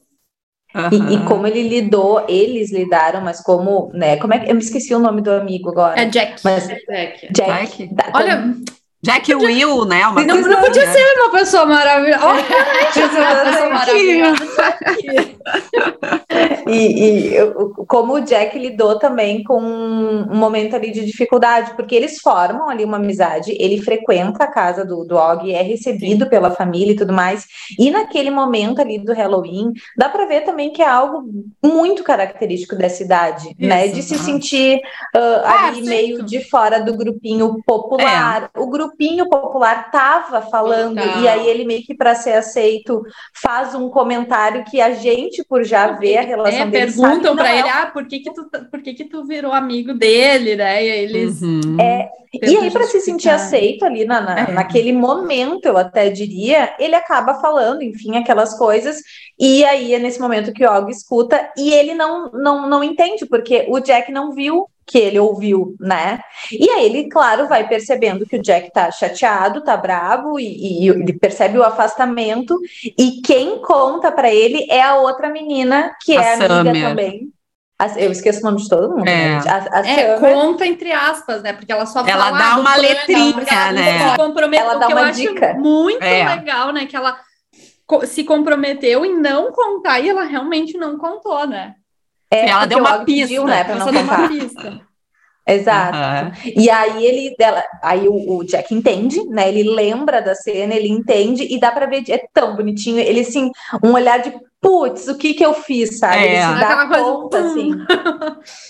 E, 0.93 0.97
e 0.97 1.17
aham. 1.17 1.25
como 1.29 1.47
ele 1.47 1.69
lidou, 1.69 2.27
eles 2.29 2.73
lidaram, 2.73 3.21
mas 3.21 3.41
como, 3.41 3.91
né? 3.93 4.17
Como 4.17 4.35
é 4.35 4.41
que 4.41 4.51
eu 4.51 4.55
me 4.57 4.61
esqueci 4.61 4.93
o 4.95 4.99
nome 4.99 5.23
do 5.23 5.31
amigo 5.31 5.71
agora? 5.71 6.01
É 6.01 6.07
Jack. 6.07 6.43
Mas 6.45 6.69
É, 6.69 7.07
que- 7.13 7.33
Jack. 7.33 7.87
Jack. 7.87 7.95
tá- 7.95 8.11
Olha, 8.15 8.55
Jack 9.05 9.35
Will, 9.35 9.85
né? 9.85 10.07
Uma 10.07 10.23
não, 10.25 10.41
não 10.41 10.61
podia 10.63 10.87
né? 10.87 10.93
ser 10.93 11.21
uma 11.21 11.31
pessoa 11.31 11.67
maravilhosa. 11.67 12.25
Obviamente, 12.25 13.01
eu 13.01 13.09
sou 13.11 13.21
uma 13.21 13.45
pessoa 13.45 13.71
maravilhosa. 13.71 14.45
E, 16.67 17.03
e 17.05 17.35
eu- 17.35 17.73
como 17.87 18.15
o 18.15 18.21
Jack 18.21 18.59
lidou 18.59 18.99
também 18.99 19.45
com 19.45 19.61
um 19.61 20.35
momento 20.35 20.75
ali 20.75 20.91
de 20.91 21.05
dificuldade, 21.05 21.75
porque 21.77 21.95
eles 21.95 22.19
formam 22.19 22.69
ali 22.69 22.85
uma 22.85 22.97
amizade, 22.97 23.55
ele 23.61 23.83
frequenta 23.83 24.45
a 24.45 24.47
casa 24.47 24.85
do, 24.85 25.05
do 25.05 25.17
Og, 25.17 25.53
é 25.53 25.63
recebido 25.63 26.27
pela 26.29 26.51
família 26.51 26.93
e 26.93 26.97
tudo 26.97 27.13
mais, 27.13 27.47
e 27.79 27.91
naquele 27.91 28.31
momento 28.31 28.81
ali 28.81 28.99
do 28.99 29.13
Halloween, 29.13 29.73
dá 29.99 30.09
para 30.09 30.25
ver 30.27 30.41
também 30.43 30.73
que 30.73 30.81
é 30.81 30.89
algo 30.89 31.25
muito 31.63 32.03
característico 32.03 32.75
dessa 32.75 33.03
idade, 33.03 33.55
né? 33.59 33.89
De 33.89 34.03
se 34.03 34.19
sentir 34.19 34.81
ah, 35.15 35.67
ali 35.67 35.83
meio 35.83 36.23
de 36.23 36.43
fora 36.49 36.81
do 36.81 36.97
grupinho 36.97 37.63
popular. 37.67 38.51
O 38.57 38.67
grupinho 38.95 39.29
popular 39.29 39.91
tava 39.91 40.43
falando, 40.43 41.01
Total. 41.01 41.23
e 41.23 41.29
aí 41.29 41.49
ele 41.49 41.65
meio 41.65 41.83
que 41.83 41.95
para 41.95 42.15
ser 42.15 42.35
aceito 42.35 43.03
faz 43.35 43.75
um 43.75 43.89
comentário 43.89 44.65
que 44.65 44.81
a 44.81 44.93
gente, 44.93 45.45
por 45.45 45.65
já 45.65 45.93
ver 45.93 46.19
a 46.19 46.23
relação 46.23 46.61
É, 46.61 46.67
dele, 46.67 46.87
perguntam 46.93 47.37
para 47.37 47.51
é 47.55 47.59
ele, 47.59 47.69
ah, 47.69 47.87
por 47.93 48.07
que 48.07 48.21
que 48.21 48.33
tu, 48.33 48.49
tá- 48.49 48.65
por 48.71 48.81
que 48.83 48.95
que 48.95 49.05
tu 49.05 49.25
virou 49.25 49.53
amigo 49.53 49.95
dele, 49.95 50.57
né? 50.57 50.85
E 50.85 50.91
aí 50.91 50.99
eles 51.05 51.43
Uhum. 51.43 51.77
É, 51.81 52.09
E 52.43 52.57
aí, 52.57 52.69
para 52.71 52.85
se 52.85 53.01
sentir 53.01 53.29
aceito 53.29 53.85
ali 53.85 54.05
na, 54.05 54.21
na- 54.21 54.41
É. 54.41 54.53
naquele 54.53 54.93
momento, 54.93 55.67
eu 55.67 55.77
até 55.79 56.11
diria, 56.11 56.75
ele 56.81 56.95
acaba 56.97 57.35
falando, 57.35 57.83
enfim, 57.83 58.17
aquelas 58.17 58.59
coisas, 58.59 58.97
e 59.39 59.65
aí 59.65 59.95
é 59.95 59.99
nesse 60.01 60.21
momento 60.21 60.53
que 60.53 60.65
o 60.67 60.71
Og 60.73 60.91
escuta, 60.91 61.49
e 61.57 61.73
ele 61.73 61.95
não, 61.95 62.31
não, 62.33 62.69
não 62.69 62.83
entende, 62.83 63.25
porque 63.27 63.67
o 63.69 63.79
Jack 63.79 64.11
não 64.11 64.33
viu 64.33 64.67
que 64.87 64.99
ele 64.99 65.19
ouviu, 65.19 65.75
né? 65.81 66.21
E 66.53 66.69
aí 66.71 66.85
ele, 66.87 67.09
claro, 67.09 67.49
vai 67.49 67.67
percebendo 67.69 68.27
que 68.27 68.37
o 68.37 68.43
Jack 68.43 68.71
tá 68.73 68.91
chateado, 68.91 69.63
tá 69.63 69.77
bravo, 69.77 70.39
e, 70.39 70.85
e 70.85 70.89
ele 70.89 71.13
percebe 71.15 71.59
o 71.59 71.63
afastamento, 71.63 72.59
e 72.99 73.21
quem 73.23 73.61
conta 73.63 74.13
para 74.13 74.33
ele 74.33 74.67
é 74.71 74.83
a 74.83 74.97
outra 74.97 75.31
menina, 75.31 75.95
que 76.05 76.17
A 76.17 76.23
é 76.23 76.35
amiga 76.35 76.49
Summer. 76.65 76.89
também. 76.89 77.29
A- 77.79 77.99
Eu 77.99 78.13
esqueço 78.13 78.39
o 78.41 78.43
nome 78.45 78.63
de 78.63 78.69
todo 78.69 78.91
mundo, 78.97 79.09
É. 79.09 79.39
né? 79.39 79.41
A, 79.49 79.79
a 79.79 79.87
É, 79.87 80.17
Summer- 80.17 80.21
conta 80.35 80.67
entre 80.67 80.93
aspas, 80.93 81.43
né? 81.43 81.53
Porque 81.53 81.73
ela 81.73 81.87
só 81.87 82.01
Ela 82.07 82.27
fala 82.27 82.39
dá 82.39 82.53
ah, 82.53 82.59
uma 82.61 82.77
letrinha, 82.77 83.35
ela 83.51 83.73
né? 83.73 83.99
Ela 84.57 84.75
dá 84.77 84.87
o 84.87 84.89
que 84.89 84.93
uma 84.95 85.01
eu 85.03 85.07
acho 85.09 85.21
dica. 85.21 85.55
muito 85.55 86.03
É. 86.03 86.37
legal, 86.37 86.73
né? 86.73 86.87
Que 86.87 86.95
ela 86.97 87.19
se 88.05 88.23
comprometeu 88.25 89.05
em 89.05 89.19
não 89.21 89.51
contar 89.53 90.01
e 90.01 90.09
ela 90.09 90.23
realmente 90.25 90.79
não 90.79 90.97
contou, 90.97 91.47
né? 91.47 91.75
É, 92.35 92.49
Ela 92.49 92.67
deu 92.67 92.79
uma 92.79 92.97
Og 92.99 93.05
pediu, 93.05 93.45
pista. 93.45 93.45
né, 93.45 93.65
pra 93.65 93.75
não 93.77 93.87
contar. 93.93 94.29
pista. 94.29 94.81
Exato. 95.47 95.97
Aham. 95.97 96.33
E 96.57 96.71
aí 96.71 97.05
ele 97.05 97.35
dela, 97.37 97.63
aí 97.83 98.09
o, 98.09 98.39
o 98.39 98.45
Jack 98.45 98.75
entende, 98.75 99.23
né? 99.29 99.47
Ele 99.51 99.63
lembra 99.75 100.23
da 100.23 100.35
cena, 100.35 100.75
ele 100.75 100.89
entende 100.89 101.43
e 101.45 101.61
dá 101.61 101.71
pra 101.71 101.85
ver, 101.87 102.03
é 102.09 102.27
tão 102.33 102.57
bonitinho. 102.57 102.99
Ele 102.99 103.21
assim, 103.21 103.51
um 103.83 103.93
olhar 103.93 104.19
de 104.21 104.33
putz, 104.65 105.07
o 105.09 105.17
que 105.19 105.35
que 105.35 105.45
eu 105.45 105.53
fiz, 105.53 105.99
sabe? 105.99 106.17
É. 106.25 106.33
Ele 106.37 106.41
se 106.55 106.61
dá 106.61 106.67
Aquela 106.67 106.87
coisa, 106.89 107.05
conta, 107.05 107.39
pum. 107.39 107.47
assim. 107.47 107.71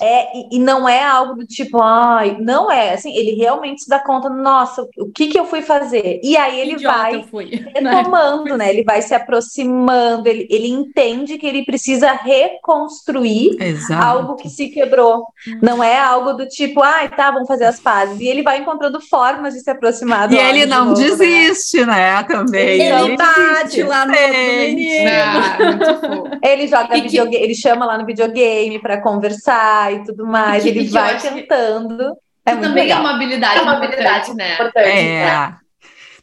É, 0.02 0.36
e, 0.36 0.56
e 0.56 0.58
não 0.58 0.88
é 0.88 1.02
algo 1.04 1.34
do 1.36 1.46
tipo, 1.46 1.80
ai, 1.80 2.36
não 2.40 2.70
é, 2.70 2.94
assim, 2.94 3.14
ele 3.16 3.32
realmente 3.36 3.82
se 3.84 3.88
dá 3.88 4.00
conta, 4.00 4.28
nossa, 4.28 4.82
o 4.98 5.10
que 5.12 5.28
que 5.28 5.38
eu 5.38 5.44
fui 5.46 5.62
fazer? 5.62 6.20
E 6.22 6.36
aí 6.36 6.60
ele 6.60 6.72
Idiota 6.72 6.98
vai 6.98 7.22
fui. 7.22 7.44
retomando, 7.74 8.56
né? 8.56 8.70
Ele 8.70 8.82
vai 8.82 9.00
se 9.02 9.14
aproximando, 9.14 10.28
ele, 10.28 10.46
ele 10.50 10.68
entende 10.68 11.38
que 11.38 11.46
ele 11.46 11.64
precisa 11.64 12.10
reconstruir 12.12 13.56
Exato. 13.60 14.04
algo 14.04 14.36
que 14.36 14.48
se 14.48 14.68
quebrou. 14.68 15.24
Não 15.62 15.82
é 15.82 15.98
algo 15.98 16.32
do 16.32 16.46
tipo, 16.48 16.82
ai, 16.82 17.08
tá, 17.08 17.30
vamos 17.30 17.46
fazer 17.48 17.64
as 17.66 17.78
pazes. 17.78 18.18
E 18.20 18.26
ele 18.26 18.42
vai 18.42 18.58
encontrando 18.58 19.00
formas 19.00 19.54
de 19.54 19.60
se 19.60 19.70
aproximar 19.70 20.28
do 20.28 20.34
E 20.34 20.38
ele 20.38 20.66
não 20.66 20.86
novo, 20.86 21.00
né? 21.00 21.06
desiste, 21.08 21.84
né? 21.86 22.22
Também. 22.24 22.80
Ele 22.80 23.04
Ele 23.04 23.16
bate 23.16 23.82
lá 23.82 24.06
no 24.06 24.12
outro 24.12 24.32
menino. 24.32 25.10
Ah, 25.10 25.83
muito 25.86 26.00
fofo. 26.00 26.38
Ele 26.42 26.66
joga 26.66 26.88
que- 26.88 27.00
videogame, 27.02 27.44
ele 27.44 27.54
chama 27.54 27.84
lá 27.86 27.96
no 27.98 28.06
videogame 28.06 28.78
para 28.80 29.00
conversar 29.00 29.92
e 29.92 30.04
tudo 30.04 30.26
mais. 30.26 30.64
E 30.64 30.72
que- 30.72 30.78
ele 30.78 30.88
vai 30.88 31.16
que- 31.20 31.28
tentando. 31.28 32.16
É 32.46 32.50
Que 32.50 32.56
muito 32.58 32.68
também 32.68 32.82
legal. 32.84 32.98
é 32.98 33.00
uma 33.00 33.14
habilidade 33.14 33.58
É 33.58 33.62
uma 33.62 33.74
importante, 33.76 33.94
habilidade 34.02 34.34
né? 34.34 34.54
importante, 34.54 34.86
né? 34.86 35.22
É. 35.50 35.54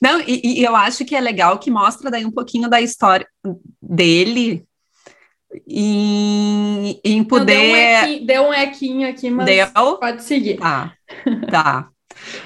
Não, 0.01 0.19
e, 0.21 0.59
e 0.59 0.63
eu 0.63 0.75
acho 0.75 1.05
que 1.05 1.15
é 1.15 1.19
legal 1.21 1.57
que 1.59 1.69
mostra 1.71 2.09
daí 2.11 2.25
um 2.25 2.31
pouquinho 2.31 2.67
da 2.69 2.79
história 2.81 3.25
dele 3.81 4.63
em, 5.67 6.99
em 7.03 7.17
Não, 7.17 7.23
Deu 7.23 7.23
um, 7.23 7.25
poder. 7.25 8.03
equinho, 8.03 8.25
deu 8.25 8.43
um 8.43 8.53
equinho 8.53 9.09
aqui, 9.09 9.29
mas 9.29 9.45
Deu? 9.45 9.67
pode 9.99 10.23
seguir. 10.23 10.57
Tá, 10.57 10.93
tá. 11.49 11.87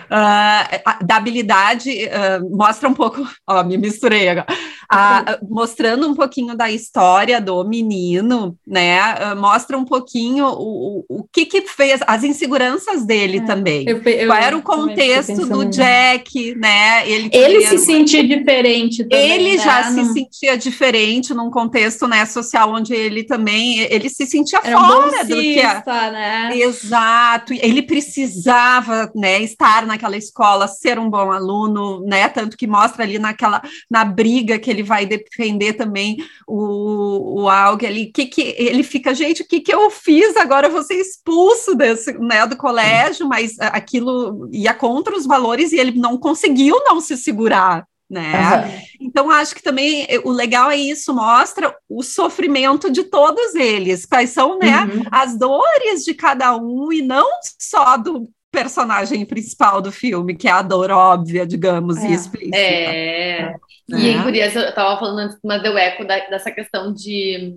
A- 0.10 1.00
da 1.04 1.16
habilidade, 1.18 1.92
ah, 2.10 2.40
mostra 2.50 2.88
um 2.88 2.94
pouco, 2.94 3.18
ó, 3.48 3.64
me 3.64 3.78
misturei 3.78 4.30
agora, 4.30 4.48
Ah, 4.90 5.40
mostrando 5.50 6.08
um 6.08 6.14
pouquinho 6.14 6.56
da 6.56 6.72
história 6.72 7.42
do 7.42 7.64
menino, 7.64 8.58
né, 8.66 9.00
ah, 9.00 9.36
mostra 9.36 9.78
um 9.78 9.86
pouquinho 9.86 10.46
o, 10.46 11.06
o, 11.10 11.20
o 11.20 11.24
que 11.32 11.46
que 11.46 11.62
fez, 11.64 12.02
as 12.06 12.24
inseguranças 12.24 13.06
dele 13.06 13.38
É, 13.40 13.42
também. 13.42 13.86
Eu 13.88 14.02
eu 14.04 14.28
Qual 14.28 14.40
era 14.40 14.58
o 14.58 14.62
contexto 14.62 15.46
do. 15.48 15.66
Jack, 15.66 16.56
né, 16.56 17.10
ele, 17.10 17.30
Ele 17.34 17.66
se 17.66 17.78
sentir 17.80 18.28
diferente 18.28 19.04
também, 19.04 19.32
ele 19.32 19.58
né? 19.58 19.64
já 19.64 19.84
se 19.86 19.96
Não- 20.04 20.14
sentia 20.14 20.58
diferente 20.58 21.34
num 21.34 21.50
contexto, 21.50 22.08
né, 22.08 22.26
social, 22.26 22.72
onde 22.72 22.94
ele 22.94 23.24
também, 23.24 23.80
ele 23.80 24.10
se 24.10 24.26
sentia 24.26 24.60
Era 24.64 24.80
um 24.80 24.86
fora 24.86 25.26
do 25.26 25.36
que 25.36 25.60
a, 25.62 25.84
né? 26.12 26.58
Exato, 26.58 27.54
ele 27.54 27.82
precisava, 27.82 29.12
né, 29.16 29.42
estar 29.42 29.86
naquela 29.86 30.18
escola, 30.18 30.68
ser 30.68 31.00
um 31.00 31.10
bom 31.10 31.32
aluno, 31.32 32.02
né, 32.06 32.28
tanto 32.30 32.56
que 32.58 32.68
mostra 32.68 33.04
ali 33.04 33.18
naquela, 33.20 33.62
na 33.90 34.06
briga 34.06 34.60
que 34.60 34.70
ele 34.76 34.84
vai 34.84 35.06
defender 35.06 35.74
também 35.74 36.18
o, 36.48 37.42
o 37.44 37.50
Aug 37.50 37.86
ali, 37.86 38.08
que 38.08 38.26
que 38.26 38.56
ele 38.58 38.84
fica, 38.84 39.14
gente, 39.14 39.42
o 39.42 39.48
que 39.48 39.60
que 39.60 39.74
eu 39.74 39.90
fiz 39.90 40.36
agora, 40.38 40.68
eu 40.68 40.72
vou 40.72 40.84
ser 40.84 40.96
expulso 40.96 41.76
desse, 41.76 42.14
né, 42.20 42.46
do 42.46 42.58
colégio, 42.58 43.28
mas 43.28 43.56
aquilo 43.60 44.50
ia 44.52 44.74
contra 44.74 45.16
os 45.16 45.26
valores 45.26 45.72
e 45.72 45.80
ele 45.80 45.98
não 45.98 46.18
conseguiu 46.18 46.84
não 46.86 47.00
se 47.00 47.18
segurar, 47.18 47.86
né? 48.10 48.34
Uhum. 48.66 48.82
Então, 49.02 49.32
acho 49.32 49.56
que 49.56 49.64
também 49.64 50.08
o 50.24 50.32
legal 50.32 50.70
é 50.70 50.78
isso, 50.78 51.14
mostra 51.14 51.76
o 51.90 52.04
sofrimento 52.04 52.92
de 52.92 53.04
todos 53.04 53.56
eles, 53.56 54.06
quais 54.06 54.30
são, 54.30 54.60
né, 54.60 54.84
uhum. 54.84 55.04
as 55.12 55.38
dores 55.38 56.04
de 56.04 56.14
cada 56.14 56.56
um, 56.56 56.92
e 56.92 57.02
não 57.02 57.28
só 57.60 57.98
do 57.98 58.30
personagem 58.52 59.26
principal 59.26 59.82
do 59.82 59.92
filme, 59.92 60.34
que 60.34 60.48
é 60.48 60.52
a 60.52 60.62
dor 60.62 60.90
óbvia, 60.90 61.46
digamos, 61.46 61.98
é. 61.98 62.08
e 62.08 62.14
explícita. 62.14 62.58
É. 62.58 63.56
E 63.88 63.96
aí, 63.96 64.24
por 64.24 64.34
isso, 64.34 64.58
eu 64.58 64.70
estava 64.70 65.00
falando 65.00 65.20
antes, 65.20 65.38
mas 65.44 65.62
deu 65.62 65.78
eco 65.78 66.06
da, 66.06 66.18
dessa 66.28 66.52
questão 66.52 66.92
de 66.94 67.56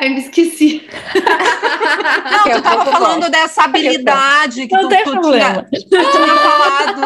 Ai, 0.00 0.08
me 0.08 0.18
esqueci. 0.18 0.82
Não, 1.14 2.42
tu 2.50 2.58
estava 2.58 2.84
falando 2.86 3.30
dessa 3.30 3.62
habilidade 3.62 4.66
que 4.66 4.74
não 4.74 4.82
tu, 4.82 4.88
tem 4.88 5.04
tu, 5.04 5.10
problema. 5.12 5.62
Tinha, 5.62 5.82
tu 5.82 6.10
tinha 6.10 6.36
falado. 6.36 7.00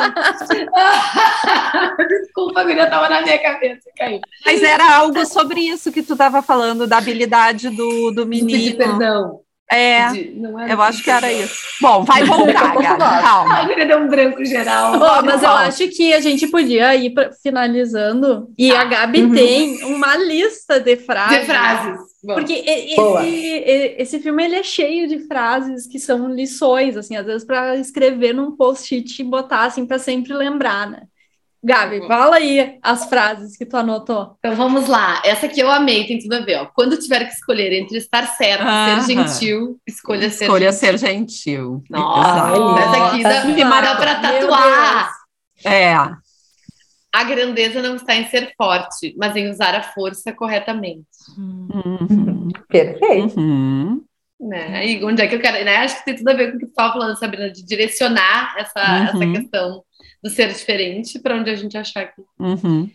Desculpa, 2.09 2.65
guria 2.65 2.85
estava 2.85 3.11
na 3.11 3.21
minha 3.21 3.39
cabeça, 3.43 3.91
caiu. 3.95 4.21
Mas 4.45 4.63
era 4.63 4.97
algo 4.97 5.27
sobre 5.27 5.61
isso 5.61 5.93
que 5.93 6.03
tu 6.03 6.15
estava 6.15 6.41
falando, 6.41 6.87
da 6.87 6.97
habilidade 6.97 7.69
do, 7.69 8.11
do 8.11 8.25
menino. 8.25 8.59
De 8.59 8.73
perdão. 8.73 9.43
É, 9.71 10.09
de, 10.13 10.41
eu 10.71 10.81
acho 10.81 11.05
que 11.05 11.11
era 11.11 11.31
isso. 11.31 11.55
Bom, 11.81 12.03
vai 12.03 12.25
voltar, 12.25 12.75
Gabi, 12.75 12.83
calma. 12.97 13.55
A 13.55 13.65
guria 13.65 13.85
deu 13.85 13.99
um 13.99 14.09
branco 14.09 14.43
geral. 14.45 14.95
Oh, 14.95 15.23
mas 15.23 15.43
eu 15.43 15.51
acho 15.51 15.89
que 15.89 16.15
a 16.15 16.21
gente 16.21 16.47
podia 16.47 16.95
ir 16.97 17.11
pra, 17.11 17.31
finalizando. 17.33 18.51
E 18.57 18.71
ah, 18.73 18.81
a 18.81 18.85
Gabi 18.85 19.25
uhum. 19.25 19.35
tem 19.35 19.85
uma 19.85 20.17
lista 20.17 20.81
de 20.81 20.97
frases. 20.97 21.41
De 21.41 21.45
frases. 21.45 22.01
Bom. 22.25 22.35
Porque 22.35 22.53
esse, 22.55 23.95
esse 23.99 24.21
filme 24.21 24.43
ele 24.43 24.57
é 24.57 24.63
cheio 24.63 25.07
de 25.07 25.21
frases 25.27 25.87
que 25.87 25.99
são 25.99 26.33
lições, 26.33 26.97
assim, 26.97 27.17
às 27.17 27.27
vezes 27.27 27.45
para 27.45 27.77
escrever 27.77 28.33
num 28.33 28.57
post-it 28.57 29.21
e 29.21 29.25
botar 29.25 29.65
assim 29.65 29.87
para 29.87 29.99
sempre 29.99 30.33
lembrar, 30.33 30.91
né? 30.91 31.03
Gabi, 31.63 32.07
fala 32.07 32.37
aí 32.37 32.79
as 32.83 33.07
frases 33.09 33.57
que 33.57 33.67
tu 33.67 33.77
anotou. 33.77 34.37
Então 34.39 34.55
vamos 34.55 34.87
lá. 34.87 35.21
Essa 35.25 35.47
aqui 35.47 35.61
eu 35.61 35.71
amei, 35.71 36.07
tem 36.07 36.19
tudo 36.19 36.35
a 36.35 36.41
ver. 36.41 36.57
Ó. 36.57 36.67
Quando 36.67 36.99
tiver 36.99 37.25
que 37.25 37.33
escolher 37.33 37.73
entre 37.73 37.99
estar 37.99 38.27
certo 38.27 38.65
e 38.65 39.03
ser 39.03 39.15
gentil, 39.15 39.81
escolha 39.87 40.31
ser 40.31 40.45
escolha 40.45 40.71
gentil. 40.71 40.79
ser 40.79 40.99
gentil. 40.99 41.83
Nossa, 41.91 42.53
essa 42.81 43.09
aqui 43.09 43.23
dá, 43.23 43.81
dá 43.81 43.97
para 43.97 44.15
tatuar. 44.21 45.11
É. 45.65 45.95
A 47.13 47.25
grandeza 47.25 47.83
não 47.83 47.97
está 47.97 48.15
em 48.15 48.29
ser 48.29 48.53
forte, 48.57 49.15
mas 49.19 49.35
em 49.35 49.51
usar 49.51 49.75
a 49.75 49.83
força 49.83 50.33
corretamente. 50.33 51.07
Uhum. 51.37 52.49
Perfeito. 52.69 53.41
Uhum. 53.41 54.05
Né? 54.41 54.87
E 54.87 55.05
onde 55.05 55.23
é 55.23 55.27
que 55.27 55.35
eu 55.35 55.41
quero. 55.41 55.65
Né? 55.65 55.79
Acho 55.79 55.99
que 55.99 56.05
tem 56.05 56.15
tudo 56.15 56.29
a 56.29 56.35
ver 56.35 56.51
com 56.51 56.57
o 56.57 56.61
que 56.61 56.67
tu 56.67 56.71
estava 56.71 56.93
falando, 56.93 57.19
Sabrina, 57.19 57.51
de 57.51 57.65
direcionar 57.65 58.55
essa, 58.57 58.79
uhum. 58.79 59.05
essa 59.05 59.41
questão 59.41 59.83
do 60.29 60.35
ser 60.35 60.53
diferente 60.53 61.19
para 61.19 61.35
onde 61.35 61.51
a 61.51 61.57
gente 61.57 61.77
achar 61.77 62.07
que. 62.07 62.23
Uhum. 62.39 62.91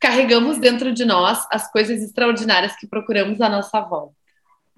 Carregamos 0.00 0.58
dentro 0.58 0.92
de 0.92 1.04
nós 1.04 1.46
as 1.50 1.70
coisas 1.70 2.02
extraordinárias 2.02 2.74
que 2.76 2.86
procuramos 2.86 3.40
à 3.40 3.48
nossa 3.48 3.80
volta. 3.80 4.14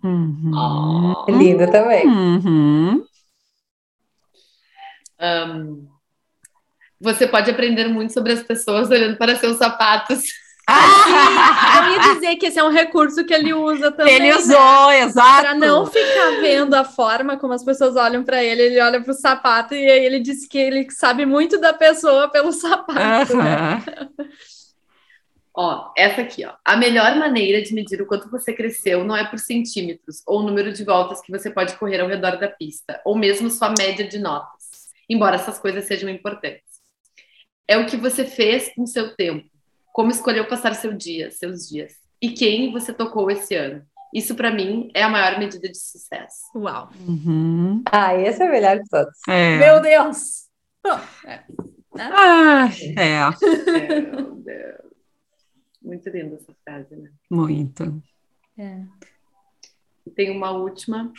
Uhum. 0.02 0.52
Oh. 0.54 1.30
Lindo 1.30 1.70
também. 1.70 2.06
Uhum. 2.06 3.04
Um, 5.18 5.88
você 7.00 7.26
pode 7.26 7.50
aprender 7.50 7.88
muito 7.88 8.12
sobre 8.12 8.32
as 8.32 8.42
pessoas 8.42 8.90
olhando 8.90 9.16
para 9.16 9.36
seus 9.36 9.56
sapatos. 9.56 10.22
Ah, 10.68 11.80
eu 11.84 11.92
ia 11.92 12.14
dizer 12.14 12.36
que 12.36 12.46
esse 12.46 12.58
é 12.58 12.64
um 12.64 12.70
recurso 12.70 13.24
que 13.24 13.32
ele 13.32 13.54
usa 13.54 13.92
também. 13.92 14.14
Ele 14.14 14.30
né? 14.30 14.36
usou, 14.36 14.88
né? 14.88 15.00
exato. 15.02 15.42
Para 15.42 15.54
não 15.54 15.86
ficar 15.86 16.40
vendo 16.40 16.74
a 16.74 16.84
forma 16.84 17.36
como 17.36 17.52
as 17.52 17.64
pessoas 17.64 17.94
olham 17.94 18.24
para 18.24 18.42
ele, 18.42 18.62
ele 18.62 18.80
olha 18.80 19.00
para 19.00 19.12
o 19.12 19.14
sapato 19.14 19.74
e 19.74 19.90
aí 19.90 20.04
ele 20.04 20.18
diz 20.18 20.46
que 20.48 20.58
ele 20.58 20.90
sabe 20.90 21.24
muito 21.24 21.60
da 21.60 21.72
pessoa 21.72 22.28
pelo 22.28 22.50
sapato. 22.50 23.36
Né? 23.36 23.84
Ó, 25.58 25.90
essa 25.96 26.20
aqui, 26.20 26.44
ó. 26.44 26.52
A 26.62 26.76
melhor 26.76 27.16
maneira 27.16 27.62
de 27.62 27.72
medir 27.72 28.02
o 28.02 28.06
quanto 28.06 28.30
você 28.30 28.52
cresceu 28.52 29.02
não 29.04 29.16
é 29.16 29.24
por 29.26 29.38
centímetros 29.38 30.22
ou 30.26 30.40
o 30.40 30.42
número 30.42 30.70
de 30.70 30.84
voltas 30.84 31.22
que 31.22 31.32
você 31.32 31.48
pode 31.48 31.74
correr 31.78 31.98
ao 31.98 32.08
redor 32.08 32.36
da 32.36 32.46
pista, 32.46 33.00
ou 33.06 33.16
mesmo 33.16 33.48
sua 33.48 33.70
média 33.70 34.06
de 34.06 34.18
notas, 34.18 34.90
embora 35.08 35.36
essas 35.36 35.58
coisas 35.58 35.86
sejam 35.86 36.10
importantes. 36.10 36.60
É 37.66 37.78
o 37.78 37.86
que 37.86 37.96
você 37.96 38.26
fez 38.26 38.70
com 38.74 38.84
seu 38.84 39.16
tempo 39.16 39.55
como 39.96 40.10
escolheu 40.10 40.46
passar 40.46 40.74
seu 40.74 40.92
dia, 40.92 41.30
seus 41.30 41.66
dias 41.66 41.94
e 42.20 42.28
quem 42.28 42.70
você 42.70 42.92
tocou 42.92 43.30
esse 43.30 43.54
ano. 43.54 43.82
Isso 44.12 44.34
para 44.34 44.50
mim 44.50 44.90
é 44.92 45.02
a 45.02 45.08
maior 45.08 45.38
medida 45.38 45.66
de 45.66 45.78
sucesso. 45.78 46.42
Uau. 46.54 46.90
Uhum. 47.08 47.82
Ah, 47.90 48.14
esse 48.14 48.42
é 48.42 48.46
o 48.46 48.50
melhor 48.50 48.78
de 48.78 48.86
todos. 48.90 49.14
É. 49.26 49.56
Meu 49.56 49.80
Deus. 49.80 50.48
Oh, 50.86 51.26
é. 51.26 51.42
Ah, 51.98 52.68
é. 52.94 53.06
é. 53.06 54.00
Meu 54.02 54.34
Deus. 54.34 54.92
Muito 55.80 56.10
linda 56.10 56.36
essa 56.36 56.54
frase, 56.62 56.94
né? 56.94 57.08
Muito. 57.30 58.02
É. 58.58 58.82
Tem 60.14 60.30
uma 60.30 60.50
última. 60.50 61.10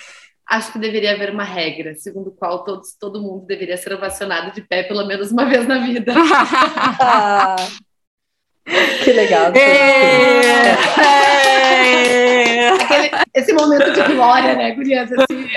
Acho 0.47 0.71
que 0.71 0.78
deveria 0.78 1.13
haver 1.13 1.32
uma 1.32 1.43
regra, 1.43 1.95
segundo 1.95 2.30
a 2.30 2.38
qual 2.38 2.63
todos, 2.63 2.93
todo 2.93 3.23
mundo 3.23 3.47
deveria 3.47 3.75
ser 3.75 3.93
ovacionado 3.93 4.53
de 4.53 4.61
pé 4.61 4.84
pelo 4.84 5.03
menos 5.07 5.32
uma 5.32 5.45
vez 5.45 5.67
na 5.67 5.80
vida. 5.80 6.13
Que 9.03 9.13
legal. 9.13 9.53
É, 9.55 10.72
é. 10.99 12.70
Aquele, 12.70 13.09
esse 13.34 13.53
momento 13.53 13.91
de 13.93 14.03
glória, 14.13 14.55
né, 14.55 14.76
Gurias? 14.76 15.09
Assim. 15.11 15.47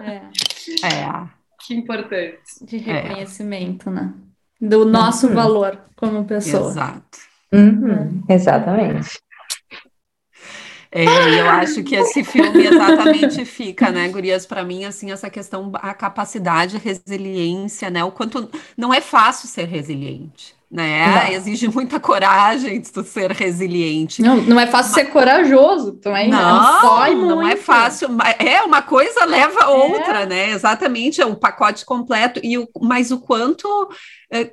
É. 0.00 0.86
é. 0.86 1.28
Que 1.66 1.74
importante. 1.74 2.38
De 2.62 2.76
reconhecimento, 2.78 3.90
né? 3.90 4.12
Do 4.60 4.84
nosso 4.84 5.28
uhum. 5.28 5.34
valor 5.34 5.78
como 5.96 6.24
pessoa. 6.24 6.70
Exato. 6.70 7.18
Uhum. 7.52 8.22
Exatamente. 8.28 9.18
É, 10.96 11.40
eu 11.40 11.50
acho 11.50 11.82
que 11.82 11.96
esse 11.96 12.22
filme 12.22 12.64
exatamente 12.64 13.44
fica, 13.44 13.90
né, 13.90 14.06
Gurias, 14.08 14.46
para 14.46 14.62
mim, 14.62 14.84
assim, 14.84 15.10
essa 15.10 15.28
questão, 15.28 15.72
a 15.74 15.92
capacidade, 15.92 16.76
a 16.76 16.78
resiliência, 16.78 17.90
né, 17.90 18.04
o 18.04 18.12
quanto 18.12 18.48
não 18.76 18.94
é 18.94 19.00
fácil 19.00 19.48
ser 19.48 19.66
resiliente, 19.66 20.54
né, 20.70 21.24
não. 21.24 21.32
exige 21.32 21.66
muita 21.66 21.98
coragem 21.98 22.80
de 22.80 22.92
tu 22.92 23.02
ser 23.02 23.32
resiliente. 23.32 24.22
Não, 24.22 24.36
não 24.36 24.60
é 24.60 24.68
fácil 24.68 24.94
ser 24.94 25.06
corajoso 25.06 25.94
também, 25.94 26.30
né? 26.30 26.36
não, 26.36 26.82
não, 26.82 27.26
não 27.26 27.48
é 27.48 27.56
fácil, 27.56 28.08
é, 28.38 28.62
uma 28.62 28.80
coisa 28.80 29.24
leva 29.24 29.64
a 29.64 29.70
outra, 29.70 30.20
é. 30.20 30.26
né, 30.26 30.50
exatamente, 30.50 31.20
é 31.20 31.26
o 31.26 31.34
pacote 31.34 31.84
completo, 31.84 32.38
e 32.40 32.56
o, 32.56 32.68
mas 32.80 33.10
o 33.10 33.18
quanto... 33.18 33.66
É, 34.32 34.48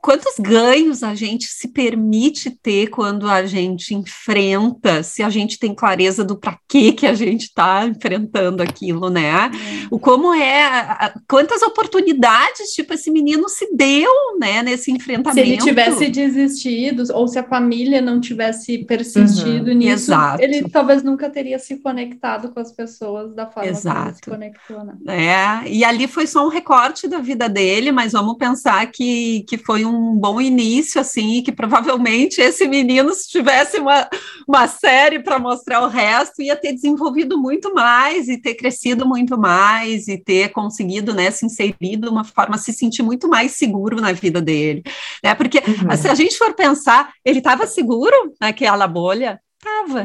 quantos 0.00 0.34
ganhos 0.38 1.02
a 1.02 1.14
gente 1.14 1.46
se 1.46 1.68
permite 1.68 2.50
ter 2.50 2.88
quando 2.88 3.28
a 3.28 3.44
gente 3.44 3.94
enfrenta, 3.94 5.02
se 5.02 5.22
a 5.22 5.28
gente 5.28 5.58
tem 5.58 5.74
clareza 5.74 6.24
do 6.24 6.38
para 6.38 6.58
que 6.68 6.92
que 6.92 7.06
a 7.06 7.14
gente 7.14 7.42
está 7.42 7.86
enfrentando 7.86 8.62
aquilo, 8.62 9.10
né? 9.10 9.28
É. 9.28 9.50
O 9.90 9.98
como 9.98 10.32
é, 10.32 11.12
quantas 11.28 11.62
oportunidades 11.62 12.70
tipo 12.70 12.94
esse 12.94 13.10
menino 13.10 13.48
se 13.48 13.68
deu, 13.74 14.10
né, 14.38 14.62
nesse 14.62 14.92
enfrentamento. 14.92 15.34
Se 15.34 15.52
ele 15.52 15.58
tivesse 15.58 16.08
desistido 16.08 17.04
ou 17.12 17.26
se 17.26 17.38
a 17.38 17.44
família 17.44 18.00
não 18.00 18.20
tivesse 18.20 18.78
persistido 18.78 19.68
uhum, 19.68 19.74
nisso, 19.74 20.12
exato. 20.12 20.42
ele 20.42 20.68
talvez 20.68 21.02
nunca 21.02 21.28
teria 21.28 21.58
se 21.58 21.76
conectado 21.76 22.50
com 22.52 22.60
as 22.60 22.70
pessoas 22.70 23.34
da 23.34 23.46
forma 23.46 23.68
exato. 23.68 23.96
como 23.96 24.06
ele 24.06 24.14
se 24.14 24.22
conectou, 24.22 24.84
né? 24.84 24.94
É, 25.08 25.68
e 25.68 25.84
ali 25.84 26.06
foi 26.06 26.26
só 26.26 26.46
um 26.46 26.50
recorte 26.50 27.08
da 27.08 27.18
vida 27.18 27.48
dele, 27.48 27.90
mas 27.90 28.12
vamos 28.12 28.36
pensar 28.36 28.86
que 28.86 29.44
que 29.48 29.58
foi 29.58 29.84
um 29.84 29.87
um 29.88 30.16
bom 30.16 30.40
início, 30.40 31.00
assim, 31.00 31.42
que 31.42 31.50
provavelmente 31.50 32.40
esse 32.40 32.68
menino, 32.68 33.12
se 33.14 33.28
tivesse 33.28 33.78
uma, 33.78 34.08
uma 34.46 34.68
série 34.68 35.18
para 35.20 35.38
mostrar 35.38 35.80
o 35.82 35.88
resto, 35.88 36.42
ia 36.42 36.54
ter 36.54 36.72
desenvolvido 36.72 37.38
muito 37.38 37.72
mais 37.74 38.28
e 38.28 38.36
ter 38.36 38.54
crescido 38.54 39.06
muito 39.06 39.38
mais 39.38 40.06
e 40.06 40.18
ter 40.18 40.50
conseguido, 40.50 41.14
né, 41.14 41.30
se 41.30 41.46
inserir 41.46 41.96
de 41.96 42.08
uma 42.08 42.24
forma, 42.24 42.58
se 42.58 42.72
sentir 42.72 43.02
muito 43.02 43.28
mais 43.28 43.52
seguro 43.52 44.00
na 44.00 44.12
vida 44.12 44.40
dele, 44.40 44.82
né, 45.24 45.34
porque 45.34 45.58
uhum. 45.58 45.96
se 45.96 46.08
a 46.08 46.14
gente 46.14 46.36
for 46.36 46.54
pensar, 46.54 47.12
ele 47.24 47.38
estava 47.38 47.66
seguro 47.66 48.14
naquela 48.40 48.86
bolha? 48.86 49.40
Estava, 49.58 50.02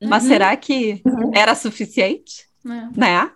uhum. 0.00 0.08
mas 0.08 0.24
será 0.24 0.56
que 0.56 1.00
uhum. 1.04 1.30
era 1.34 1.54
suficiente? 1.54 2.46
É. 2.64 2.98
Né? 2.98 3.30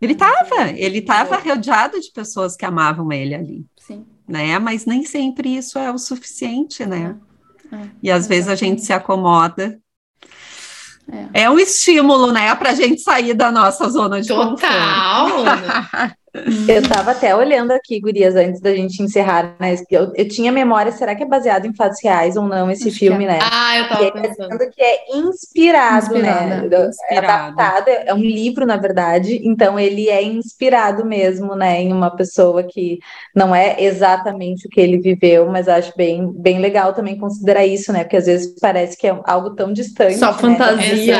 Ele 0.00 0.12
estava, 0.12 0.70
ele 0.70 0.98
estava 0.98 1.36
rodeado 1.36 2.00
de 2.00 2.10
pessoas 2.12 2.56
que 2.56 2.64
amavam 2.64 3.12
ele 3.12 3.34
ali. 3.34 3.66
Sim 3.76 4.04
né? 4.26 4.58
Mas 4.58 4.86
nem 4.86 5.04
sempre 5.04 5.56
isso 5.56 5.78
é 5.78 5.90
o 5.90 5.98
suficiente, 5.98 6.84
né? 6.86 7.16
É, 7.72 7.88
e 8.02 8.10
às 8.10 8.26
vezes 8.26 8.48
a 8.48 8.54
gente 8.54 8.82
se 8.82 8.92
acomoda. 8.92 9.78
É. 11.34 11.42
é 11.42 11.50
um 11.50 11.58
estímulo, 11.58 12.32
né, 12.32 12.54
para 12.54 12.70
a 12.70 12.74
gente 12.74 13.02
sair 13.02 13.34
da 13.34 13.52
nossa 13.52 13.90
zona 13.90 14.22
de 14.22 14.28
Total. 14.28 15.28
Eu 16.68 16.80
estava 16.80 17.12
até 17.12 17.34
olhando 17.34 17.70
aqui, 17.70 18.00
Gurias, 18.00 18.34
antes 18.34 18.60
da 18.60 18.74
gente 18.74 19.00
encerrar, 19.00 19.54
né? 19.60 19.76
Eu, 19.88 20.12
eu 20.16 20.28
tinha 20.28 20.50
memória, 20.50 20.90
será 20.90 21.14
que 21.14 21.22
é 21.22 21.26
baseado 21.26 21.64
em 21.66 21.74
fatos 21.74 22.02
reais 22.02 22.36
ou 22.36 22.44
não 22.48 22.68
esse 22.68 22.88
Acho 22.88 22.98
filme, 22.98 23.24
é. 23.24 23.28
né? 23.28 23.38
Ah, 23.40 23.78
eu 23.78 23.88
tava 23.88 24.04
E 24.04 24.12
pensando. 24.12 24.70
que 24.70 24.82
é 24.82 25.16
inspirado, 25.16 26.18
né? 26.18 26.68
É 27.08 27.18
adaptado, 27.18 27.88
é 27.88 28.12
um 28.12 28.18
livro, 28.18 28.66
na 28.66 28.76
verdade, 28.76 29.40
então 29.44 29.78
ele 29.78 30.08
é 30.08 30.22
inspirado 30.24 31.04
mesmo, 31.04 31.54
né, 31.54 31.80
em 31.80 31.92
uma 31.92 32.10
pessoa 32.10 32.64
que 32.64 32.98
não 33.34 33.54
é 33.54 33.76
exatamente 33.82 34.66
o 34.66 34.70
que 34.70 34.80
ele 34.80 34.98
viveu, 34.98 35.46
mas 35.46 35.68
acho 35.68 35.92
bem, 35.96 36.32
bem 36.32 36.58
legal 36.58 36.92
também 36.92 37.16
considerar 37.16 37.64
isso, 37.64 37.92
né? 37.92 38.02
Porque 38.02 38.16
às 38.16 38.26
vezes 38.26 38.58
parece 38.60 38.96
que 38.96 39.06
é 39.06 39.16
algo 39.24 39.50
tão 39.50 39.72
distante. 39.72 40.18
Só 40.18 40.32
né? 40.32 40.38
fantasia. 40.38 41.16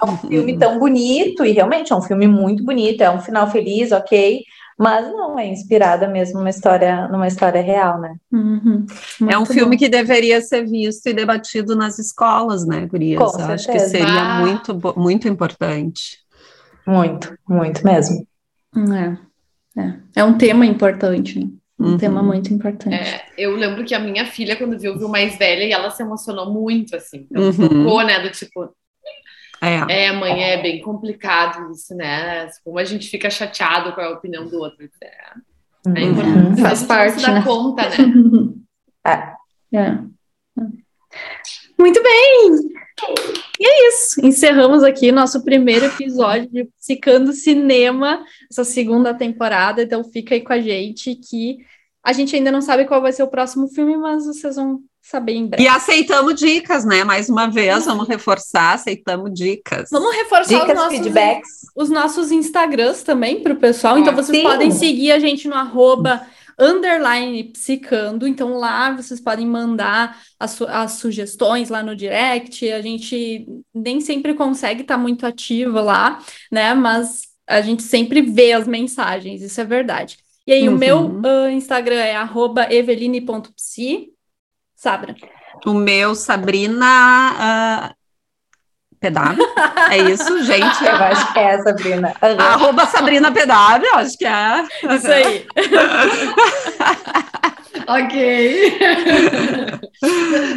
É 0.00 0.04
um 0.04 0.16
filme 0.16 0.56
tão 0.58 0.78
bonito, 0.78 1.44
e 1.44 1.52
realmente 1.52 1.92
é 1.92 1.96
um 1.96 2.02
filme 2.02 2.26
muito 2.26 2.64
bonito, 2.64 3.02
é 3.02 3.10
um 3.10 3.20
final 3.20 3.50
feliz, 3.50 3.92
ok, 3.92 4.29
mas 4.78 5.06
não, 5.12 5.38
é 5.38 5.46
inspirada 5.46 6.08
mesmo 6.08 6.38
numa 6.38 6.48
história, 6.50 7.06
numa 7.08 7.26
história 7.28 7.60
real, 7.60 8.00
né? 8.00 8.14
Uhum. 8.32 8.86
É 9.28 9.36
um 9.36 9.40
Muito 9.40 9.52
filme 9.52 9.76
bom. 9.76 9.78
que 9.78 9.88
deveria 9.88 10.40
ser 10.40 10.64
visto 10.66 11.06
e 11.06 11.12
debatido 11.12 11.76
nas 11.76 11.98
escolas, 11.98 12.66
né, 12.66 12.86
Gurias? 12.86 13.18
Com 13.20 13.38
Eu 13.40 13.46
Acho 13.46 13.66
que 13.66 13.78
certeza. 13.78 13.88
seria 13.90 14.22
Ah. 14.22 14.40
muito, 14.40 14.98
muito 14.98 15.28
importante. 15.28 16.18
Muito, 16.86 17.34
muito 17.48 17.84
mesmo. 17.84 18.26
É, 19.76 19.80
é. 19.80 19.94
É 20.16 20.24
um 20.24 20.36
tema 20.38 20.64
importante, 20.66 21.38
né? 21.38 21.48
Um 21.78 21.92
Uhum. 21.92 21.96
tema 21.98 22.22
muito 22.22 22.52
importante. 22.52 22.94
É, 22.94 23.22
eu 23.38 23.54
lembro 23.56 23.84
que 23.84 23.94
a 23.94 23.98
minha 23.98 24.26
filha, 24.26 24.54
quando 24.56 24.78
viu, 24.78 24.98
viu 24.98 25.08
mais 25.08 25.36
velha 25.38 25.64
e 25.64 25.72
ela 25.72 25.90
se 25.90 26.02
emocionou 26.02 26.52
muito, 26.52 26.94
assim. 26.94 27.26
Então, 27.30 27.42
Uhum. 27.42 27.52
tocou, 27.84 28.02
né? 28.04 28.20
Do 28.20 28.30
tipo, 28.30 28.68
É. 29.62 30.06
é, 30.06 30.12
mãe, 30.12 30.42
é 30.42 30.62
bem 30.62 30.80
complicado 30.80 31.70
isso, 31.72 31.94
né? 31.94 32.48
Como 32.64 32.78
a 32.78 32.84
gente 32.84 33.08
fica 33.08 33.28
chateado 33.28 33.92
com 33.92 34.00
a 34.00 34.10
opinião 34.10 34.46
do 34.46 34.58
outro. 34.58 34.88
É, 35.02 35.06
é 35.06 35.90
Uhum. 36.04 36.12
importante. 36.12 36.60
Faz 36.60 36.72
a 36.72 36.74
gente 36.74 36.88
parte, 36.88 37.22
dá 37.22 37.32
né? 37.32 37.42
conta, 37.42 37.82
né? 37.88 37.96
É. 39.72 39.78
É. 39.78 39.98
Muito 41.78 42.02
bem! 42.02 42.70
E 43.58 43.66
é 43.66 43.88
isso. 43.88 44.24
Encerramos 44.24 44.82
aqui 44.84 45.10
nosso 45.10 45.42
primeiro 45.42 45.86
episódio 45.86 46.50
de 46.50 46.64
Psicando 46.78 47.32
Cinema, 47.32 48.22
essa 48.50 48.62
segunda 48.64 49.14
temporada. 49.14 49.82
Então 49.82 50.04
fica 50.04 50.34
aí 50.34 50.42
com 50.42 50.52
a 50.52 50.60
gente 50.60 51.14
que 51.14 51.58
a 52.04 52.12
gente 52.12 52.36
ainda 52.36 52.52
não 52.52 52.60
sabe 52.60 52.86
qual 52.86 53.00
vai 53.00 53.12
ser 53.12 53.22
o 53.22 53.28
próximo 53.28 53.68
filme, 53.68 53.96
mas 53.96 54.26
vocês 54.26 54.56
vão 54.56 54.82
saber 55.10 55.34
em 55.34 55.46
breve. 55.46 55.62
E 55.64 55.68
aceitamos 55.68 56.34
dicas, 56.34 56.84
né? 56.84 57.04
Mais 57.04 57.28
uma 57.28 57.46
vez, 57.48 57.84
vamos 57.84 58.06
reforçar, 58.08 58.74
aceitamos 58.74 59.32
dicas. 59.34 59.88
Vamos 59.90 60.14
reforçar 60.14 60.54
os 60.54 60.60
Dicas, 60.60 60.76
nossos, 60.76 60.98
feedbacks. 60.98 61.50
os 61.76 61.90
nossos 61.90 62.30
Instagrams 62.32 63.02
também 63.02 63.42
para 63.42 63.52
o 63.52 63.56
pessoal. 63.56 63.98
Então 63.98 64.14
vocês 64.14 64.36
Sim. 64.38 64.42
podem 64.44 64.70
seguir 64.70 65.12
a 65.12 65.18
gente 65.18 65.48
no 65.48 65.54
arroba 65.54 66.24
underline 66.58 67.44
psicando. 67.44 68.26
Então 68.28 68.54
lá 68.58 68.92
vocês 68.94 69.20
podem 69.20 69.46
mandar 69.46 70.18
as, 70.38 70.52
su- 70.52 70.66
as 70.68 70.92
sugestões 70.92 71.68
lá 71.70 71.82
no 71.82 71.96
direct. 71.96 72.70
A 72.70 72.80
gente 72.82 73.46
nem 73.74 74.00
sempre 74.00 74.34
consegue 74.34 74.82
estar 74.82 74.98
muito 74.98 75.26
ativa 75.26 75.80
lá, 75.80 76.18
né? 76.52 76.74
Mas 76.74 77.22
a 77.48 77.60
gente 77.62 77.82
sempre 77.82 78.22
vê 78.22 78.52
as 78.52 78.68
mensagens, 78.68 79.42
isso 79.42 79.60
é 79.60 79.64
verdade. 79.64 80.18
E 80.46 80.52
aí, 80.52 80.68
o 80.68 80.72
Uhum. 80.72 80.78
meu 80.78 81.20
ah, 81.24 81.50
Instagram 81.52 81.96
é 81.96 82.14
arroba 82.16 82.66
eveline.psi. 82.72 84.08
Sabra. 84.80 85.14
O 85.66 85.74
meu, 85.74 86.14
Sabrina 86.14 86.86
ah, 87.38 87.92
PW. 88.98 89.44
É 89.90 89.98
isso, 89.98 90.40
gente. 90.42 90.82
Eu 90.82 90.94
acho 90.94 91.34
que 91.34 91.38
é, 91.38 91.62
Sabrina. 91.62 92.14
Aham. 92.22 92.40
Arroba 92.40 92.86
Sabrina 92.86 93.30
PW, 93.30 93.96
acho 93.96 94.16
que 94.16 94.24
é. 94.24 94.64
Isso 94.94 95.12
aí. 95.12 95.46
ok. 97.88 98.78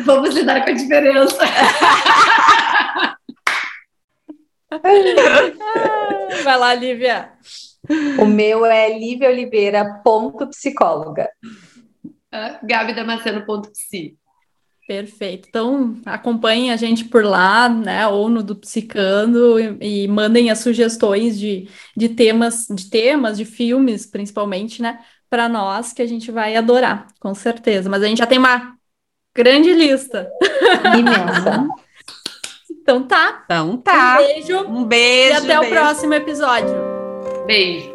Vamos 0.05 0.33
lidar 0.35 0.63
com 0.63 0.69
a 0.69 0.73
diferença. 0.73 1.37
Vai 6.45 6.57
lá, 6.57 6.73
Lívia. 6.75 7.29
O 8.17 8.25
meu 8.25 8.65
é 8.65 8.97
Lívia 8.97 9.27
Oliveira, 12.33 12.59
ponto 12.59 12.59
psicóloga. 12.59 12.59
Gabi 12.63 12.93
Damasceno.psi. 12.93 14.17
Perfeito. 14.87 15.47
Então, 15.47 15.95
acompanhem 16.05 16.71
a 16.71 16.75
gente 16.75 17.05
por 17.05 17.23
lá, 17.23 17.69
né? 17.69 18.05
Ou 18.07 18.27
no 18.29 18.43
do 18.43 18.55
Psicando 18.55 19.57
e, 19.59 20.03
e 20.03 20.07
mandem 20.07 20.49
as 20.51 20.59
sugestões 20.59 21.39
de, 21.39 21.69
de 21.95 22.09
temas, 22.09 22.67
de 22.69 22.89
temas, 22.89 23.37
de 23.37 23.45
filmes, 23.45 24.05
principalmente, 24.05 24.81
né? 24.81 24.99
Para 25.29 25.47
nós, 25.47 25.93
que 25.93 26.01
a 26.01 26.05
gente 26.05 26.31
vai 26.31 26.55
adorar, 26.55 27.07
com 27.19 27.33
certeza. 27.33 27.89
Mas 27.89 28.03
a 28.03 28.07
gente 28.07 28.17
já 28.17 28.27
tem 28.27 28.37
uma 28.37 28.75
grande 29.35 29.73
lista. 29.73 30.29
Imensa. 30.97 31.65
Então 32.83 33.01
tá. 33.07 33.43
Então 33.45 33.77
tá. 33.77 34.15
Um 34.19 34.25
beijo 34.27 34.57
Um 34.67 34.83
beijo. 34.83 35.33
e 35.35 35.37
até 35.37 35.57
o 35.57 35.61
beijo. 35.61 35.75
próximo 35.75 36.13
episódio. 36.15 36.75
Beijo. 37.47 37.92